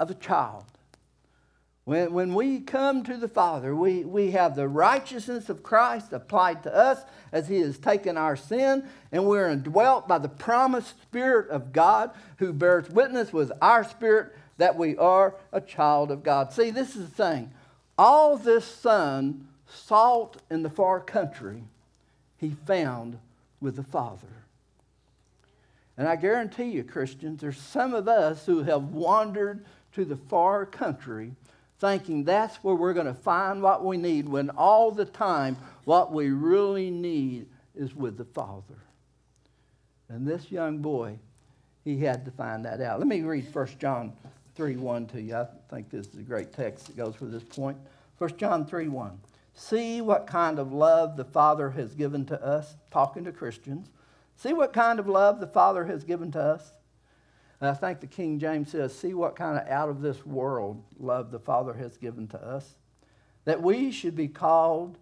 of 0.00 0.10
a 0.10 0.14
child. 0.14 0.64
When, 1.86 2.12
when 2.12 2.34
we 2.34 2.58
come 2.58 3.04
to 3.04 3.16
the 3.16 3.28
Father, 3.28 3.74
we, 3.74 4.04
we 4.04 4.32
have 4.32 4.56
the 4.56 4.66
righteousness 4.66 5.48
of 5.48 5.62
Christ 5.62 6.12
applied 6.12 6.64
to 6.64 6.74
us 6.74 7.00
as 7.30 7.46
He 7.46 7.60
has 7.60 7.78
taken 7.78 8.16
our 8.16 8.34
sin, 8.34 8.88
and 9.12 9.24
we're 9.24 9.48
indwelt 9.48 10.08
by 10.08 10.18
the 10.18 10.28
promised 10.28 11.00
Spirit 11.02 11.48
of 11.48 11.72
God 11.72 12.10
who 12.38 12.52
bears 12.52 12.90
witness 12.90 13.32
with 13.32 13.52
our 13.62 13.84
spirit 13.84 14.34
that 14.58 14.74
we 14.74 14.96
are 14.96 15.36
a 15.52 15.60
child 15.60 16.10
of 16.10 16.24
God. 16.24 16.52
See, 16.52 16.70
this 16.70 16.96
is 16.96 17.08
the 17.08 17.14
thing. 17.14 17.52
All 17.96 18.36
this 18.36 18.64
son 18.64 19.46
sought 19.68 20.38
in 20.50 20.64
the 20.64 20.70
far 20.70 20.98
country 20.98 21.62
he 22.36 22.50
found 22.66 23.16
with 23.60 23.76
the 23.76 23.84
Father. 23.84 24.26
And 25.96 26.08
I 26.08 26.16
guarantee 26.16 26.64
you, 26.64 26.82
Christians, 26.82 27.40
there's 27.40 27.56
some 27.56 27.94
of 27.94 28.08
us 28.08 28.44
who 28.44 28.64
have 28.64 28.92
wandered 28.92 29.64
to 29.94 30.04
the 30.04 30.16
far 30.16 30.66
country 30.66 31.30
thinking 31.78 32.24
that's 32.24 32.56
where 32.56 32.74
we're 32.74 32.94
going 32.94 33.06
to 33.06 33.14
find 33.14 33.62
what 33.62 33.84
we 33.84 33.96
need 33.96 34.28
when 34.28 34.50
all 34.50 34.90
the 34.90 35.04
time 35.04 35.56
what 35.84 36.12
we 36.12 36.30
really 36.30 36.90
need 36.90 37.46
is 37.74 37.94
with 37.94 38.16
the 38.16 38.24
Father. 38.24 38.78
And 40.08 40.26
this 40.26 40.50
young 40.50 40.78
boy, 40.78 41.18
he 41.84 41.98
had 41.98 42.24
to 42.24 42.30
find 42.30 42.64
that 42.64 42.80
out. 42.80 42.98
Let 42.98 43.08
me 43.08 43.22
read 43.22 43.52
1 43.52 43.68
John 43.78 44.12
3 44.54 44.76
1 44.76 45.06
to 45.08 45.20
you. 45.20 45.36
I 45.36 45.46
think 45.70 45.90
this 45.90 46.06
is 46.08 46.18
a 46.18 46.22
great 46.22 46.52
text 46.52 46.86
that 46.86 46.96
goes 46.96 47.20
with 47.20 47.32
this 47.32 47.44
point. 47.44 47.76
1 48.18 48.36
John 48.38 48.66
3 48.66 48.88
1. 48.88 49.18
See 49.54 50.00
what 50.00 50.26
kind 50.26 50.58
of 50.58 50.72
love 50.72 51.16
the 51.16 51.24
Father 51.24 51.70
has 51.70 51.94
given 51.94 52.24
to 52.26 52.42
us, 52.42 52.76
talking 52.90 53.24
to 53.24 53.32
Christians. 53.32 53.88
See 54.36 54.52
what 54.52 54.72
kind 54.72 54.98
of 54.98 55.08
love 55.08 55.40
the 55.40 55.46
Father 55.46 55.86
has 55.86 56.04
given 56.04 56.30
to 56.32 56.40
us. 56.40 56.72
And 57.60 57.70
I 57.70 57.74
think 57.74 58.00
the 58.00 58.06
King 58.06 58.38
James 58.38 58.70
says, 58.70 58.94
See 58.96 59.14
what 59.14 59.36
kind 59.36 59.58
of 59.58 59.66
out 59.68 59.88
of 59.88 60.02
this 60.02 60.26
world 60.26 60.82
love 60.98 61.30
the 61.30 61.38
Father 61.38 61.74
has 61.74 61.96
given 61.96 62.28
to 62.28 62.42
us. 62.42 62.74
That 63.44 63.62
we 63.62 63.90
should 63.90 64.14
be 64.14 64.28
called 64.28 64.98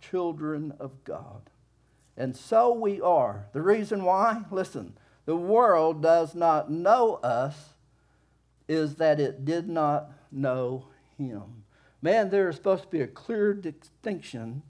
children 0.00 0.72
of 0.78 1.04
God. 1.04 1.50
And 2.16 2.36
so 2.36 2.72
we 2.72 3.00
are. 3.00 3.46
The 3.52 3.62
reason 3.62 4.04
why? 4.04 4.42
Listen, 4.50 4.94
the 5.24 5.36
world 5.36 6.02
does 6.02 6.34
not 6.34 6.70
know 6.70 7.16
us 7.16 7.74
is 8.66 8.96
that 8.96 9.20
it 9.20 9.44
did 9.44 9.68
not 9.68 10.10
know 10.30 10.86
him. 11.16 11.64
Man, 12.00 12.30
there 12.30 12.48
is 12.48 12.56
supposed 12.56 12.84
to 12.84 12.88
be 12.88 13.00
a 13.00 13.06
clear 13.06 13.52
distinction 13.54 14.62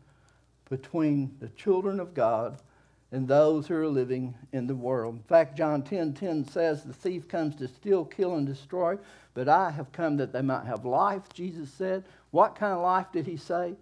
between 0.69 1.37
the 1.41 1.49
children 1.49 2.01
of 2.01 2.15
God 2.15 2.61
and 3.11 3.27
those 3.27 3.67
who 3.67 3.75
are 3.75 3.89
living 3.89 4.35
in 4.53 4.67
the 4.67 4.75
world. 4.75 5.17
In 5.17 5.23
fact, 5.23 5.57
John 5.57 5.83
10 5.83 6.15
10 6.15 6.49
says, 6.49 6.83
The 6.83 6.93
thief 6.93 7.27
comes 7.29 7.57
to 7.57 7.69
steal, 7.69 8.05
kill, 8.05 8.35
and 8.35 8.47
destroy, 8.47 8.99
but 9.35 9.49
I 9.49 9.71
have 9.71 9.93
come 9.93 10.17
that 10.19 10.33
they 10.33 10.43
might 10.43 10.67
have 10.67 10.85
life, 10.85 11.23
Jesus 11.33 11.71
said. 11.71 12.05
What 12.31 12.55
kind 12.55 12.75
of 12.75 12.83
life 12.83 13.07
did 13.13 13.27
he 13.27 13.37
say? 13.37 13.75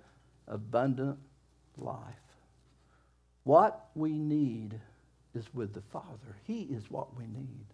Abundant 0.47 1.19
life. 1.77 1.99
What 3.43 3.89
we 3.95 4.13
need 4.13 4.81
is 5.35 5.53
with 5.53 5.75
the 5.75 5.83
Father. 5.93 6.37
He 6.45 6.63
is 6.63 6.91
what 6.91 7.17
we 7.17 7.25
need. 7.25 7.67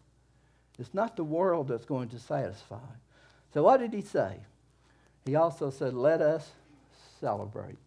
It's 0.78 0.94
not 0.94 1.16
the 1.16 1.24
world 1.24 1.68
that's 1.68 1.84
going 1.84 2.08
to 2.10 2.18
satisfy. 2.18 2.76
So, 3.52 3.62
what 3.62 3.80
did 3.80 3.92
he 3.92 4.00
say? 4.00 4.38
He 5.26 5.36
also 5.36 5.70
said, 5.70 5.92
Let 5.92 6.22
us 6.22 6.50
celebrate. 7.20 7.78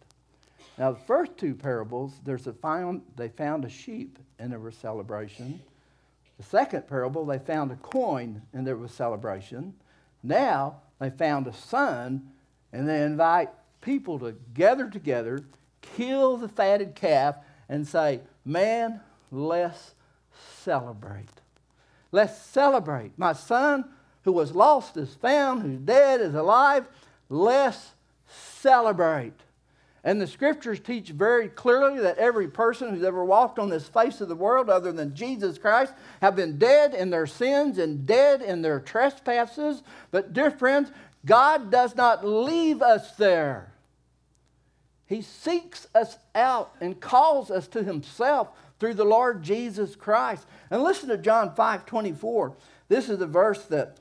Now, 0.78 0.92
the 0.92 1.00
first 1.00 1.36
two 1.38 1.54
parables, 1.54 2.12
there's 2.24 2.46
a 2.46 2.52
found, 2.52 3.02
they 3.16 3.28
found 3.28 3.64
a 3.64 3.68
sheep 3.68 4.18
and 4.38 4.52
there 4.52 4.58
was 4.58 4.76
celebration. 4.76 5.60
The 6.36 6.44
second 6.44 6.86
parable, 6.86 7.24
they 7.24 7.38
found 7.38 7.72
a 7.72 7.76
coin 7.76 8.42
and 8.52 8.66
there 8.66 8.76
was 8.76 8.92
celebration. 8.92 9.74
Now, 10.22 10.76
they 10.98 11.10
found 11.10 11.46
a 11.46 11.52
son 11.52 12.30
and 12.72 12.86
they 12.86 13.02
invite 13.02 13.48
people 13.80 14.18
to 14.18 14.34
gather 14.52 14.90
together, 14.90 15.44
kill 15.80 16.36
the 16.36 16.48
fatted 16.48 16.94
calf, 16.94 17.36
and 17.68 17.86
say, 17.86 18.20
Man, 18.44 19.00
let's 19.30 19.94
celebrate. 20.62 21.28
Let's 22.12 22.40
celebrate. 22.40 23.18
My 23.18 23.32
son 23.32 23.86
who 24.22 24.32
was 24.32 24.54
lost 24.54 24.96
is 24.96 25.14
found, 25.14 25.62
who's 25.62 25.78
dead 25.78 26.20
is 26.20 26.34
alive. 26.34 26.86
Let's 27.28 27.92
celebrate. 28.26 29.40
And 30.06 30.20
the 30.20 30.28
scriptures 30.28 30.78
teach 30.78 31.08
very 31.08 31.48
clearly 31.48 31.98
that 31.98 32.18
every 32.18 32.46
person 32.46 32.90
who's 32.90 33.02
ever 33.02 33.24
walked 33.24 33.58
on 33.58 33.70
this 33.70 33.88
face 33.88 34.20
of 34.20 34.28
the 34.28 34.36
world, 34.36 34.70
other 34.70 34.92
than 34.92 35.16
Jesus 35.16 35.58
Christ, 35.58 35.92
have 36.22 36.36
been 36.36 36.58
dead 36.58 36.94
in 36.94 37.10
their 37.10 37.26
sins 37.26 37.76
and 37.76 38.06
dead 38.06 38.40
in 38.40 38.62
their 38.62 38.78
trespasses. 38.78 39.82
But, 40.12 40.32
dear 40.32 40.52
friends, 40.52 40.92
God 41.24 41.72
does 41.72 41.96
not 41.96 42.24
leave 42.24 42.82
us 42.82 43.16
there. 43.16 43.72
He 45.06 45.22
seeks 45.22 45.88
us 45.92 46.18
out 46.36 46.76
and 46.80 47.00
calls 47.00 47.50
us 47.50 47.66
to 47.68 47.82
Himself 47.82 48.50
through 48.78 48.94
the 48.94 49.04
Lord 49.04 49.42
Jesus 49.42 49.96
Christ. 49.96 50.46
And 50.70 50.84
listen 50.84 51.08
to 51.08 51.18
John 51.18 51.52
5 51.52 51.84
24. 51.84 52.54
This 52.86 53.08
is 53.08 53.18
the 53.18 53.26
verse 53.26 53.64
that 53.64 53.96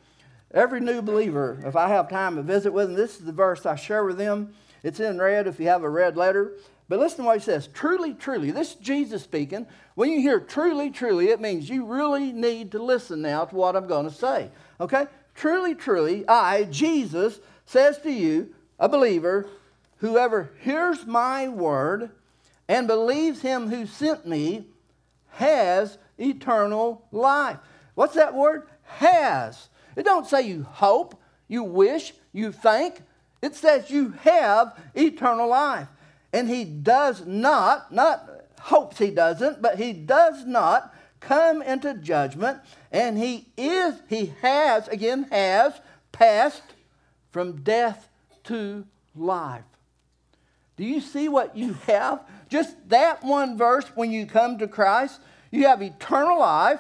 every 0.52 0.82
new 0.82 1.02
believer, 1.02 1.60
if 1.66 1.76
I 1.76 1.88
have 1.88 2.12
time 2.12 2.36
to 2.36 2.44
visit 2.44 2.74
with 2.74 2.90
them, 2.90 2.96
this 2.96 3.16
is 3.18 3.26
the 3.26 3.32
verse 3.32 3.66
I 3.66 3.76
share 3.76 4.04
with 4.04 4.20
them 4.20 4.54
it's 4.86 5.00
in 5.00 5.18
red 5.18 5.48
if 5.48 5.60
you 5.60 5.68
have 5.68 5.84
a 5.84 5.90
red 5.90 6.16
letter. 6.16 6.54
But 6.88 7.00
listen 7.00 7.18
to 7.18 7.24
what 7.24 7.40
he 7.40 7.44
says 7.44 7.68
truly, 7.74 8.14
truly. 8.14 8.52
This 8.52 8.70
is 8.70 8.76
Jesus 8.76 9.24
speaking. 9.24 9.66
When 9.96 10.12
you 10.12 10.22
hear 10.22 10.40
truly, 10.40 10.92
truly, 10.92 11.30
it 11.30 11.42
means 11.42 11.68
you 11.68 11.86
really 11.86 12.32
need 12.32 12.72
to 12.74 12.84
listen 12.84 13.24
now 13.24 13.46
to 13.46 13.56
what 13.56 13.76
I'm 13.76 13.88
going 13.88 14.08
to 14.08 14.14
say. 14.14 14.52
Okay? 14.80 15.08
Truly, 15.34 15.74
truly, 15.74 16.28
I, 16.28 16.66
Jesus, 16.66 17.40
says 17.66 17.98
to 18.02 18.12
you, 18.12 18.54
a 18.78 18.88
believer, 18.88 19.48
whoever 19.98 20.52
hears 20.60 21.08
my 21.08 21.48
word 21.48 22.12
and 22.68 22.88
believes 22.88 23.42
him 23.42 23.72
who 23.72 23.88
sent 23.88 24.28
me 24.28 24.68
has 25.32 25.98
eternal 26.20 27.08
life. 27.12 27.58
What's 27.96 28.14
that 28.14 28.36
word? 28.36 28.68
Has. 28.84 29.68
It 29.96 30.04
don't 30.04 30.28
say 30.28 30.44
you 30.44 30.62
hope, 30.62 31.20
you 31.48 31.64
wish, 31.64 32.14
you 32.34 32.52
think. 32.52 33.02
It 33.42 33.56
says 33.56 33.90
you 33.90 34.12
have 34.22 34.78
eternal 34.96 35.50
life. 35.50 35.88
And 36.34 36.50
he 36.50 36.66
does 36.66 37.26
not, 37.26 37.94
not 37.94 38.30
hopes 38.60 38.98
he 38.98 39.12
doesn't, 39.12 39.62
but 39.62 39.78
he 39.78 39.94
does 39.94 40.46
not 40.46 40.94
come 41.20 41.62
into 41.62 41.94
judgment. 41.94 42.60
And 42.92 43.18
he 43.18 43.48
is, 43.58 43.96
he 44.10 44.34
has, 44.42 44.88
again, 44.88 45.28
has 45.32 45.74
passed 46.12 46.64
from 47.32 47.62
death 47.62 48.10
to 48.46 48.86
life. 49.16 49.64
Do 50.78 50.84
you 50.84 51.00
see 51.00 51.30
what 51.30 51.56
you 51.56 51.74
have? 51.88 52.22
Just 52.50 52.90
that 52.90 53.24
one 53.24 53.58
verse 53.58 53.86
when 53.96 54.12
you 54.12 54.26
come 54.26 54.58
to 54.58 54.68
Christ, 54.68 55.22
you 55.52 55.68
have 55.68 55.82
eternal 55.82 56.40
life, 56.40 56.80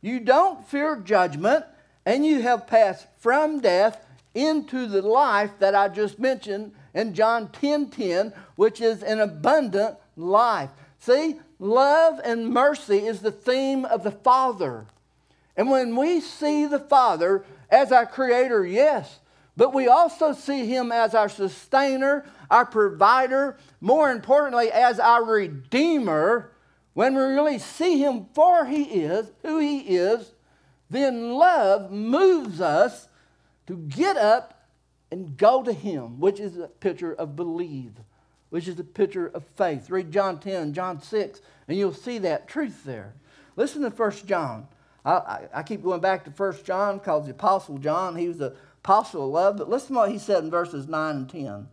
you 0.00 0.20
don't 0.20 0.66
fear 0.66 0.96
judgment, 0.96 1.64
and 2.04 2.24
you 2.24 2.42
have 2.42 2.66
passed 2.66 3.06
from 3.18 3.60
death 3.60 4.04
into 4.38 4.86
the 4.86 5.02
life 5.02 5.50
that 5.58 5.74
I 5.74 5.88
just 5.88 6.18
mentioned 6.18 6.72
in 6.94 7.14
John 7.14 7.50
10 7.50 7.90
10, 7.90 8.32
which 8.54 8.80
is 8.80 9.02
an 9.02 9.20
abundant 9.20 9.96
life. 10.16 10.70
See, 11.00 11.40
love 11.58 12.20
and 12.24 12.48
mercy 12.48 12.98
is 12.98 13.20
the 13.20 13.32
theme 13.32 13.84
of 13.84 14.04
the 14.04 14.12
Father. 14.12 14.86
And 15.56 15.70
when 15.70 15.96
we 15.96 16.20
see 16.20 16.66
the 16.66 16.78
Father 16.78 17.44
as 17.68 17.90
our 17.90 18.06
Creator, 18.06 18.64
yes, 18.64 19.18
but 19.56 19.74
we 19.74 19.88
also 19.88 20.32
see 20.32 20.66
him 20.66 20.92
as 20.92 21.16
our 21.16 21.28
sustainer, 21.28 22.24
our 22.48 22.64
provider, 22.64 23.56
more 23.80 24.12
importantly, 24.12 24.70
as 24.70 25.00
our 25.00 25.24
redeemer. 25.24 26.52
When 26.94 27.16
we 27.16 27.22
really 27.22 27.58
see 27.58 27.98
him 27.98 28.26
for 28.34 28.66
he 28.66 28.84
is, 28.84 29.32
who 29.42 29.58
he 29.58 29.80
is, 29.80 30.32
then 30.90 31.32
love 31.32 31.90
moves 31.90 32.60
us 32.60 33.08
to 33.68 33.76
get 33.76 34.16
up 34.16 34.66
and 35.10 35.36
go 35.36 35.62
to 35.62 35.72
him, 35.72 36.18
which 36.18 36.40
is 36.40 36.58
a 36.58 36.68
picture 36.68 37.14
of 37.14 37.36
believe, 37.36 37.92
which 38.50 38.66
is 38.66 38.78
a 38.78 38.84
picture 38.84 39.28
of 39.28 39.44
faith. 39.56 39.90
Read 39.90 40.10
John 40.10 40.40
10, 40.40 40.72
John 40.74 41.00
6, 41.00 41.40
and 41.68 41.76
you'll 41.76 41.94
see 41.94 42.18
that 42.18 42.48
truth 42.48 42.84
there. 42.84 43.14
Listen 43.56 43.82
to 43.82 43.90
1 43.90 44.10
John. 44.26 44.68
I, 45.04 45.12
I, 45.12 45.48
I 45.54 45.62
keep 45.62 45.82
going 45.82 46.00
back 46.00 46.24
to 46.24 46.30
1 46.30 46.64
John 46.64 46.98
because 46.98 47.26
the 47.26 47.32
Apostle 47.32 47.78
John, 47.78 48.16
he 48.16 48.28
was 48.28 48.38
the 48.38 48.56
apostle 48.82 49.24
of 49.24 49.30
love. 49.30 49.56
But 49.58 49.68
listen 49.68 49.88
to 49.88 50.00
what 50.00 50.10
he 50.10 50.18
said 50.18 50.44
in 50.44 50.50
verses 50.50 50.88
9 50.88 51.16
and 51.16 51.28
10. 51.28 51.68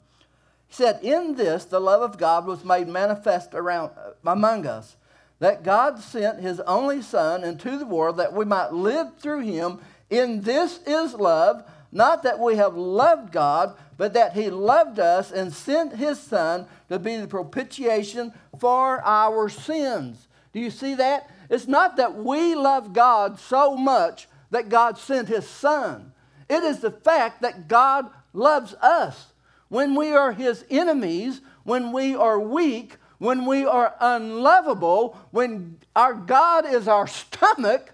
He 0.67 0.73
said, 0.73 0.99
In 1.01 1.35
this 1.35 1.65
the 1.65 1.79
love 1.79 2.01
of 2.01 2.17
God 2.17 2.45
was 2.45 2.65
made 2.65 2.87
manifest 2.87 3.53
around, 3.53 3.91
uh, 3.97 4.11
among 4.25 4.65
us, 4.65 4.97
that 5.39 5.63
God 5.63 5.99
sent 5.99 6.41
his 6.41 6.59
only 6.61 7.01
Son 7.01 7.43
into 7.43 7.77
the 7.77 7.85
world 7.85 8.17
that 8.17 8.33
we 8.33 8.45
might 8.45 8.73
live 8.73 9.17
through 9.17 9.41
him. 9.41 9.79
In 10.09 10.41
this 10.41 10.79
is 10.85 11.13
love, 11.13 11.63
not 11.95 12.23
that 12.23 12.39
we 12.39 12.57
have 12.57 12.75
loved 12.75 13.31
God, 13.31 13.77
but 13.95 14.11
that 14.13 14.33
he 14.33 14.49
loved 14.49 14.99
us 14.99 15.31
and 15.31 15.53
sent 15.53 15.95
his 15.95 16.19
Son 16.19 16.67
to 16.89 16.99
be 16.99 17.15
the 17.15 17.25
propitiation 17.25 18.33
for 18.59 19.01
our 19.01 19.47
sins. 19.47 20.27
Do 20.51 20.59
you 20.59 20.69
see 20.69 20.95
that? 20.95 21.29
It's 21.49 21.69
not 21.69 21.95
that 21.95 22.15
we 22.15 22.53
love 22.53 22.91
God 22.91 23.39
so 23.39 23.77
much 23.77 24.27
that 24.51 24.67
God 24.67 24.97
sent 24.97 25.29
his 25.29 25.47
Son. 25.47 26.11
It 26.49 26.63
is 26.63 26.81
the 26.81 26.91
fact 26.91 27.41
that 27.43 27.69
God 27.69 28.09
loves 28.33 28.73
us. 28.81 29.27
When 29.69 29.95
we 29.95 30.11
are 30.11 30.33
his 30.33 30.65
enemies, 30.69 31.39
when 31.63 31.93
we 31.93 32.13
are 32.13 32.39
weak, 32.41 32.97
when 33.19 33.45
we 33.45 33.65
are 33.65 33.95
unlovable, 34.01 35.17
when 35.31 35.77
our 35.95 36.13
God 36.13 36.65
is 36.65 36.89
our 36.89 37.07
stomach, 37.07 37.93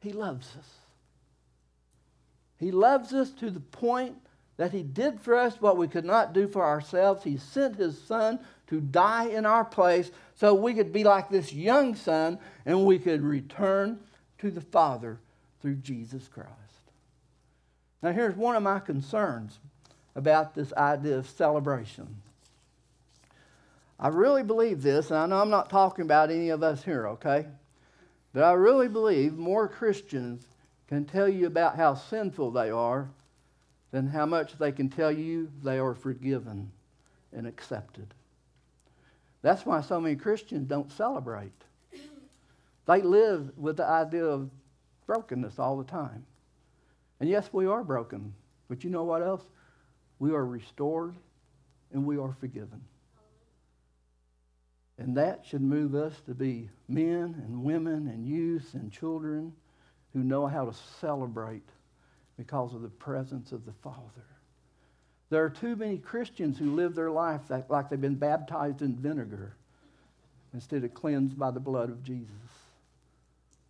he 0.00 0.12
loves 0.12 0.48
us. 0.58 0.77
He 2.58 2.70
loves 2.70 3.12
us 3.12 3.30
to 3.32 3.50
the 3.50 3.60
point 3.60 4.16
that 4.56 4.72
he 4.72 4.82
did 4.82 5.20
for 5.20 5.36
us 5.36 5.60
what 5.60 5.76
we 5.76 5.88
could 5.88 6.04
not 6.04 6.32
do 6.32 6.48
for 6.48 6.64
ourselves. 6.64 7.22
He 7.22 7.36
sent 7.36 7.76
his 7.76 8.00
son 8.02 8.40
to 8.66 8.80
die 8.80 9.28
in 9.28 9.46
our 9.46 9.64
place 9.64 10.10
so 10.34 10.52
we 10.54 10.74
could 10.74 10.92
be 10.92 11.04
like 11.04 11.30
this 11.30 11.52
young 11.52 11.94
son 11.94 12.38
and 12.66 12.84
we 12.84 12.98
could 12.98 13.22
return 13.22 14.00
to 14.38 14.50
the 14.50 14.60
Father 14.60 15.18
through 15.62 15.76
Jesus 15.76 16.28
Christ. 16.28 16.50
Now, 18.02 18.12
here's 18.12 18.36
one 18.36 18.56
of 18.56 18.62
my 18.62 18.80
concerns 18.80 19.58
about 20.14 20.54
this 20.54 20.72
idea 20.72 21.18
of 21.18 21.28
celebration. 21.28 22.16
I 24.00 24.08
really 24.08 24.44
believe 24.44 24.82
this, 24.82 25.10
and 25.10 25.18
I 25.18 25.26
know 25.26 25.40
I'm 25.40 25.50
not 25.50 25.70
talking 25.70 26.04
about 26.04 26.30
any 26.30 26.50
of 26.50 26.62
us 26.62 26.84
here, 26.84 27.08
okay? 27.08 27.46
But 28.32 28.44
I 28.44 28.52
really 28.52 28.88
believe 28.88 29.36
more 29.36 29.66
Christians 29.66 30.46
can 30.88 31.04
tell 31.04 31.28
you 31.28 31.46
about 31.46 31.76
how 31.76 31.94
sinful 31.94 32.50
they 32.50 32.70
are 32.70 33.08
than 33.90 34.08
how 34.08 34.26
much 34.26 34.58
they 34.58 34.72
can 34.72 34.88
tell 34.88 35.12
you 35.12 35.50
they 35.62 35.78
are 35.78 35.94
forgiven 35.94 36.70
and 37.32 37.46
accepted. 37.46 38.14
That's 39.42 39.64
why 39.64 39.82
so 39.82 40.00
many 40.00 40.16
Christians 40.16 40.66
don't 40.66 40.90
celebrate. 40.90 41.52
They 42.86 43.02
live 43.02 43.56
with 43.56 43.76
the 43.76 43.86
idea 43.86 44.24
of 44.24 44.50
brokenness 45.06 45.58
all 45.58 45.76
the 45.76 45.84
time. 45.84 46.24
And 47.20 47.28
yes, 47.28 47.50
we 47.52 47.66
are 47.66 47.84
broken. 47.84 48.32
But 48.68 48.82
you 48.82 48.90
know 48.90 49.04
what 49.04 49.22
else? 49.22 49.42
We 50.18 50.32
are 50.32 50.44
restored 50.44 51.14
and 51.92 52.04
we 52.04 52.18
are 52.18 52.34
forgiven. 52.40 52.80
And 54.98 55.16
that 55.16 55.44
should 55.46 55.62
move 55.62 55.94
us 55.94 56.14
to 56.26 56.34
be 56.34 56.70
men 56.88 57.42
and 57.46 57.62
women 57.62 58.08
and 58.08 58.26
youth 58.26 58.74
and 58.74 58.90
children 58.90 59.52
who 60.18 60.24
know 60.24 60.46
how 60.48 60.64
to 60.64 60.74
celebrate 61.00 61.68
because 62.36 62.74
of 62.74 62.82
the 62.82 62.88
presence 62.88 63.52
of 63.52 63.64
the 63.64 63.72
Father. 63.84 64.26
There 65.30 65.44
are 65.44 65.50
too 65.50 65.76
many 65.76 65.98
Christians 65.98 66.58
who 66.58 66.74
live 66.74 66.94
their 66.94 67.10
life 67.10 67.42
that, 67.48 67.70
like 67.70 67.88
they've 67.88 68.00
been 68.00 68.16
baptized 68.16 68.82
in 68.82 68.96
vinegar 68.96 69.54
instead 70.52 70.82
of 70.82 70.94
cleansed 70.94 71.38
by 71.38 71.52
the 71.52 71.60
blood 71.60 71.90
of 71.90 72.02
Jesus. 72.02 72.32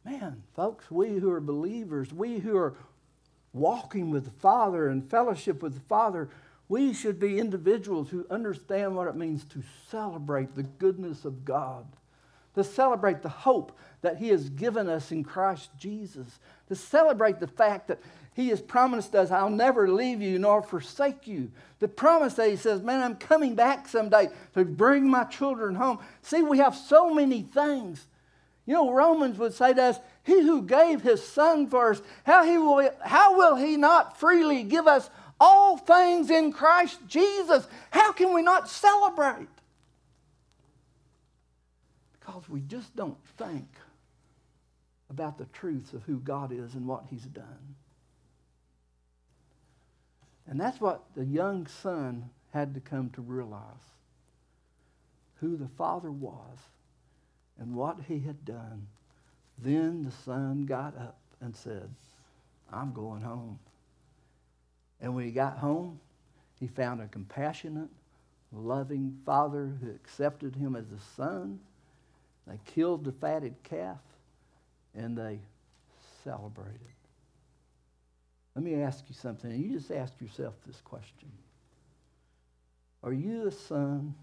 Man, 0.05 0.42
folks, 0.57 0.90
we 0.90 1.18
who 1.18 1.30
are 1.30 1.40
believers, 1.40 2.12
we 2.12 2.38
who 2.38 2.57
are 2.57 2.74
walking 3.53 4.11
with 4.11 4.24
the 4.24 4.40
Father 4.40 4.88
and 4.88 5.11
fellowship 5.11 5.62
with 5.62 5.74
the 5.74 5.80
Father, 5.80 6.30
we 6.68 6.94
should 6.94 7.18
be 7.18 7.38
individuals 7.38 8.09
who 8.09 8.26
understand 8.30 8.94
what 8.96 9.09
it 9.09 9.16
means 9.16 9.44
to 9.46 9.62
celebrate 9.90 10.55
the 10.55 10.62
goodness 10.62 11.24
of 11.26 11.44
God, 11.44 11.84
to 12.59 12.65
celebrate 12.65 13.23
the 13.23 13.29
hope 13.29 13.77
that 14.03 14.19
He 14.19 14.29
has 14.29 14.49
given 14.51 14.89
us 14.89 15.11
in 15.11 15.25
Christ 15.25 15.71
Jesus, 15.79 16.39
to 16.69 16.75
celebrate 16.75 17.41
the 17.41 17.47
fact 17.47 17.89
that 17.89 18.01
He 18.35 18.49
has 18.49 18.61
promised 18.61 19.15
us, 19.15 19.31
I'll 19.31 19.51
never 19.51 19.89
leave 19.89 20.21
you 20.21 20.39
nor 20.39 20.63
forsake 20.63 21.27
you. 21.27 21.51
The 21.81 21.89
promise 21.89 22.35
that 22.35 22.51
He 22.51 22.57
says, 22.57 22.83
Man, 22.83 23.01
I'm 23.01 23.17
coming 23.17 23.55
back 23.55 23.89
someday 23.89 24.29
to 24.55 24.65
bring 24.65 25.09
my 25.09 25.25
children 25.25 25.75
home. 25.75 25.99
See, 26.23 26.43
we 26.43 26.59
have 26.59 26.77
so 26.77 27.15
many 27.15 27.43
things. 27.43 28.07
You 28.67 28.75
know, 28.75 28.93
Romans 28.93 29.39
would 29.39 29.55
say 29.55 29.73
to 29.73 29.83
us, 29.83 29.99
he 30.25 30.43
who 30.43 30.61
gave 30.61 31.01
his 31.01 31.27
son 31.27 31.69
for 31.69 31.93
us, 31.93 32.03
how, 32.25 32.45
he 32.45 32.59
will, 32.59 32.91
how 33.01 33.39
will 33.39 33.57
he 33.57 33.79
not 33.79 34.21
freely 34.21 34.63
give 34.63 34.87
us 34.87 35.09
all 35.41 35.79
things 35.79 36.29
in 36.29 36.53
Christ 36.53 36.99
Jesus? 37.07 37.67
How 37.91 38.13
can 38.13 38.35
we 38.35 38.43
not 38.43 38.69
celebrate? 38.69 39.49
Because 42.29 42.49
we 42.49 42.61
just 42.61 42.95
don't 42.95 43.16
think 43.39 43.66
about 45.09 45.39
the 45.39 45.47
truth 45.47 45.95
of 45.95 46.03
who 46.03 46.18
God 46.18 46.53
is 46.53 46.74
and 46.74 46.87
what 46.87 47.07
he's 47.09 47.24
done. 47.24 47.74
And 50.47 50.61
that's 50.61 50.79
what 50.79 51.05
the 51.16 51.24
young 51.24 51.66
son 51.66 52.29
had 52.53 52.74
to 52.74 52.81
come 52.81 53.09
to 53.11 53.22
realize 53.22 53.62
who 55.41 55.57
the 55.57 55.70
father 55.79 56.11
was 56.11 56.59
and 57.59 57.74
what 57.74 57.97
he 58.07 58.20
had 58.20 58.45
done 58.45 58.87
then 59.62 60.05
the 60.05 60.12
son 60.24 60.66
got 60.66 60.97
up 60.97 61.16
and 61.41 61.55
said, 61.57 61.89
I'm 62.72 62.93
going 62.93 63.22
home. 63.22 63.59
And 65.01 65.14
when 65.14 65.24
he 65.24 65.31
got 65.31 65.59
home, 65.59 65.99
he 66.61 66.66
found 66.66 67.01
a 67.01 67.09
compassionate, 67.09 67.89
loving 68.53 69.16
father 69.24 69.72
who 69.81 69.91
accepted 69.91 70.55
him 70.55 70.76
as 70.76 70.87
a 70.93 71.01
son. 71.16 71.61
They 72.49 72.59
killed 72.64 73.05
the 73.05 73.12
fatted 73.12 73.55
calf 73.62 73.99
and 74.94 75.16
they 75.16 75.38
celebrated. 76.24 76.80
Let 78.55 78.64
me 78.64 78.82
ask 78.82 79.05
you 79.09 79.14
something. 79.14 79.51
You 79.51 79.78
just 79.78 79.90
ask 79.90 80.12
yourself 80.20 80.55
this 80.66 80.80
question 80.80 81.30
Are 83.03 83.12
you 83.12 83.46
a 83.46 83.53
son 83.53 84.14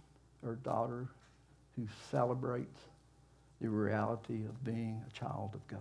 or 0.44 0.56
daughter 0.56 1.08
who 1.76 1.88
celebrates 2.12 2.80
the 3.62 3.70
reality 3.70 4.46
of 4.46 4.64
being 4.64 5.02
a 5.08 5.12
child 5.12 5.52
of 5.54 5.66
God? 5.68 5.80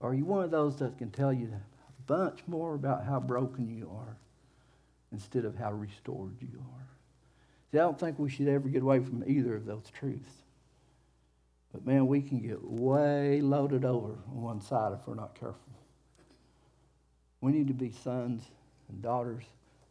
Are 0.00 0.14
you 0.14 0.24
one 0.24 0.44
of 0.44 0.50
those 0.50 0.76
that 0.78 0.96
can 0.96 1.10
tell 1.10 1.32
you 1.32 1.52
a 1.52 2.02
bunch 2.06 2.40
more 2.46 2.74
about 2.74 3.04
how 3.04 3.20
broken 3.20 3.68
you 3.68 3.90
are 3.94 4.16
instead 5.12 5.44
of 5.44 5.56
how 5.56 5.72
restored 5.72 6.36
you 6.40 6.58
are? 6.58 6.89
See, 7.70 7.78
I 7.78 7.82
don't 7.82 7.98
think 7.98 8.18
we 8.18 8.30
should 8.30 8.48
ever 8.48 8.68
get 8.68 8.82
away 8.82 9.00
from 9.00 9.22
either 9.26 9.54
of 9.54 9.64
those 9.64 9.84
truths. 9.92 10.30
But 11.72 11.86
man, 11.86 12.08
we 12.08 12.20
can 12.20 12.40
get 12.40 12.62
way 12.64 13.40
loaded 13.40 13.84
over 13.84 14.18
on 14.28 14.42
one 14.42 14.60
side 14.60 14.92
if 14.92 15.06
we're 15.06 15.14
not 15.14 15.38
careful. 15.38 15.60
We 17.40 17.52
need 17.52 17.68
to 17.68 17.74
be 17.74 17.92
sons 17.92 18.42
and 18.88 19.00
daughters 19.00 19.44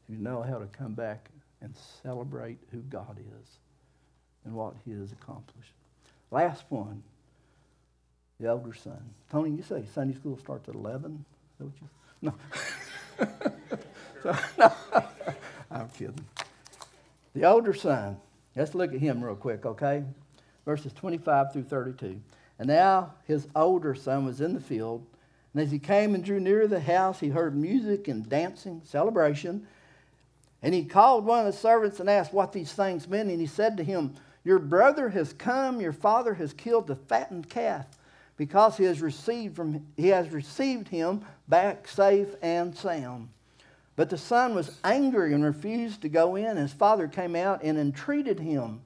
who 0.07 0.15
know 0.15 0.41
how 0.41 0.59
to 0.59 0.65
come 0.65 0.93
back 0.93 1.29
and 1.61 1.73
celebrate 2.03 2.57
who 2.71 2.79
God 2.79 3.17
is 3.17 3.49
and 4.45 4.53
what 4.53 4.73
he 4.85 4.91
has 4.91 5.11
accomplished. 5.11 5.73
Last 6.31 6.65
one, 6.69 7.01
the 8.39 8.47
elder 8.47 8.73
son. 8.73 9.01
Tony, 9.31 9.51
you 9.51 9.63
say 9.63 9.83
Sunday 9.93 10.15
school 10.15 10.37
starts 10.37 10.67
at 10.69 10.75
11? 10.75 11.25
Is 11.53 11.57
that 11.57 11.65
what 11.65 11.73
you 11.81 11.89
No. 12.21 12.33
so, 14.23 14.37
no. 14.57 14.73
I'm 15.71 15.89
kidding. 15.89 16.25
The 17.39 17.45
older 17.45 17.73
son. 17.73 18.17
Let's 18.53 18.75
look 18.75 18.93
at 18.93 18.99
him 18.99 19.23
real 19.23 19.33
quick, 19.33 19.65
okay? 19.65 20.03
Verses 20.65 20.91
25 20.91 21.53
through 21.53 21.63
32. 21.63 22.19
And 22.59 22.67
now 22.67 23.13
his 23.23 23.47
older 23.55 23.95
son 23.95 24.25
was 24.25 24.41
in 24.41 24.53
the 24.53 24.59
field, 24.59 25.05
and 25.53 25.63
as 25.63 25.71
he 25.71 25.79
came 25.79 26.15
and 26.15 26.21
drew 26.21 26.41
near 26.41 26.67
the 26.67 26.81
house, 26.81 27.21
he 27.21 27.29
heard 27.29 27.55
music 27.55 28.09
and 28.09 28.27
dancing, 28.27 28.81
celebration. 28.83 29.65
And 30.61 30.73
he 30.73 30.83
called 30.83 31.23
one 31.23 31.39
of 31.39 31.45
the 31.45 31.57
servants 31.57 32.01
and 32.01 32.09
asked 32.09 32.33
what 32.33 32.51
these 32.51 32.73
things 32.73 33.07
meant. 33.07 33.29
And 33.29 33.39
he 33.39 33.47
said 33.47 33.77
to 33.77 33.85
him, 33.85 34.15
your 34.43 34.59
brother 34.59 35.07
has 35.07 35.31
come, 35.31 35.79
your 35.79 35.93
father 35.93 36.33
has 36.33 36.51
killed 36.51 36.87
the 36.87 36.97
fattened 36.97 37.49
calf 37.49 37.85
because 38.35 38.75
he 38.75 38.83
has 38.83 39.01
received 39.01 39.55
from 39.55 39.85
he 39.95 40.09
has 40.09 40.29
received 40.31 40.89
him 40.89 41.21
back 41.47 41.87
safe 41.87 42.35
and 42.41 42.75
sound. 42.75 43.29
But 43.99 44.09
the 44.09 44.17
son 44.17 44.55
was 44.55 44.77
angry 44.81 45.33
and 45.33 45.43
refused 45.43 46.03
to 46.03 46.07
go 46.07 46.37
in. 46.37 46.55
His 46.55 46.71
father 46.71 47.05
came 47.05 47.35
out 47.35 47.63
and 47.63 47.77
entreated 47.77 48.39
him. 48.39 48.79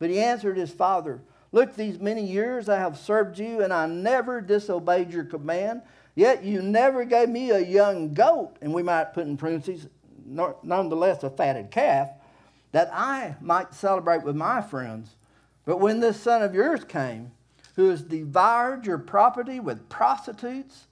But 0.00 0.10
he 0.10 0.18
answered 0.18 0.56
his 0.56 0.72
father, 0.72 1.20
Look, 1.52 1.76
these 1.76 2.00
many 2.00 2.26
years 2.26 2.68
I 2.68 2.80
have 2.80 2.98
served 2.98 3.38
you, 3.38 3.62
and 3.62 3.72
I 3.72 3.86
never 3.86 4.40
disobeyed 4.40 5.12
your 5.12 5.22
command. 5.22 5.82
Yet 6.16 6.42
you 6.42 6.62
never 6.62 7.04
gave 7.04 7.28
me 7.28 7.50
a 7.50 7.60
young 7.60 8.12
goat, 8.12 8.56
and 8.60 8.74
we 8.74 8.82
might 8.82 9.14
put 9.14 9.28
in 9.28 9.36
parentheses, 9.36 9.86
nonetheless, 10.26 11.22
a 11.22 11.30
fatted 11.30 11.70
calf, 11.70 12.08
that 12.72 12.90
I 12.92 13.36
might 13.40 13.72
celebrate 13.72 14.24
with 14.24 14.34
my 14.34 14.62
friends. 14.62 15.14
But 15.64 15.78
when 15.78 16.00
this 16.00 16.20
son 16.20 16.42
of 16.42 16.56
yours 16.56 16.82
came, 16.82 17.30
who 17.76 17.90
has 17.90 18.02
devoured 18.02 18.84
your 18.84 18.98
property 18.98 19.60
with 19.60 19.88
prostitutes, 19.88 20.88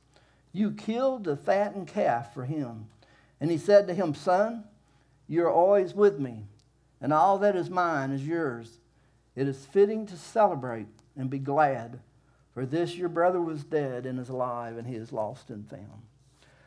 you 0.53 0.71
killed 0.71 1.25
the 1.25 1.37
fattened 1.37 1.89
calf 1.89 2.33
for 2.33 2.45
him. 2.45 2.87
And 3.41 3.51
he 3.51 3.59
said 3.59 3.87
to 3.87 3.95
him, 3.95 4.15
Son, 4.15 4.65
you're 5.27 5.51
always 5.51 5.95
with 5.95 6.19
me, 6.19 6.45
and 7.01 7.13
all 7.13 7.39
that 7.39 7.57
is 7.57 7.71
mine 7.71 8.11
is 8.11 8.27
yours. 8.27 8.79
It 9.35 9.49
is 9.49 9.67
fitting 9.67 10.07
to 10.07 10.17
celebrate 10.17 10.87
and 11.17 11.31
be 11.31 11.39
glad, 11.39 12.01
for 12.53 12.65
this 12.67 12.95
your 12.95 13.09
brother 13.09 13.41
was 13.41 13.65
dead 13.65 14.07
and 14.07 14.21
is 14.21 14.29
alive, 14.29 14.77
and 14.77 14.87
he 14.87 14.95
is 14.95 15.13
lost 15.13 15.51
and 15.51 15.69
found. 15.69 16.03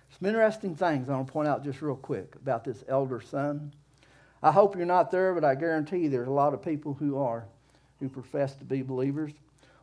Some 0.10 0.28
interesting 0.28 0.76
things 0.76 1.10
I 1.10 1.16
want 1.16 1.28
to 1.28 1.34
point 1.34 1.48
out 1.48 1.64
just 1.64 1.82
real 1.82 1.96
quick 1.96 2.36
about 2.36 2.64
this 2.64 2.84
elder 2.88 3.22
son. 3.22 3.74
I 4.42 4.52
hope 4.52 4.76
you're 4.76 4.86
not 4.86 5.12
there, 5.12 5.34
but 5.34 5.44
I 5.44 5.56
guarantee 5.56 6.08
there's 6.08 6.28
a 6.28 6.32
lot 6.32 6.54
of 6.54 6.62
people 6.62 6.94
who 6.94 7.18
are, 7.18 7.46
who 8.00 8.10
profess 8.10 8.56
to 8.56 8.66
be 8.66 8.82
believers. 8.82 9.34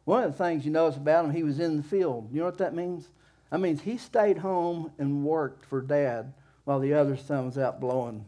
One 0.05 0.23
of 0.23 0.33
the 0.33 0.45
things 0.45 0.65
you 0.65 0.71
notice 0.71 0.97
about 0.97 1.25
him, 1.25 1.33
he 1.33 1.43
was 1.43 1.61
in 1.61 1.77
the 1.77 1.83
field. 1.83 2.29
You 2.33 2.41
know 2.41 2.47
what 2.47 2.59
that 2.59 2.75
means? 2.75 3.09
That 3.51 3.61
means 3.61 3.83
he 3.83 3.97
stayed 3.97 4.39
home 4.39 4.93
and 4.99 5.25
worked 5.25 5.65
for 5.65 5.81
dad 5.81 6.33
while 6.65 6.81
the 6.81 6.95
other 6.95 7.17
son 7.17 7.47
was 7.47 7.59
out 7.59 7.81
blowing 7.81 8.25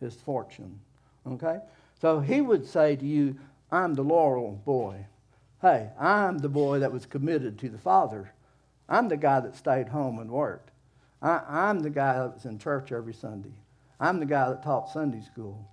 his 0.00 0.14
fortune. 0.14 0.80
Okay? 1.26 1.58
So 2.00 2.20
he 2.20 2.40
would 2.40 2.66
say 2.66 2.96
to 2.96 3.04
you, 3.04 3.36
I'm 3.70 3.94
the 3.94 4.02
laurel 4.04 4.60
boy. 4.64 5.06
Hey, 5.62 5.90
I'm 5.98 6.38
the 6.38 6.48
boy 6.48 6.80
that 6.80 6.92
was 6.92 7.06
committed 7.06 7.58
to 7.58 7.68
the 7.68 7.78
Father. 7.78 8.32
I'm 8.88 9.08
the 9.08 9.16
guy 9.16 9.40
that 9.40 9.56
stayed 9.56 9.88
home 9.88 10.18
and 10.18 10.30
worked. 10.30 10.70
I, 11.22 11.70
am 11.70 11.80
the 11.80 11.90
guy 11.90 12.14
that 12.18 12.34
was 12.34 12.44
in 12.44 12.58
church 12.58 12.92
every 12.92 13.14
Sunday. 13.14 13.54
I'm 13.98 14.20
the 14.20 14.26
guy 14.26 14.50
that 14.50 14.62
taught 14.62 14.90
Sunday 14.90 15.22
school. 15.22 15.66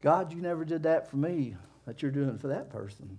God, 0.00 0.32
you 0.32 0.40
never 0.40 0.64
did 0.64 0.84
that 0.84 1.10
for 1.10 1.16
me, 1.16 1.56
that 1.86 2.00
you're 2.00 2.10
doing 2.10 2.38
for 2.38 2.48
that 2.48 2.70
person. 2.70 3.18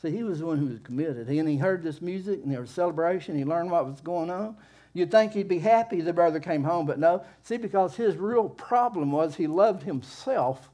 See, 0.00 0.10
he 0.10 0.22
was 0.22 0.38
the 0.38 0.46
one 0.46 0.58
who 0.58 0.66
was 0.66 0.78
committed. 0.80 1.28
And 1.28 1.48
he 1.48 1.56
heard 1.56 1.82
this 1.82 2.00
music 2.00 2.40
and 2.42 2.52
there 2.52 2.60
was 2.60 2.70
celebration. 2.70 3.36
He 3.36 3.44
learned 3.44 3.70
what 3.70 3.86
was 3.86 4.00
going 4.00 4.30
on. 4.30 4.56
You'd 4.92 5.10
think 5.10 5.32
he'd 5.32 5.48
be 5.48 5.60
happy 5.60 6.00
the 6.00 6.12
brother 6.12 6.40
came 6.40 6.64
home, 6.64 6.86
but 6.86 6.98
no. 6.98 7.24
See, 7.42 7.56
because 7.56 7.94
his 7.96 8.16
real 8.16 8.48
problem 8.48 9.12
was 9.12 9.36
he 9.36 9.46
loved 9.46 9.84
himself 9.84 10.70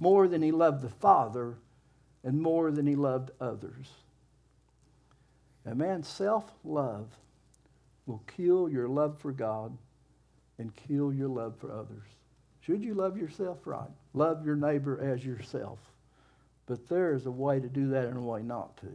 more 0.00 0.26
than 0.26 0.42
he 0.42 0.50
loved 0.50 0.82
the 0.82 0.88
Father 0.88 1.56
and 2.24 2.40
more 2.40 2.70
than 2.72 2.86
he 2.86 2.96
loved 2.96 3.30
others. 3.40 3.88
A 5.64 5.74
man's 5.74 6.08
self 6.08 6.52
love 6.64 7.08
will 8.06 8.22
kill 8.36 8.68
your 8.68 8.88
love 8.88 9.18
for 9.20 9.30
God 9.30 9.76
and 10.58 10.74
kill 10.74 11.12
your 11.12 11.28
love 11.28 11.56
for 11.56 11.72
others. 11.72 12.06
Should 12.60 12.82
you 12.84 12.94
love 12.94 13.16
yourself 13.16 13.58
right? 13.64 13.90
Love 14.12 14.44
your 14.44 14.56
neighbor 14.56 15.00
as 15.00 15.24
yourself. 15.24 15.78
But 16.66 16.88
there 16.88 17.14
is 17.14 17.26
a 17.26 17.30
way 17.30 17.60
to 17.60 17.68
do 17.68 17.88
that 17.90 18.06
and 18.06 18.16
a 18.16 18.20
way 18.20 18.42
not 18.42 18.76
to. 18.78 18.92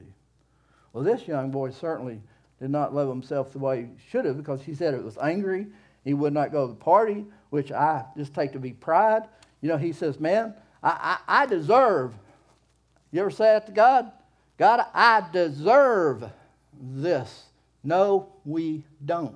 Well, 0.93 1.03
this 1.03 1.27
young 1.27 1.51
boy 1.51 1.71
certainly 1.71 2.21
did 2.59 2.69
not 2.69 2.93
love 2.93 3.09
himself 3.09 3.51
the 3.51 3.59
way 3.59 3.81
he 3.81 4.09
should 4.09 4.25
have 4.25 4.37
because 4.37 4.61
he 4.61 4.73
said 4.73 4.93
it 4.93 5.03
was 5.03 5.17
angry. 5.17 5.67
He 6.03 6.13
would 6.13 6.33
not 6.33 6.51
go 6.51 6.67
to 6.67 6.73
the 6.73 6.79
party, 6.79 7.25
which 7.49 7.71
I 7.71 8.05
just 8.15 8.33
take 8.33 8.53
to 8.53 8.59
be 8.59 8.73
pride. 8.73 9.23
You 9.61 9.69
know, 9.69 9.77
he 9.77 9.91
says, 9.91 10.19
Man, 10.19 10.53
I, 10.81 11.17
I, 11.27 11.43
I 11.43 11.45
deserve. 11.45 12.13
You 13.11 13.21
ever 13.21 13.31
say 13.31 13.45
that 13.45 13.65
to 13.67 13.71
God? 13.71 14.11
God, 14.57 14.85
I 14.93 15.23
deserve 15.31 16.29
this. 16.79 17.45
No, 17.83 18.33
we 18.43 18.83
don't. 19.05 19.35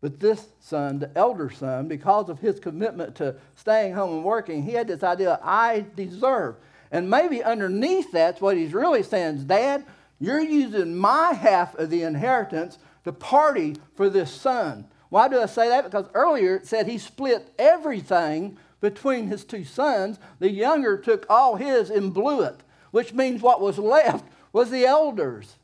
But 0.00 0.20
this 0.20 0.48
son, 0.60 0.98
the 0.98 1.10
elder 1.16 1.50
son, 1.50 1.88
because 1.88 2.28
of 2.28 2.38
his 2.38 2.60
commitment 2.60 3.14
to 3.16 3.36
staying 3.56 3.94
home 3.94 4.16
and 4.16 4.24
working, 4.24 4.62
he 4.62 4.72
had 4.72 4.86
this 4.86 5.02
idea 5.02 5.40
I 5.42 5.86
deserve. 5.96 6.56
And 6.92 7.08
maybe 7.08 7.42
underneath 7.42 8.12
that's 8.12 8.40
what 8.40 8.56
he's 8.56 8.74
really 8.74 9.02
saying 9.02 9.44
Dad, 9.46 9.84
you're 10.20 10.40
using 10.40 10.96
my 10.96 11.32
half 11.32 11.74
of 11.74 11.90
the 11.90 12.02
inheritance 12.02 12.78
to 13.04 13.12
party 13.12 13.76
for 13.94 14.08
this 14.08 14.30
son. 14.30 14.86
Why 15.08 15.28
do 15.28 15.40
I 15.40 15.46
say 15.46 15.68
that? 15.68 15.84
Because 15.84 16.06
earlier 16.14 16.56
it 16.56 16.66
said 16.66 16.86
he 16.86 16.98
split 16.98 17.52
everything 17.58 18.58
between 18.80 19.28
his 19.28 19.44
two 19.44 19.64
sons. 19.64 20.18
The 20.38 20.50
younger 20.50 20.98
took 20.98 21.26
all 21.28 21.56
his 21.56 21.90
and 21.90 22.12
blew 22.12 22.42
it, 22.42 22.60
which 22.90 23.12
means 23.12 23.42
what 23.42 23.60
was 23.60 23.78
left 23.78 24.24
was 24.52 24.70
the 24.70 24.86
elders. 24.86 25.56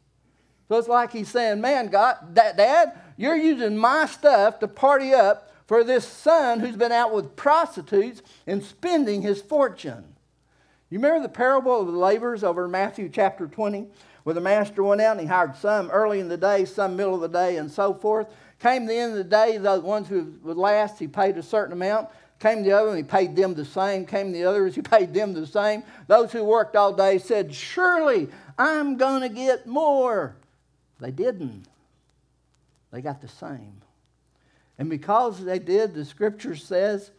So 0.68 0.78
it's 0.78 0.88
like 0.88 1.12
he's 1.12 1.28
saying, 1.28 1.60
Man, 1.60 1.88
God, 1.88 2.32
Dad, 2.32 2.92
you're 3.16 3.36
using 3.36 3.76
my 3.76 4.06
stuff 4.06 4.60
to 4.60 4.68
party 4.68 5.12
up 5.12 5.52
for 5.66 5.84
this 5.84 6.06
son 6.06 6.60
who's 6.60 6.76
been 6.76 6.92
out 6.92 7.12
with 7.12 7.36
prostitutes 7.36 8.22
and 8.46 8.62
spending 8.62 9.22
his 9.22 9.42
fortune. 9.42 10.16
You 10.90 10.98
remember 10.98 11.22
the 11.22 11.28
parable 11.32 11.80
of 11.80 11.86
the 11.86 11.92
laborers 11.92 12.42
over 12.42 12.64
in 12.64 12.72
Matthew 12.72 13.08
chapter 13.08 13.46
20, 13.46 13.86
where 14.22 14.34
the 14.34 14.40
master 14.40 14.82
went 14.82 15.00
out 15.00 15.12
and 15.12 15.20
he 15.20 15.26
hired 15.26 15.56
some 15.56 15.90
early 15.90 16.20
in 16.20 16.28
the 16.28 16.36
day, 16.36 16.64
some 16.64 16.96
middle 16.96 17.14
of 17.14 17.20
the 17.20 17.28
day, 17.28 17.56
and 17.56 17.70
so 17.70 17.94
forth. 17.94 18.28
Came 18.58 18.86
the 18.86 18.94
end 18.94 19.12
of 19.12 19.18
the 19.18 19.24
day, 19.24 19.56
the 19.56 19.80
ones 19.80 20.08
who 20.08 20.34
would 20.42 20.56
last, 20.56 20.98
he 20.98 21.08
paid 21.08 21.38
a 21.38 21.42
certain 21.42 21.72
amount. 21.72 22.08
Came 22.38 22.62
the 22.62 22.72
other, 22.72 22.88
and 22.88 22.96
he 22.96 23.02
paid 23.02 23.36
them 23.36 23.54
the 23.54 23.64
same. 23.64 24.06
Came 24.06 24.32
the 24.32 24.44
others, 24.44 24.74
he 24.74 24.82
paid 24.82 25.12
them 25.12 25.32
the 25.32 25.46
same. 25.46 25.82
Those 26.06 26.32
who 26.32 26.44
worked 26.44 26.76
all 26.76 26.92
day 26.92 27.18
said, 27.18 27.54
Surely 27.54 28.28
I'm 28.58 28.96
going 28.96 29.22
to 29.22 29.28
get 29.28 29.66
more. 29.66 30.36
They 31.00 31.10
didn't. 31.10 31.66
They 32.90 33.00
got 33.00 33.20
the 33.20 33.28
same. 33.28 33.80
And 34.78 34.88
because 34.88 35.42
they 35.44 35.58
did, 35.58 35.94
the 35.94 36.04
scripture 36.04 36.56
says 36.56 37.10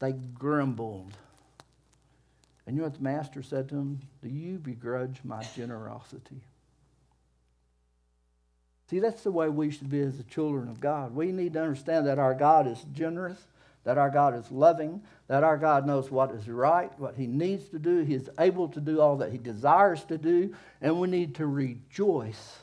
they 0.00 0.12
grumbled. 0.12 1.12
And 2.68 2.76
you 2.76 2.82
know 2.82 2.88
what 2.88 2.98
the 2.98 3.02
master 3.02 3.42
said 3.42 3.70
to 3.70 3.76
him? 3.76 3.98
Do 4.22 4.28
you 4.28 4.58
begrudge 4.58 5.20
my 5.24 5.42
generosity? 5.56 6.42
See, 8.90 8.98
that's 8.98 9.22
the 9.22 9.32
way 9.32 9.48
we 9.48 9.70
should 9.70 9.88
be 9.88 10.00
as 10.00 10.18
the 10.18 10.24
children 10.24 10.68
of 10.68 10.78
God. 10.78 11.14
We 11.14 11.32
need 11.32 11.54
to 11.54 11.62
understand 11.62 12.06
that 12.06 12.18
our 12.18 12.34
God 12.34 12.66
is 12.66 12.84
generous, 12.92 13.38
that 13.84 13.96
our 13.96 14.10
God 14.10 14.34
is 14.34 14.50
loving, 14.50 15.00
that 15.28 15.44
our 15.44 15.56
God 15.56 15.86
knows 15.86 16.10
what 16.10 16.30
is 16.32 16.46
right, 16.46 16.90
what 16.98 17.14
He 17.14 17.26
needs 17.26 17.70
to 17.70 17.78
do. 17.78 18.04
He 18.04 18.12
is 18.12 18.28
able 18.38 18.68
to 18.68 18.82
do 18.82 19.00
all 19.00 19.16
that 19.16 19.32
He 19.32 19.38
desires 19.38 20.04
to 20.04 20.18
do, 20.18 20.54
and 20.82 21.00
we 21.00 21.08
need 21.08 21.36
to 21.36 21.46
rejoice 21.46 22.58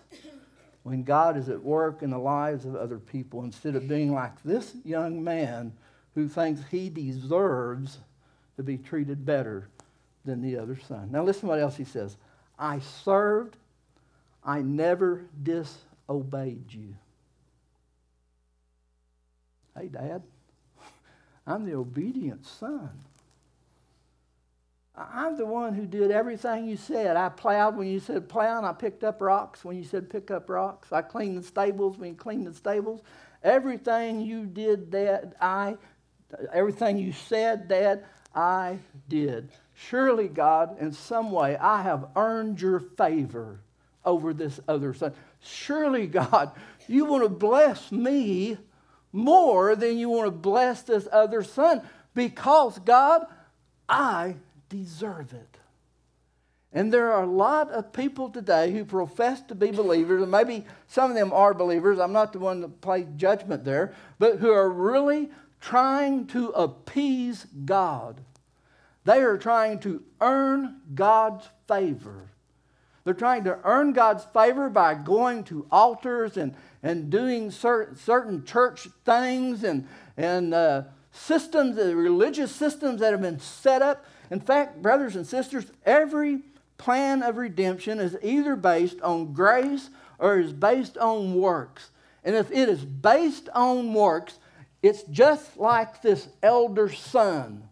when 0.83 1.01
God 1.01 1.35
is 1.35 1.49
at 1.49 1.63
work 1.63 2.03
in 2.03 2.11
the 2.11 2.19
lives 2.19 2.65
of 2.65 2.75
other 2.75 2.99
people 2.99 3.43
instead 3.43 3.75
of 3.75 3.87
being 3.87 4.13
like 4.13 4.43
this 4.43 4.75
young 4.83 5.23
man 5.23 5.73
who 6.13 6.27
thinks 6.27 6.61
he 6.69 6.89
deserves 6.89 7.97
to 8.55 8.61
be 8.61 8.77
treated 8.77 9.25
better 9.25 9.67
than 10.25 10.41
the 10.41 10.57
other 10.57 10.77
son. 10.87 11.09
Now, 11.11 11.23
listen 11.23 11.41
to 11.41 11.47
what 11.47 11.59
else 11.59 11.77
he 11.77 11.85
says 11.85 12.17
I 12.57 12.79
served, 12.79 13.57
I 14.43 14.61
never 14.61 15.25
disobeyed 15.41 16.73
you. 16.73 16.95
Hey, 19.77 19.87
Dad, 19.87 20.23
I'm 21.47 21.65
the 21.65 21.75
obedient 21.75 22.45
son. 22.45 22.89
I'm 24.97 25.35
the 25.35 25.45
one 25.45 25.73
who 25.73 25.85
did 25.85 26.09
everything 26.09 26.67
you 26.67 26.77
said. 26.77 27.17
I 27.17 27.27
plowed 27.27 27.75
when 27.75 27.87
you 27.87 27.99
said 27.99 28.29
plow, 28.29 28.57
and 28.57 28.65
I 28.65 28.71
picked 28.71 29.03
up 29.03 29.21
rocks 29.21 29.65
when 29.65 29.75
you 29.75 29.83
said 29.83 30.09
pick 30.09 30.31
up 30.31 30.49
rocks. 30.49 30.93
I 30.93 31.01
cleaned 31.01 31.37
the 31.37 31.43
stables 31.43 31.97
when 31.97 32.11
you 32.11 32.15
cleaned 32.15 32.47
the 32.47 32.53
stables. 32.53 33.01
Everything 33.43 34.21
you 34.21 34.45
did, 34.45 34.91
Dad, 34.91 35.35
I, 35.41 35.75
everything 36.53 36.97
you 36.97 37.11
said, 37.11 37.67
Dad, 37.67 38.05
I 38.33 38.79
did. 39.09 39.49
Surely, 39.75 40.27
God, 40.29 40.79
in 40.79 40.93
some 40.93 41.31
way, 41.31 41.57
I 41.57 41.81
have 41.81 42.07
earned 42.15 42.61
your 42.61 42.79
favor 42.79 43.59
over 44.05 44.33
this 44.33 44.59
other 44.67 44.93
son. 44.93 45.13
Surely, 45.41 46.07
God, 46.07 46.51
you 46.87 47.05
want 47.05 47.23
to 47.23 47.29
bless 47.29 47.91
me 47.91 48.57
more 49.11 49.75
than 49.75 49.97
you 49.97 50.09
want 50.09 50.27
to 50.27 50.31
bless 50.31 50.81
this 50.83 51.07
other 51.11 51.43
son 51.43 51.81
because, 52.13 52.79
God, 52.79 53.25
I 53.87 54.35
deserve 54.69 55.33
it. 55.33 55.57
And 56.71 56.91
there 56.91 57.13
are 57.13 57.23
a 57.23 57.27
lot 57.27 57.69
of 57.71 57.93
people 57.93 58.29
today 58.29 58.71
who 58.71 58.83
profess 58.83 59.41
to 59.43 59.55
be 59.55 59.71
believers, 59.71 60.21
and 60.21 60.31
maybe 60.31 60.65
some 60.87 61.09
of 61.09 61.15
them 61.15 61.31
are 61.31 61.53
believers. 61.53 61.99
I'm 61.99 62.11
not 62.11 62.33
the 62.33 62.39
one 62.39 62.61
to 62.61 62.67
play 62.67 63.07
judgment 63.15 63.63
there, 63.63 63.93
but 64.19 64.39
who 64.39 64.51
are 64.51 64.69
really 64.69 65.29
trying 65.61 66.27
to 66.27 66.49
appease 66.49 67.45
God. 67.63 68.19
They 69.05 69.21
are 69.21 69.37
trying 69.37 69.79
to 69.79 70.03
earn 70.19 70.81
God's 70.93 71.47
favor. 71.67 72.31
They're 73.03 73.13
trying 73.13 73.43
to 73.43 73.59
earn 73.63 73.93
God's 73.93 74.25
favor 74.25 74.67
by 74.67 74.95
going 74.95 75.43
to 75.45 75.67
altars 75.71 76.37
and, 76.37 76.55
and 76.81 77.11
doing 77.11 77.51
certain, 77.51 77.95
certain 77.95 78.43
church 78.43 78.87
things 79.05 79.63
and, 79.63 79.87
and 80.17 80.55
uh, 80.55 80.83
systems, 81.11 81.75
the 81.75 81.95
religious 81.95 82.53
systems 82.53 82.99
that 83.01 83.11
have 83.11 83.21
been 83.21 83.39
set 83.39 83.83
up. 83.83 84.05
In 84.31 84.39
fact, 84.39 84.81
brothers 84.81 85.15
and 85.15 85.25
sisters, 85.25 85.65
every 85.85 86.41
plan 86.79 87.21
of 87.21 87.37
redemption 87.37 87.99
is 87.99 88.17
either 88.23 88.55
based 88.55 88.99
on 89.01 89.33
grace 89.33 89.91
or 90.17 90.39
is 90.39 90.51
based 90.51 90.97
on 90.97 91.35
works. 91.35 91.91
And 92.23 92.35
if 92.35 92.49
it 92.49 92.69
is 92.69 92.83
based 92.83 93.49
on 93.53 93.93
works, 93.93 94.39
it's 94.81 95.03
just 95.03 95.57
like 95.57 96.01
this 96.01 96.27
elder 96.41 96.89
son 96.89 97.69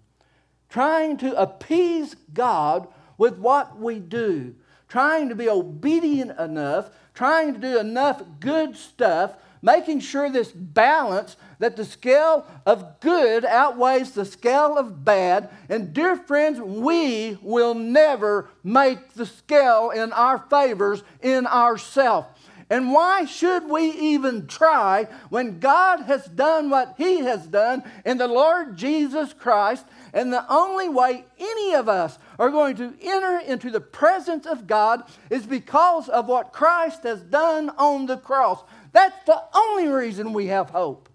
trying 0.73 1.17
to 1.17 1.39
appease 1.39 2.15
God 2.33 2.87
with 3.19 3.37
what 3.37 3.79
we 3.79 3.99
do, 3.99 4.55
trying 4.87 5.29
to 5.29 5.35
be 5.35 5.47
obedient 5.47 6.37
enough, 6.39 6.89
trying 7.13 7.53
to 7.53 7.59
do 7.59 7.77
enough 7.77 8.23
good 8.39 8.75
stuff, 8.75 9.35
making 9.61 9.99
sure 9.99 10.31
this 10.31 10.51
balance 10.51 11.37
that 11.59 11.75
the 11.75 11.85
scale 11.85 12.47
of 12.65 12.99
good 13.01 13.45
outweighs 13.45 14.13
the 14.13 14.25
scale 14.25 14.75
of 14.75 15.05
bad. 15.05 15.47
And 15.69 15.93
dear 15.93 16.15
friends, 16.15 16.59
we 16.59 17.37
will 17.43 17.75
never 17.75 18.49
make 18.63 19.13
the 19.13 19.27
scale 19.27 19.91
in 19.91 20.11
our 20.11 20.39
favors 20.39 21.03
in 21.21 21.45
ourselves. 21.45 22.27
And 22.73 22.91
why 22.91 23.25
should 23.25 23.69
we 23.69 23.91
even 23.91 24.47
try 24.47 25.07
when 25.29 25.59
God 25.59 26.01
has 26.05 26.25
done 26.25 26.71
what 26.71 26.95
He 26.97 27.19
has 27.19 27.45
done 27.45 27.83
in 28.03 28.17
the 28.17 28.27
Lord 28.27 28.75
Jesus 28.75 29.31
Christ? 29.31 29.85
And 30.13 30.31
the 30.31 30.45
only 30.51 30.89
way 30.89 31.25
any 31.39 31.73
of 31.73 31.89
us 31.89 32.19
are 32.37 32.49
going 32.49 32.75
to 32.77 32.93
enter 33.01 33.39
into 33.39 33.71
the 33.71 33.81
presence 33.81 34.45
of 34.45 34.67
God 34.67 35.03
is 35.29 35.45
because 35.45 36.07
of 36.07 36.27
what 36.27 36.53
Christ 36.53 37.03
has 37.03 37.21
done 37.21 37.71
on 37.71 38.05
the 38.05 38.17
cross. 38.17 38.63
That's 38.91 39.25
the 39.25 39.41
only 39.53 39.87
reason 39.87 40.33
we 40.33 40.47
have 40.47 40.69
hope. 40.69 41.09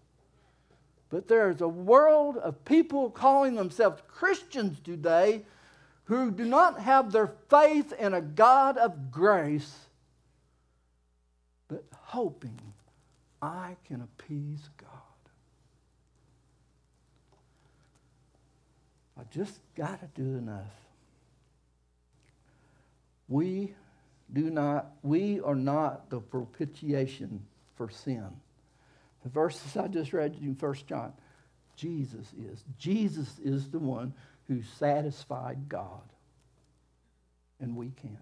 But 1.11 1.29
there's 1.29 1.61
a 1.61 1.69
world 1.69 2.37
of 2.37 2.65
people 2.65 3.11
calling 3.11 3.55
themselves 3.55 4.03
Christians 4.09 4.81
today 4.81 5.45
who 6.05 6.31
do 6.31 6.45
not 6.45 6.81
have 6.81 7.13
their 7.13 7.33
faith 7.49 7.93
in 7.93 8.15
a 8.15 8.21
God 8.21 8.77
of 8.77 9.11
grace 9.11 9.89
but 11.69 11.85
hoping 11.95 12.59
I 13.41 13.77
can 13.87 14.01
appease 14.01 14.69
God. 14.79 14.89
I 19.19 19.23
just 19.35 19.59
got 19.77 20.01
to 20.01 20.21
do 20.21 20.39
enough. 20.39 20.73
We 23.29 23.75
do 24.33 24.51
not, 24.51 24.93
we 25.03 25.41
are 25.41 25.55
not 25.55 26.09
the 26.11 26.21
propitiation 26.21 27.45
for 27.77 27.91
sin. 27.91 28.29
The 29.23 29.29
verses 29.29 29.77
I 29.77 29.89
just 29.89 30.13
read 30.13 30.37
in 30.41 30.57
1 30.59 30.75
John, 30.87 31.13
Jesus 31.77 32.27
is. 32.39 32.63
Jesus 32.79 33.29
is 33.43 33.71
the 33.71 33.79
one 33.79 34.15
who 34.47 34.63
satisfied 34.79 35.69
God. 35.69 36.03
And 37.61 37.77
we 37.77 37.91
can't. 37.91 38.15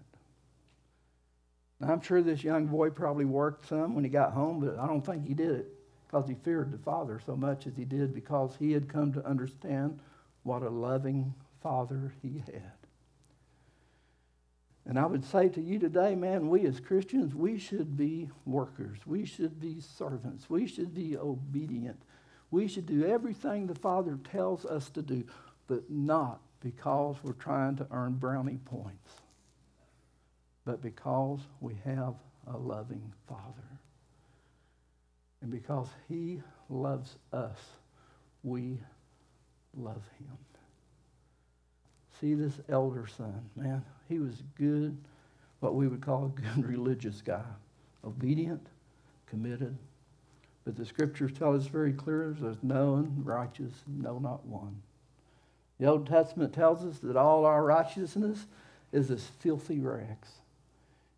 Now, 1.79 1.93
I'm 1.93 2.01
sure 2.01 2.23
this 2.23 2.43
young 2.43 2.65
boy 2.65 2.89
probably 2.89 3.25
worked 3.25 3.67
some 3.67 3.93
when 3.93 4.03
he 4.03 4.09
got 4.09 4.33
home, 4.33 4.59
but 4.59 4.79
I 4.79 4.87
don't 4.87 5.05
think 5.05 5.27
he 5.27 5.35
did 5.35 5.51
it 5.51 5.67
because 6.07 6.27
he 6.27 6.35
feared 6.35 6.71
the 6.71 6.77
father 6.79 7.21
so 7.23 7.35
much 7.35 7.67
as 7.67 7.75
he 7.75 7.85
did 7.85 8.15
because 8.15 8.55
he 8.57 8.71
had 8.71 8.89
come 8.89 9.13
to 9.13 9.25
understand 9.25 9.99
what 10.47 10.63
a 10.63 10.69
loving 10.69 11.33
father 11.61 12.13
he 12.21 12.43
had. 12.45 12.71
And 14.85 14.97
I 14.97 15.05
would 15.05 15.25
say 15.25 15.49
to 15.49 15.61
you 15.61 15.79
today, 15.79 16.15
man, 16.15 16.49
we 16.49 16.65
as 16.65 16.79
Christians, 16.79 17.35
we 17.35 17.59
should 17.59 17.97
be 17.97 18.29
workers. 18.45 18.99
We 19.05 19.25
should 19.25 19.59
be 19.59 19.81
servants. 19.81 20.49
We 20.49 20.65
should 20.65 20.93
be 20.95 21.17
obedient. 21.17 22.01
We 22.51 22.69
should 22.69 22.85
do 22.85 23.05
everything 23.05 23.67
the 23.67 23.75
Father 23.75 24.17
tells 24.31 24.65
us 24.65 24.89
to 24.91 25.01
do, 25.01 25.25
but 25.67 25.89
not 25.91 26.39
because 26.61 27.17
we're 27.21 27.33
trying 27.33 27.75
to 27.75 27.87
earn 27.91 28.13
brownie 28.13 28.59
points 28.63 29.11
but 30.67 30.81
because 30.81 31.39
we 31.61 31.77
have 31.85 32.13
a 32.53 32.57
loving 32.57 33.13
Father. 33.25 33.41
And 35.41 35.49
because 35.49 35.87
He 36.09 36.41
loves 36.69 37.15
us, 37.31 37.57
we 38.43 38.77
love 39.77 40.03
Him. 40.19 40.37
See 42.19 42.33
this 42.33 42.59
elder 42.67 43.05
son, 43.07 43.49
man, 43.55 43.83
he 44.09 44.17
was 44.17 44.41
good, 44.57 44.97
what 45.59 45.75
we 45.75 45.87
would 45.87 46.01
call 46.01 46.25
a 46.25 46.41
good 46.41 46.65
religious 46.69 47.21
guy. 47.21 47.43
Obedient, 48.03 48.65
committed. 49.27 49.77
But 50.65 50.75
the 50.75 50.85
scriptures 50.85 51.31
tell 51.37 51.55
us 51.55 51.67
very 51.67 51.93
clear 51.93 52.35
there's 52.39 52.57
no 52.63 52.93
one 52.93 53.21
righteous, 53.23 53.71
no, 53.87 54.17
not 54.19 54.45
one. 54.45 54.81
The 55.79 55.87
Old 55.87 56.07
Testament 56.07 56.53
tells 56.53 56.83
us 56.83 56.99
that 56.99 57.15
all 57.15 57.45
our 57.45 57.63
righteousness 57.63 58.45
is 58.91 59.11
as 59.11 59.25
filthy 59.39 59.79
rags 59.79 60.39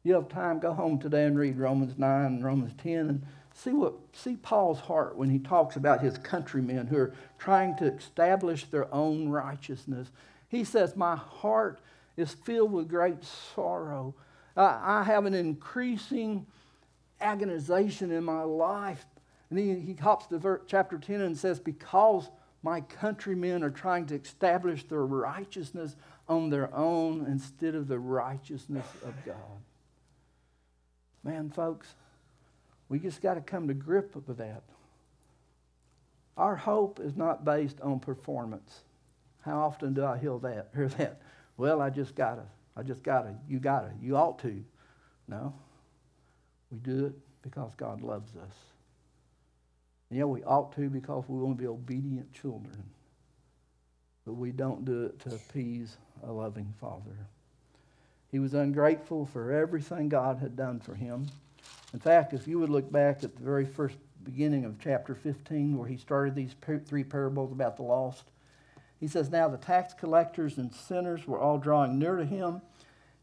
you 0.03 0.13
have 0.13 0.29
time, 0.29 0.59
go 0.59 0.73
home 0.73 0.97
today 0.97 1.25
and 1.25 1.37
read 1.37 1.57
Romans 1.57 1.97
9 1.97 2.25
and 2.25 2.43
Romans 2.43 2.73
10 2.81 2.93
and 2.93 3.25
see 3.63 3.71
what 3.71 3.93
see 4.13 4.35
Paul's 4.35 4.79
heart 4.79 5.15
when 5.15 5.29
he 5.29 5.39
talks 5.39 5.75
about 5.75 6.01
his 6.01 6.17
countrymen 6.17 6.87
who 6.87 6.97
are 6.97 7.13
trying 7.37 7.75
to 7.77 7.93
establish 7.93 8.65
their 8.65 8.93
own 8.93 9.29
righteousness. 9.29 10.09
He 10.47 10.63
says, 10.63 10.95
My 10.95 11.15
heart 11.15 11.79
is 12.15 12.33
filled 12.33 12.71
with 12.71 12.89
great 12.89 13.23
sorrow. 13.23 14.15
I, 14.55 14.79
I 14.83 15.03
have 15.03 15.25
an 15.25 15.33
increasing 15.33 16.45
agonization 17.21 18.11
in 18.11 18.23
my 18.23 18.43
life. 18.43 19.05
And 19.49 19.59
he, 19.59 19.75
he 19.75 19.93
hops 19.93 20.27
to 20.27 20.37
ver- 20.37 20.61
chapter 20.67 20.97
10 20.97 21.21
and 21.21 21.37
says, 21.37 21.59
Because 21.59 22.29
my 22.63 22.81
countrymen 22.81 23.63
are 23.63 23.69
trying 23.69 24.05
to 24.07 24.15
establish 24.15 24.83
their 24.85 25.05
righteousness 25.05 25.95
on 26.27 26.49
their 26.49 26.73
own 26.75 27.25
instead 27.25 27.75
of 27.75 27.87
the 27.87 27.99
righteousness 27.99 28.85
of 29.03 29.13
God. 29.25 29.35
Man, 31.23 31.49
folks, 31.49 31.95
we 32.89 32.99
just 32.99 33.21
got 33.21 33.35
to 33.35 33.41
come 33.41 33.67
to 33.67 33.73
grip 33.73 34.15
with 34.15 34.37
that. 34.37 34.63
Our 36.35 36.55
hope 36.55 36.99
is 36.99 37.15
not 37.15 37.45
based 37.45 37.79
on 37.81 37.99
performance. 37.99 38.81
How 39.41 39.59
often 39.59 39.93
do 39.93 40.05
I 40.05 40.17
hear 40.17 40.37
that? 40.39 40.69
Hear 40.75 40.87
that? 40.89 41.21
Well, 41.57 41.81
I 41.81 41.89
just 41.89 42.15
gotta. 42.15 42.45
I 42.75 42.83
just 42.83 43.03
gotta. 43.03 43.35
You 43.47 43.59
gotta. 43.59 43.91
You 44.01 44.15
ought 44.15 44.39
to. 44.39 44.63
No. 45.27 45.53
We 46.71 46.79
do 46.79 47.07
it 47.07 47.13
because 47.41 47.71
God 47.77 48.01
loves 48.01 48.31
us. 48.35 48.55
Yeah, 50.11 50.23
we 50.23 50.43
ought 50.43 50.73
to 50.75 50.89
because 50.89 51.25
we 51.27 51.39
want 51.39 51.57
to 51.57 51.61
be 51.61 51.67
obedient 51.67 52.31
children. 52.33 52.83
But 54.25 54.33
we 54.33 54.51
don't 54.51 54.85
do 54.85 55.05
it 55.05 55.19
to 55.21 55.35
appease 55.35 55.97
a 56.23 56.31
loving 56.31 56.73
Father. 56.79 57.27
He 58.31 58.39
was 58.39 58.53
ungrateful 58.53 59.25
for 59.25 59.51
everything 59.51 60.09
God 60.09 60.37
had 60.37 60.55
done 60.55 60.79
for 60.79 60.95
him. 60.95 61.27
In 61.93 61.99
fact, 61.99 62.33
if 62.33 62.47
you 62.47 62.59
would 62.59 62.69
look 62.69 62.91
back 62.91 63.23
at 63.23 63.35
the 63.35 63.43
very 63.43 63.65
first 63.65 63.97
beginning 64.23 64.65
of 64.65 64.79
chapter 64.79 65.15
15, 65.15 65.77
where 65.77 65.87
he 65.87 65.97
started 65.97 66.35
these 66.35 66.55
three 66.85 67.03
parables 67.03 67.51
about 67.51 67.77
the 67.77 67.83
lost, 67.83 68.31
he 68.99 69.07
says, 69.07 69.29
Now 69.29 69.47
the 69.47 69.57
tax 69.57 69.93
collectors 69.93 70.57
and 70.57 70.73
sinners 70.73 71.27
were 71.27 71.39
all 71.39 71.57
drawing 71.57 71.97
near 71.97 72.15
to 72.17 72.25
him, 72.25 72.61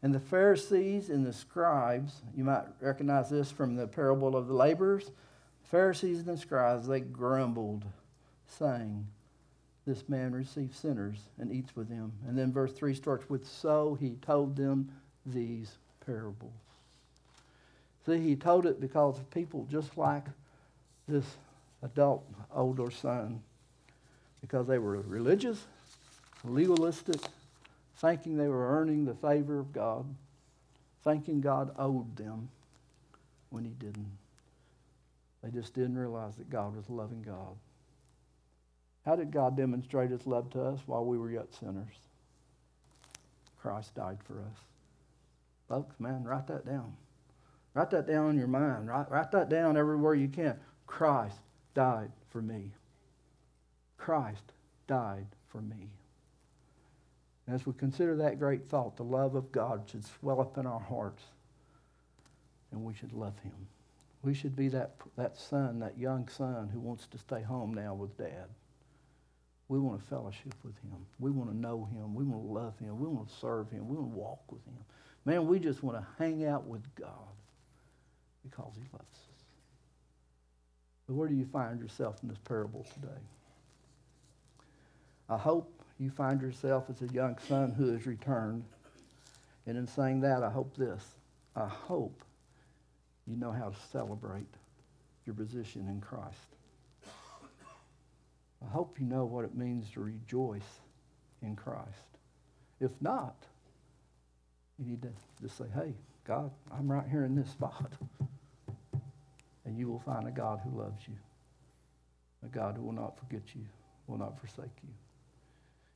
and 0.01 0.13
the 0.13 0.19
Pharisees 0.19 1.09
and 1.09 1.25
the 1.25 1.33
scribes, 1.33 2.21
you 2.35 2.43
might 2.43 2.65
recognize 2.81 3.29
this 3.29 3.51
from 3.51 3.75
the 3.75 3.87
parable 3.87 4.35
of 4.35 4.47
the 4.47 4.53
laborers, 4.53 5.05
the 5.05 5.69
Pharisees 5.69 6.19
and 6.19 6.27
the 6.27 6.37
scribes, 6.37 6.87
they 6.87 6.99
grumbled, 6.99 7.85
saying, 8.45 9.07
this 9.87 10.09
man 10.09 10.33
receives 10.33 10.77
sinners 10.77 11.17
and 11.39 11.49
eats 11.49 11.75
with 11.75 11.87
them. 11.87 12.11
And 12.27 12.37
then 12.37 12.51
verse 12.51 12.73
3 12.73 12.93
starts 12.93 13.29
with, 13.29 13.47
So 13.47 13.97
he 13.99 14.17
told 14.21 14.57
them 14.57 14.91
these 15.25 15.77
parables. 16.05 16.66
See, 18.07 18.19
he 18.19 18.37
told 18.37 18.65
it 18.65 18.79
because 18.79 19.19
people 19.33 19.67
just 19.69 19.97
like 19.97 20.23
this 21.09 21.25
adult 21.83 22.25
older 22.55 22.89
son, 22.89 23.41
because 24.39 24.65
they 24.65 24.79
were 24.79 25.01
religious, 25.01 25.65
legalistic, 26.45 27.19
thinking 27.97 28.37
they 28.37 28.47
were 28.47 28.79
earning 28.79 29.03
the 29.03 29.13
favor 29.15 29.59
of 29.59 29.73
God, 29.73 30.05
thinking 31.03 31.41
God 31.41 31.75
owed 31.77 32.15
them 32.15 32.47
when 33.49 33.65
he 33.65 33.71
didn't. 33.71 34.17
They 35.43 35.51
just 35.51 35.73
didn't 35.73 35.97
realize 35.97 36.37
that 36.37 36.49
God 36.49 36.77
was 36.77 36.89
loving 36.89 37.23
God. 37.23 37.57
How 39.05 39.17
did 39.17 39.31
God 39.31 39.57
demonstrate 39.57 40.11
his 40.11 40.25
love 40.25 40.49
to 40.51 40.61
us 40.61 40.79
while 40.85 41.03
we 41.03 41.17
were 41.17 41.31
yet 41.31 41.53
sinners? 41.53 41.93
Christ 43.61 43.95
died 43.95 44.19
for 44.23 44.35
us. 44.35 44.59
Folks, 45.67 45.99
man, 45.99 46.23
write 46.23 46.47
that 46.47 46.65
down. 46.65 46.95
Write 47.77 47.91
that 47.91 48.07
down 48.07 48.31
in 48.31 48.39
your 48.39 48.47
mind. 48.47 48.87
Write, 48.87 49.11
write 49.11 49.31
that 49.33 49.49
down 49.49 49.77
everywhere 49.77 50.15
you 50.15 50.29
can. 50.29 50.57
Christ 50.87 51.37
died 51.75 52.11
for 52.31 52.41
me. 52.41 52.71
Christ 53.97 54.51
died 54.87 55.27
for 55.49 55.61
me. 55.61 55.91
as 57.47 57.67
we 57.67 57.73
consider 57.73 58.15
that 58.15 58.39
great 58.39 58.67
thought, 58.67 58.97
the 58.97 59.03
love 59.03 59.35
of 59.35 59.51
God 59.51 59.83
should 59.85 60.03
swell 60.03 60.41
up 60.41 60.57
in 60.57 60.65
our 60.65 60.79
hearts 60.79 61.21
and 62.71 62.83
we 62.83 62.95
should 62.95 63.13
love 63.13 63.37
him. 63.43 63.67
We 64.23 64.33
should 64.33 64.55
be 64.55 64.69
that, 64.69 64.95
that 65.15 65.37
son, 65.37 65.77
that 65.81 65.99
young 65.99 66.27
son 66.29 66.69
who 66.73 66.79
wants 66.79 67.05
to 67.05 67.19
stay 67.19 67.43
home 67.43 67.75
now 67.75 67.93
with 67.93 68.17
dad. 68.17 68.47
We 69.67 69.77
want 69.77 70.01
to 70.01 70.07
fellowship 70.07 70.55
with 70.63 70.73
him. 70.79 71.05
We 71.19 71.29
want 71.29 71.51
to 71.51 71.55
know 71.55 71.87
him. 71.93 72.15
We 72.15 72.23
want 72.23 72.43
to 72.43 72.51
love 72.51 72.79
him. 72.79 72.99
We 72.99 73.07
want 73.07 73.29
to 73.29 73.35
serve 73.35 73.69
him. 73.69 73.87
We 73.87 73.97
want 73.97 74.13
to 74.13 74.17
walk 74.17 74.51
with 74.51 74.65
him. 74.65 74.83
Man, 75.25 75.45
we 75.45 75.59
just 75.59 75.83
want 75.83 75.99
to 75.99 76.07
hang 76.17 76.43
out 76.43 76.65
with 76.65 76.83
God 76.95 77.27
because 78.49 78.73
he 78.75 78.83
loves 78.93 79.03
us. 79.03 79.43
But 81.07 81.15
where 81.15 81.27
do 81.27 81.35
you 81.35 81.45
find 81.45 81.79
yourself 81.79 82.17
in 82.21 82.29
this 82.29 82.37
parable 82.39 82.85
today? 82.93 83.21
I 85.29 85.37
hope 85.37 85.71
you 85.99 86.09
find 86.09 86.41
yourself 86.41 86.85
as 86.89 87.01
a 87.01 87.13
young 87.13 87.37
son 87.47 87.71
who 87.71 87.91
has 87.91 88.05
returned. 88.05 88.63
And 89.65 89.77
in 89.77 89.87
saying 89.87 90.21
that, 90.21 90.43
I 90.43 90.49
hope 90.49 90.75
this. 90.77 91.03
I 91.55 91.67
hope 91.67 92.23
you 93.25 93.35
know 93.35 93.51
how 93.51 93.69
to 93.69 93.75
celebrate 93.91 94.47
your 95.25 95.35
position 95.35 95.87
in 95.89 95.99
Christ. 95.99 96.37
I 98.65 98.69
hope 98.69 98.97
you 98.99 99.05
know 99.05 99.25
what 99.25 99.45
it 99.45 99.55
means 99.55 99.89
to 99.91 99.99
rejoice 99.99 100.79
in 101.41 101.55
Christ. 101.55 101.85
If 102.79 102.91
not, 103.01 103.35
you 104.79 104.85
need 104.85 105.01
to 105.01 105.09
just 105.41 105.57
say, 105.57 105.65
hey, 105.73 105.93
God, 106.25 106.51
I'm 106.71 106.91
right 106.91 107.07
here 107.09 107.25
in 107.25 107.35
this 107.35 107.49
spot. 107.49 107.91
And 109.67 109.77
you 109.77 109.89
will 109.89 109.99
find 109.99 110.27
a 110.27 110.31
God 110.31 110.61
who 110.63 110.79
loves 110.79 111.07
you, 111.07 111.13
a 112.43 112.47
God 112.47 112.77
who 112.77 112.83
will 112.83 112.93
not 112.93 113.19
forget 113.19 113.43
you, 113.53 113.65
will 114.07 114.17
not 114.17 114.39
forsake 114.39 114.71
you. 114.81 114.89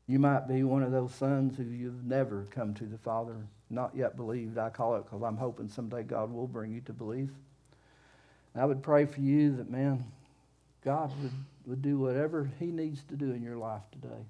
You 0.07 0.19
might 0.19 0.45
be 0.45 0.63
one 0.63 0.83
of 0.83 0.91
those 0.91 1.15
sons 1.15 1.55
who 1.55 1.63
you've 1.63 2.03
never 2.03 2.47
come 2.51 2.73
to 2.73 2.83
the 2.83 2.97
Father, 2.97 3.37
not 3.69 3.95
yet 3.95 4.17
believed. 4.17 4.57
I 4.57 4.69
call 4.69 4.97
it 4.97 5.05
because 5.05 5.23
I'm 5.23 5.37
hoping 5.37 5.69
someday 5.69 6.03
God 6.03 6.33
will 6.33 6.47
bring 6.47 6.73
you 6.73 6.81
to 6.81 6.91
believe. 6.91 7.31
And 8.53 8.61
I 8.61 8.65
would 8.65 8.83
pray 8.83 9.05
for 9.05 9.21
you 9.21 9.55
that, 9.55 9.69
man, 9.69 10.03
God 10.83 11.13
would, 11.21 11.31
would 11.65 11.81
do 11.81 11.97
whatever 11.97 12.51
He 12.59 12.65
needs 12.65 13.03
to 13.05 13.15
do 13.15 13.31
in 13.31 13.41
your 13.41 13.57
life 13.57 13.83
today 13.93 14.25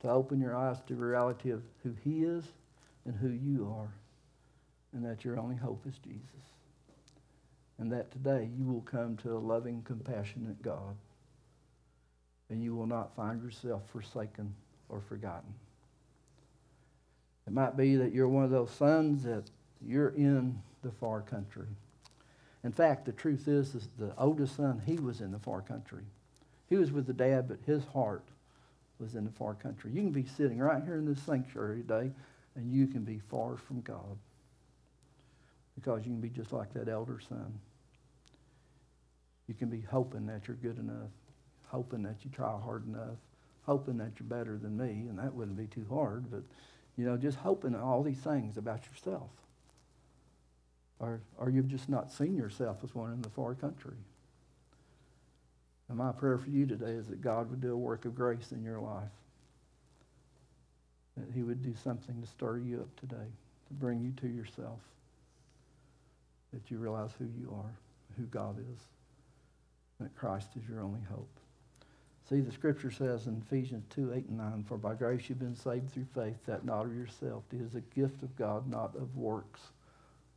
to 0.00 0.10
open 0.10 0.40
your 0.40 0.56
eyes 0.56 0.78
to 0.88 0.94
the 0.94 1.04
reality 1.04 1.50
of 1.50 1.62
who 1.84 1.94
He 2.02 2.24
is 2.24 2.44
and 3.04 3.14
who 3.14 3.28
you 3.28 3.72
are, 3.78 3.92
and 4.92 5.04
that 5.04 5.24
your 5.24 5.38
only 5.38 5.56
hope 5.56 5.86
is 5.86 5.96
Jesus. 5.98 6.53
And 7.78 7.90
that 7.92 8.12
today 8.12 8.48
you 8.56 8.64
will 8.64 8.82
come 8.82 9.16
to 9.18 9.36
a 9.36 9.38
loving, 9.38 9.82
compassionate 9.82 10.62
God, 10.62 10.96
and 12.48 12.62
you 12.62 12.74
will 12.74 12.86
not 12.86 13.16
find 13.16 13.42
yourself 13.42 13.82
forsaken 13.90 14.54
or 14.88 15.00
forgotten. 15.00 15.52
It 17.46 17.52
might 17.52 17.76
be 17.76 17.96
that 17.96 18.12
you're 18.12 18.28
one 18.28 18.44
of 18.44 18.50
those 18.50 18.70
sons 18.70 19.24
that 19.24 19.44
you're 19.84 20.10
in 20.10 20.60
the 20.82 20.90
far 20.92 21.20
country. 21.20 21.66
In 22.62 22.72
fact, 22.72 23.04
the 23.04 23.12
truth 23.12 23.48
is, 23.48 23.74
is 23.74 23.88
the 23.98 24.14
oldest 24.16 24.56
son, 24.56 24.80
he 24.86 24.96
was 24.96 25.20
in 25.20 25.32
the 25.32 25.38
far 25.38 25.60
country. 25.60 26.04
He 26.70 26.76
was 26.76 26.92
with 26.92 27.06
the 27.06 27.12
dad, 27.12 27.48
but 27.48 27.58
his 27.66 27.84
heart 27.86 28.24
was 28.98 29.14
in 29.14 29.24
the 29.24 29.30
far 29.32 29.54
country. 29.54 29.90
You 29.92 30.00
can 30.00 30.12
be 30.12 30.24
sitting 30.24 30.58
right 30.58 30.82
here 30.82 30.96
in 30.96 31.04
this 31.04 31.22
sanctuary 31.22 31.82
today, 31.82 32.10
and 32.54 32.72
you 32.72 32.86
can 32.86 33.02
be 33.02 33.20
far 33.28 33.56
from 33.56 33.80
God 33.82 34.16
because 35.74 36.04
you 36.04 36.12
can 36.12 36.20
be 36.20 36.28
just 36.28 36.52
like 36.52 36.72
that 36.74 36.88
elder 36.88 37.20
son. 37.28 37.58
You 39.46 39.54
can 39.54 39.68
be 39.68 39.80
hoping 39.80 40.26
that 40.26 40.48
you're 40.48 40.56
good 40.56 40.78
enough, 40.78 41.10
hoping 41.66 42.02
that 42.04 42.16
you 42.22 42.30
try 42.30 42.58
hard 42.58 42.86
enough, 42.86 43.18
hoping 43.66 43.98
that 43.98 44.12
you're 44.18 44.28
better 44.28 44.56
than 44.56 44.76
me, 44.76 45.06
and 45.08 45.18
that 45.18 45.34
wouldn't 45.34 45.56
be 45.56 45.66
too 45.66 45.86
hard, 45.90 46.30
but 46.30 46.42
you 46.96 47.04
know, 47.04 47.16
just 47.16 47.38
hoping 47.38 47.74
all 47.74 48.02
these 48.02 48.18
things 48.18 48.56
about 48.56 48.86
yourself. 48.86 49.30
Or, 51.00 51.20
or 51.38 51.50
you've 51.50 51.68
just 51.68 51.88
not 51.88 52.12
seen 52.12 52.36
yourself 52.36 52.78
as 52.84 52.94
one 52.94 53.12
in 53.12 53.22
the 53.22 53.30
far 53.30 53.54
country. 53.54 53.96
And 55.88 55.98
my 55.98 56.12
prayer 56.12 56.38
for 56.38 56.48
you 56.48 56.66
today 56.66 56.92
is 56.92 57.08
that 57.08 57.20
God 57.20 57.50
would 57.50 57.60
do 57.60 57.72
a 57.72 57.76
work 57.76 58.04
of 58.04 58.14
grace 58.14 58.52
in 58.52 58.62
your 58.62 58.80
life. 58.80 59.10
That 61.16 61.34
he 61.34 61.42
would 61.42 61.62
do 61.62 61.74
something 61.82 62.20
to 62.20 62.26
stir 62.26 62.58
you 62.58 62.80
up 62.80 62.98
today, 62.98 63.26
to 63.68 63.74
bring 63.74 64.00
you 64.00 64.12
to 64.20 64.28
yourself. 64.28 64.80
That 66.54 66.70
you 66.70 66.78
realize 66.78 67.10
who 67.18 67.24
you 67.24 67.52
are, 67.52 67.72
who 68.16 68.22
God 68.26 68.58
is, 68.60 68.80
that 69.98 70.14
Christ 70.16 70.48
is 70.56 70.68
your 70.68 70.80
only 70.80 71.00
hope. 71.10 71.28
See, 72.28 72.40
the 72.40 72.52
scripture 72.52 72.92
says 72.92 73.26
in 73.26 73.42
Ephesians 73.46 73.84
2, 73.90 74.12
8 74.14 74.28
and 74.28 74.38
9, 74.38 74.64
For 74.68 74.78
by 74.78 74.94
grace 74.94 75.28
you've 75.28 75.40
been 75.40 75.56
saved 75.56 75.90
through 75.90 76.06
faith, 76.14 76.38
that 76.46 76.64
not 76.64 76.86
of 76.86 76.96
yourself. 76.96 77.42
It 77.52 77.60
is 77.60 77.74
a 77.74 77.80
gift 77.98 78.22
of 78.22 78.34
God, 78.36 78.70
not 78.70 78.94
of 78.96 79.16
works, 79.16 79.60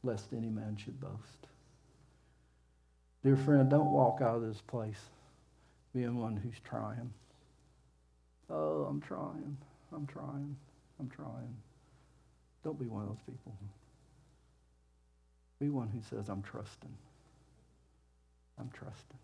lest 0.03 0.33
any 0.33 0.49
man 0.49 0.75
should 0.75 0.99
boast. 0.99 1.47
Dear 3.23 3.37
friend, 3.37 3.69
don't 3.69 3.91
walk 3.91 4.21
out 4.21 4.37
of 4.37 4.41
this 4.41 4.61
place 4.61 4.99
being 5.93 6.17
one 6.17 6.35
who's 6.35 6.59
trying. 6.67 7.13
Oh, 8.49 8.85
I'm 8.89 9.01
trying. 9.01 9.57
I'm 9.93 10.07
trying. 10.07 10.55
I'm 10.99 11.09
trying. 11.09 11.55
Don't 12.63 12.79
be 12.79 12.87
one 12.87 13.03
of 13.03 13.09
those 13.09 13.23
people. 13.25 13.53
Be 15.59 15.69
one 15.69 15.89
who 15.89 16.01
says, 16.09 16.29
I'm 16.29 16.43
trusting. 16.43 16.93
I'm 18.59 18.69
trusting. 18.69 19.17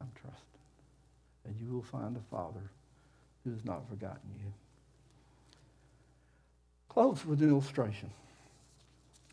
I'm 0.00 0.10
trusting. 0.20 0.42
And 1.46 1.56
you 1.60 1.72
will 1.72 1.82
find 1.82 2.16
a 2.16 2.20
Father 2.30 2.70
who 3.44 3.52
has 3.52 3.64
not 3.64 3.88
forgotten 3.88 4.30
you. 4.38 4.52
Close 6.88 7.24
with 7.24 7.42
an 7.42 7.50
illustration. 7.50 8.10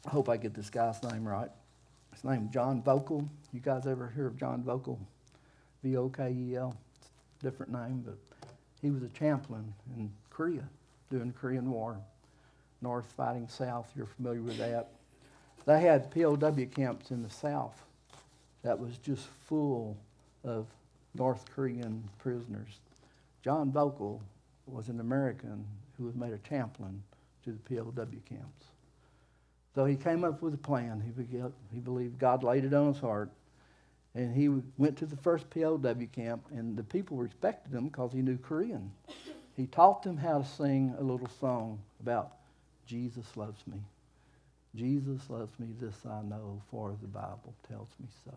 I 0.06 0.10
hope 0.10 0.30
I 0.30 0.38
get 0.38 0.54
this 0.54 0.70
guy's 0.70 1.02
name 1.04 1.28
right. 1.28 1.50
His 2.14 2.24
name 2.24 2.50
John 2.52 2.82
Vokel. 2.82 3.28
You 3.52 3.60
guys 3.60 3.88
ever 3.88 4.12
hear 4.14 4.28
of 4.28 4.38
John 4.38 4.64
Vokel? 4.64 4.98
V-O-K-E-L. 5.84 6.76
Different 7.42 7.72
name, 7.72 8.04
but 8.06 8.18
he 8.82 8.90
was 8.90 9.04
a 9.04 9.10
chaplain 9.10 9.74
in 9.98 10.12
Korea 10.30 10.64
during 11.10 11.28
the 11.28 11.34
Korean 11.34 11.70
War. 11.72 11.98
North 12.82 13.12
fighting 13.16 13.48
South, 13.48 13.90
you're 13.96 14.06
familiar 14.06 14.42
with 14.42 14.58
that. 14.58 14.90
They 15.66 15.82
had 15.82 16.12
POW 16.12 16.66
camps 16.66 17.12
in 17.12 17.24
the 17.24 17.30
South 17.30 17.82
that 18.64 18.80
was 18.80 18.98
just 18.98 19.28
full 19.46 19.98
of 20.44 20.68
North 21.16 21.46
Korean 21.54 22.04
prisoners. 22.18 22.80
John 23.44 23.72
Vokel 23.72 24.20
was 24.68 24.90
an 24.90 25.00
American 25.00 25.66
who 25.98 26.06
was 26.06 26.16
made 26.16 26.34
a 26.34 26.38
chaplain 26.40 27.04
to 27.46 27.52
the 27.52 27.76
POW 27.76 28.06
camps. 28.28 28.66
So 29.76 29.86
he 29.86 29.96
came 29.96 30.24
up 30.24 30.42
with 30.42 30.54
a 30.54 30.58
plan. 30.58 31.02
He, 31.02 31.38
he 31.74 31.80
believed 31.80 32.20
God 32.20 32.44
laid 32.44 32.66
it 32.66 32.74
on 32.74 32.94
his 32.94 33.02
heart. 33.02 33.30
And 34.16 34.36
he 34.36 34.50
went 34.78 34.98
to 34.98 35.08
the 35.08 35.18
first 35.18 35.50
POW 35.50 35.80
camp, 36.12 36.46
and 36.52 36.78
the 36.78 36.84
people 36.84 37.18
respected 37.18 37.74
him 37.74 37.86
because 37.86 38.12
he 38.14 38.22
knew 38.22 38.38
Korean. 38.38 38.92
He 39.58 39.66
taught 39.66 40.04
them 40.04 40.18
how 40.18 40.40
to 40.40 40.46
sing 40.46 40.96
a 41.00 41.04
little 41.04 41.30
song 41.40 41.80
about 42.00 42.34
Jesus 42.86 43.26
loves 43.36 43.66
me. 43.66 43.80
Jesus 44.76 45.30
loves 45.30 45.58
me, 45.60 45.68
this 45.80 45.96
I 46.06 46.22
know, 46.24 46.62
for 46.72 46.96
the 47.02 47.08
Bible 47.08 47.54
tells 47.68 47.90
me 48.00 48.08
so. 48.26 48.34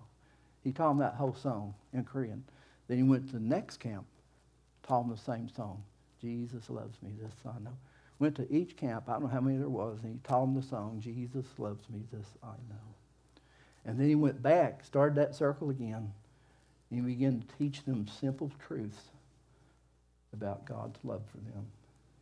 He 0.62 0.72
taught 0.72 0.88
them 0.88 0.98
that 0.98 1.14
whole 1.14 1.34
song 1.34 1.74
in 1.92 2.04
Korean. 2.04 2.44
Then 2.88 2.98
he 2.98 3.02
went 3.02 3.26
to 3.28 3.34
the 3.34 3.40
next 3.40 3.78
camp, 3.78 4.04
taught 4.82 5.02
them 5.02 5.10
the 5.10 5.22
same 5.22 5.48
song. 5.48 5.82
Jesus 6.20 6.68
loves 6.68 7.00
me, 7.02 7.12
this 7.20 7.32
I 7.46 7.58
know. 7.62 7.76
Went 8.18 8.34
to 8.36 8.52
each 8.52 8.76
camp, 8.76 9.04
I 9.08 9.12
don't 9.12 9.22
know 9.22 9.28
how 9.28 9.40
many 9.40 9.58
there 9.58 9.68
was, 9.68 9.98
and 10.02 10.12
he 10.12 10.18
taught 10.24 10.40
them 10.42 10.54
the 10.54 10.62
song, 10.62 11.00
Jesus 11.02 11.46
loves 11.58 11.88
me, 11.90 12.00
this 12.12 12.26
I 12.42 12.56
know. 12.68 12.94
And 13.84 13.98
then 13.98 14.08
he 14.08 14.14
went 14.14 14.42
back, 14.42 14.84
started 14.84 15.16
that 15.16 15.34
circle 15.34 15.70
again, 15.70 16.12
and 16.90 17.00
he 17.00 17.14
began 17.14 17.40
to 17.40 17.58
teach 17.58 17.84
them 17.84 18.06
simple 18.20 18.50
truths 18.66 19.10
about 20.32 20.64
God's 20.66 20.98
love 21.04 21.22
for 21.30 21.38
them 21.38 21.66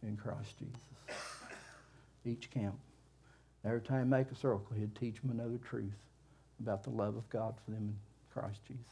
in 0.02 0.16
Christ 0.16 0.58
Jesus. 0.58 1.18
Each 2.24 2.50
camp. 2.50 2.74
Every 3.64 3.80
time 3.80 4.04
he 4.04 4.10
make 4.10 4.30
a 4.30 4.34
circle, 4.34 4.66
he'd 4.76 4.94
teach 4.94 5.20
them 5.20 5.30
another 5.30 5.58
truth 5.58 5.96
about 6.60 6.82
the 6.82 6.90
love 6.90 7.16
of 7.16 7.28
God 7.30 7.54
for 7.64 7.70
them 7.70 7.88
in 7.88 7.96
Christ 8.32 8.60
Jesus. 8.66 8.84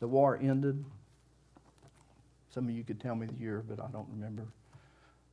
The 0.00 0.08
war 0.08 0.38
ended. 0.42 0.84
Some 2.52 2.68
of 2.68 2.74
you 2.74 2.82
could 2.82 3.00
tell 3.00 3.14
me 3.14 3.26
the 3.26 3.38
year, 3.38 3.62
but 3.66 3.80
I 3.80 3.88
don't 3.92 4.08
remember. 4.10 4.46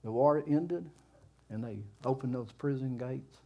The 0.03 0.11
war 0.11 0.43
ended, 0.47 0.87
and 1.49 1.63
they 1.63 1.79
opened 2.05 2.35
those 2.35 2.51
prison 2.51 2.97
gates, 2.97 3.37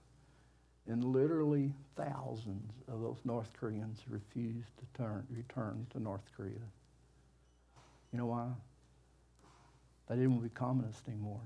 and 0.88 1.04
literally 1.04 1.74
thousands 1.96 2.74
of 2.88 3.02
those 3.02 3.18
North 3.24 3.52
Koreans 3.58 4.02
refused 4.10 4.78
to 4.78 5.02
turn, 5.02 5.26
return 5.30 5.88
to 5.92 6.00
North 6.02 6.30
Korea. 6.36 6.60
You 8.12 8.20
know 8.20 8.26
why? 8.26 8.50
They 10.10 10.16
didn't 10.16 10.32
want 10.32 10.44
to 10.44 10.50
be 10.50 10.54
communists 10.54 11.08
anymore. 11.08 11.40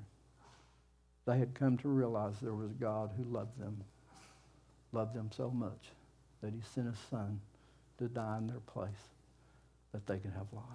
They 1.25 1.37
had 1.39 1.55
come 1.55 1.77
to 1.79 1.89
realize 1.89 2.35
there 2.39 2.53
was 2.53 2.71
a 2.71 2.75
God 2.75 3.11
who 3.17 3.23
loved 3.23 3.59
them, 3.59 3.83
loved 4.91 5.15
them 5.15 5.29
so 5.35 5.49
much 5.49 5.89
that 6.41 6.53
he 6.53 6.61
sent 6.73 6.87
his 6.87 6.99
son 7.09 7.39
to 7.97 8.07
die 8.07 8.37
in 8.37 8.47
their 8.47 8.59
place 8.59 8.91
that 9.91 10.05
they 10.05 10.17
could 10.17 10.33
have 10.33 10.47
life. 10.53 10.65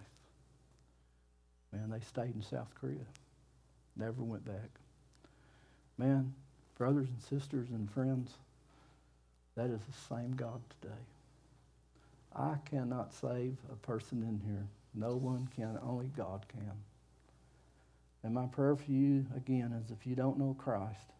Man, 1.72 1.90
they 1.90 2.01
stayed 2.01 2.34
in 2.34 2.42
South 2.42 2.74
Korea. 2.80 3.07
Never 3.96 4.22
went 4.22 4.44
back. 4.44 4.70
Man, 5.98 6.34
brothers 6.78 7.09
and 7.09 7.22
sisters 7.22 7.68
and 7.70 7.90
friends, 7.90 8.32
That 9.57 9.70
is 9.70 9.80
the 9.80 10.14
same 10.14 10.32
God 10.32 10.61
today. 10.80 10.94
I 12.34 12.55
cannot 12.64 13.12
save 13.12 13.57
a 13.70 13.76
person 13.76 14.22
in 14.22 14.40
here. 14.46 14.66
No 14.94 15.16
one 15.16 15.48
can, 15.55 15.78
only 15.82 16.11
God 16.16 16.46
can. 16.48 16.72
And 18.22 18.34
my 18.34 18.46
prayer 18.46 18.76
for 18.76 18.90
you, 18.90 19.26
again, 19.36 19.72
is 19.82 19.90
if 19.90 20.06
you 20.06 20.14
don't 20.14 20.38
know 20.38 20.54
Christ, 20.58 21.12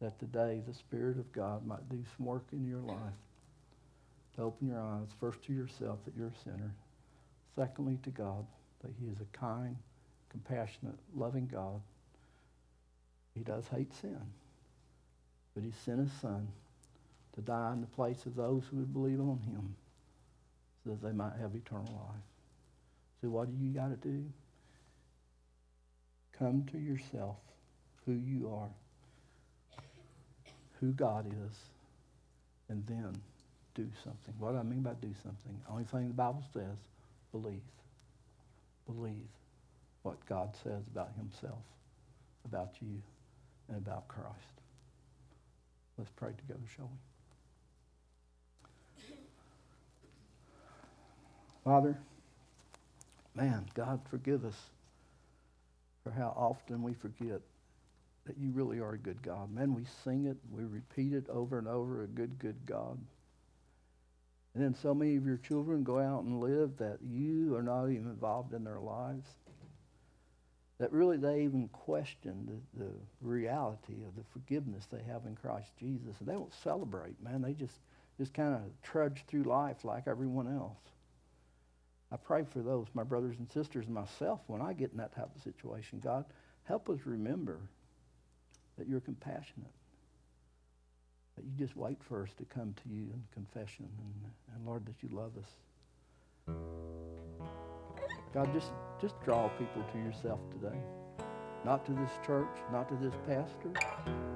that 0.00 0.18
today 0.18 0.62
the 0.66 0.74
Spirit 0.74 1.18
of 1.18 1.30
God 1.32 1.66
might 1.66 1.88
do 1.88 2.02
some 2.16 2.26
work 2.26 2.46
in 2.52 2.66
your 2.66 2.80
life 2.80 2.96
to 4.36 4.42
open 4.42 4.68
your 4.68 4.80
eyes, 4.80 5.08
first 5.20 5.42
to 5.44 5.52
yourself, 5.52 5.98
that 6.04 6.14
you're 6.16 6.28
a 6.28 6.44
sinner. 6.44 6.74
Secondly, 7.54 7.98
to 8.02 8.10
God, 8.10 8.46
that 8.82 8.92
He 9.00 9.06
is 9.06 9.18
a 9.20 9.36
kind, 9.36 9.76
compassionate, 10.30 10.98
loving 11.14 11.46
God. 11.46 11.80
He 13.34 13.42
does 13.42 13.64
hate 13.68 13.94
sin, 13.94 14.20
but 15.54 15.62
He 15.62 15.72
sent 15.84 16.00
His 16.00 16.12
Son 16.20 16.48
to 17.34 17.40
die 17.40 17.72
in 17.72 17.80
the 17.80 17.86
place 17.88 18.26
of 18.26 18.34
those 18.34 18.62
who 18.70 18.78
would 18.78 18.92
believe 18.92 19.20
on 19.20 19.40
Him 19.46 19.74
so 20.82 20.90
that 20.90 21.02
they 21.02 21.12
might 21.12 21.36
have 21.40 21.54
eternal 21.54 21.92
life. 21.92 22.22
So, 23.20 23.28
what 23.28 23.48
do 23.48 23.64
you 23.64 23.72
got 23.72 23.88
to 23.88 24.08
do? 24.08 24.24
Come 26.38 26.66
to 26.72 26.78
yourself, 26.78 27.36
who 28.06 28.12
you 28.12 28.50
are, 28.52 28.68
who 30.80 30.92
God 30.92 31.26
is, 31.26 31.56
and 32.68 32.84
then 32.86 33.14
do 33.74 33.86
something. 34.02 34.34
What 34.38 34.52
do 34.52 34.58
I 34.58 34.62
mean 34.62 34.82
by 34.82 34.94
do 34.94 35.12
something? 35.22 35.60
Only 35.70 35.84
thing 35.84 36.08
the 36.08 36.14
Bible 36.14 36.42
says, 36.52 36.76
believe. 37.32 37.60
Believe 38.86 39.28
what 40.02 40.24
God 40.26 40.54
says 40.62 40.86
about 40.92 41.10
himself, 41.16 41.62
about 42.44 42.74
you, 42.82 43.00
and 43.68 43.78
about 43.78 44.06
Christ. 44.08 44.28
Let's 45.96 46.10
pray 46.16 46.32
together, 46.36 46.60
shall 46.76 46.90
we? 46.90 46.98
Father, 51.64 51.96
man, 53.34 53.64
God, 53.74 54.00
forgive 54.10 54.44
us 54.44 54.56
for 56.04 56.10
how 56.12 56.34
often 56.36 56.82
we 56.82 56.92
forget 56.92 57.40
that 58.26 58.38
you 58.38 58.50
really 58.52 58.78
are 58.78 58.92
a 58.92 58.98
good 58.98 59.22
God. 59.22 59.52
Man, 59.52 59.74
we 59.74 59.84
sing 60.04 60.26
it, 60.26 60.36
we 60.50 60.64
repeat 60.64 61.12
it 61.12 61.28
over 61.28 61.58
and 61.58 61.66
over, 61.66 62.04
a 62.04 62.06
good, 62.06 62.38
good 62.38 62.56
God. 62.66 62.98
And 64.54 64.62
then 64.62 64.74
so 64.74 64.94
many 64.94 65.16
of 65.16 65.26
your 65.26 65.38
children 65.38 65.82
go 65.82 65.98
out 65.98 66.22
and 66.22 66.40
live 66.40 66.76
that 66.78 66.98
you 67.02 67.56
are 67.56 67.62
not 67.62 67.86
even 67.86 68.08
involved 68.08 68.54
in 68.54 68.62
their 68.64 68.78
lives. 68.78 69.26
That 70.78 70.92
really 70.92 71.16
they 71.16 71.42
even 71.42 71.68
question 71.68 72.60
the, 72.76 72.84
the 72.84 72.90
reality 73.20 73.94
of 74.06 74.14
the 74.16 74.24
forgiveness 74.32 74.86
they 74.90 75.02
have 75.10 75.26
in 75.26 75.34
Christ 75.34 75.70
Jesus. 75.78 76.14
And 76.20 76.28
they 76.28 76.34
don't 76.34 76.52
celebrate, 76.62 77.20
man. 77.22 77.42
They 77.42 77.52
just, 77.52 77.78
just 78.18 78.32
kind 78.32 78.54
of 78.54 78.62
trudge 78.82 79.24
through 79.26 79.44
life 79.44 79.84
like 79.84 80.06
everyone 80.06 80.48
else. 80.48 80.78
I 82.14 82.16
pray 82.16 82.44
for 82.48 82.60
those, 82.60 82.86
my 82.94 83.02
brothers 83.02 83.36
and 83.38 83.50
sisters, 83.50 83.86
and 83.86 83.94
myself, 83.94 84.40
when 84.46 84.62
I 84.62 84.72
get 84.72 84.92
in 84.92 84.98
that 84.98 85.14
type 85.14 85.34
of 85.34 85.42
situation. 85.42 86.00
God, 86.02 86.24
help 86.62 86.88
us 86.88 87.00
remember 87.04 87.58
that 88.78 88.88
you're 88.88 89.00
compassionate 89.00 89.72
that 91.36 91.44
you 91.44 91.52
just 91.58 91.76
wait 91.76 91.98
for 92.02 92.22
us 92.22 92.30
to 92.38 92.44
come 92.44 92.74
to 92.82 92.88
you 92.88 93.10
in 93.12 93.22
confession 93.32 93.88
and, 93.98 94.32
and 94.54 94.66
Lord, 94.66 94.86
that 94.86 95.02
you 95.02 95.08
love 95.12 95.32
us. 95.36 96.54
God, 98.32 98.52
just, 98.52 98.70
just 99.00 99.20
draw 99.24 99.48
people 99.50 99.84
to 99.92 99.98
yourself 99.98 100.40
today. 100.50 100.78
Not 101.64 101.84
to 101.86 101.92
this 101.92 102.10
church, 102.26 102.56
not 102.70 102.88
to 102.88 102.94
this 102.96 103.14
pastor, 103.26 103.72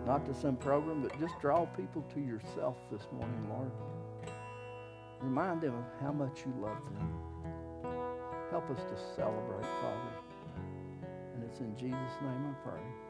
not 0.07 0.25
to 0.27 0.35
some 0.35 0.57
program, 0.57 1.03
but 1.03 1.19
just 1.21 1.39
draw 1.41 1.67
people 1.67 2.03
to 2.15 2.21
yourself 2.21 2.77
this 2.91 3.03
morning, 3.13 3.47
Lord. 3.49 3.71
Remind 5.21 5.61
them 5.61 5.75
of 5.75 5.85
how 6.01 6.13
much 6.13 6.41
you 6.47 6.55
love 6.61 6.79
them. 6.95 7.11
Help 8.51 8.71
us 8.71 8.79
to 8.79 8.97
celebrate, 9.15 9.67
Father. 9.83 10.13
And 11.35 11.45
it's 11.45 11.61
in 11.61 11.77
Jesus' 11.77 12.17
name 12.23 12.47
I 12.49 12.69
pray. 12.69 13.08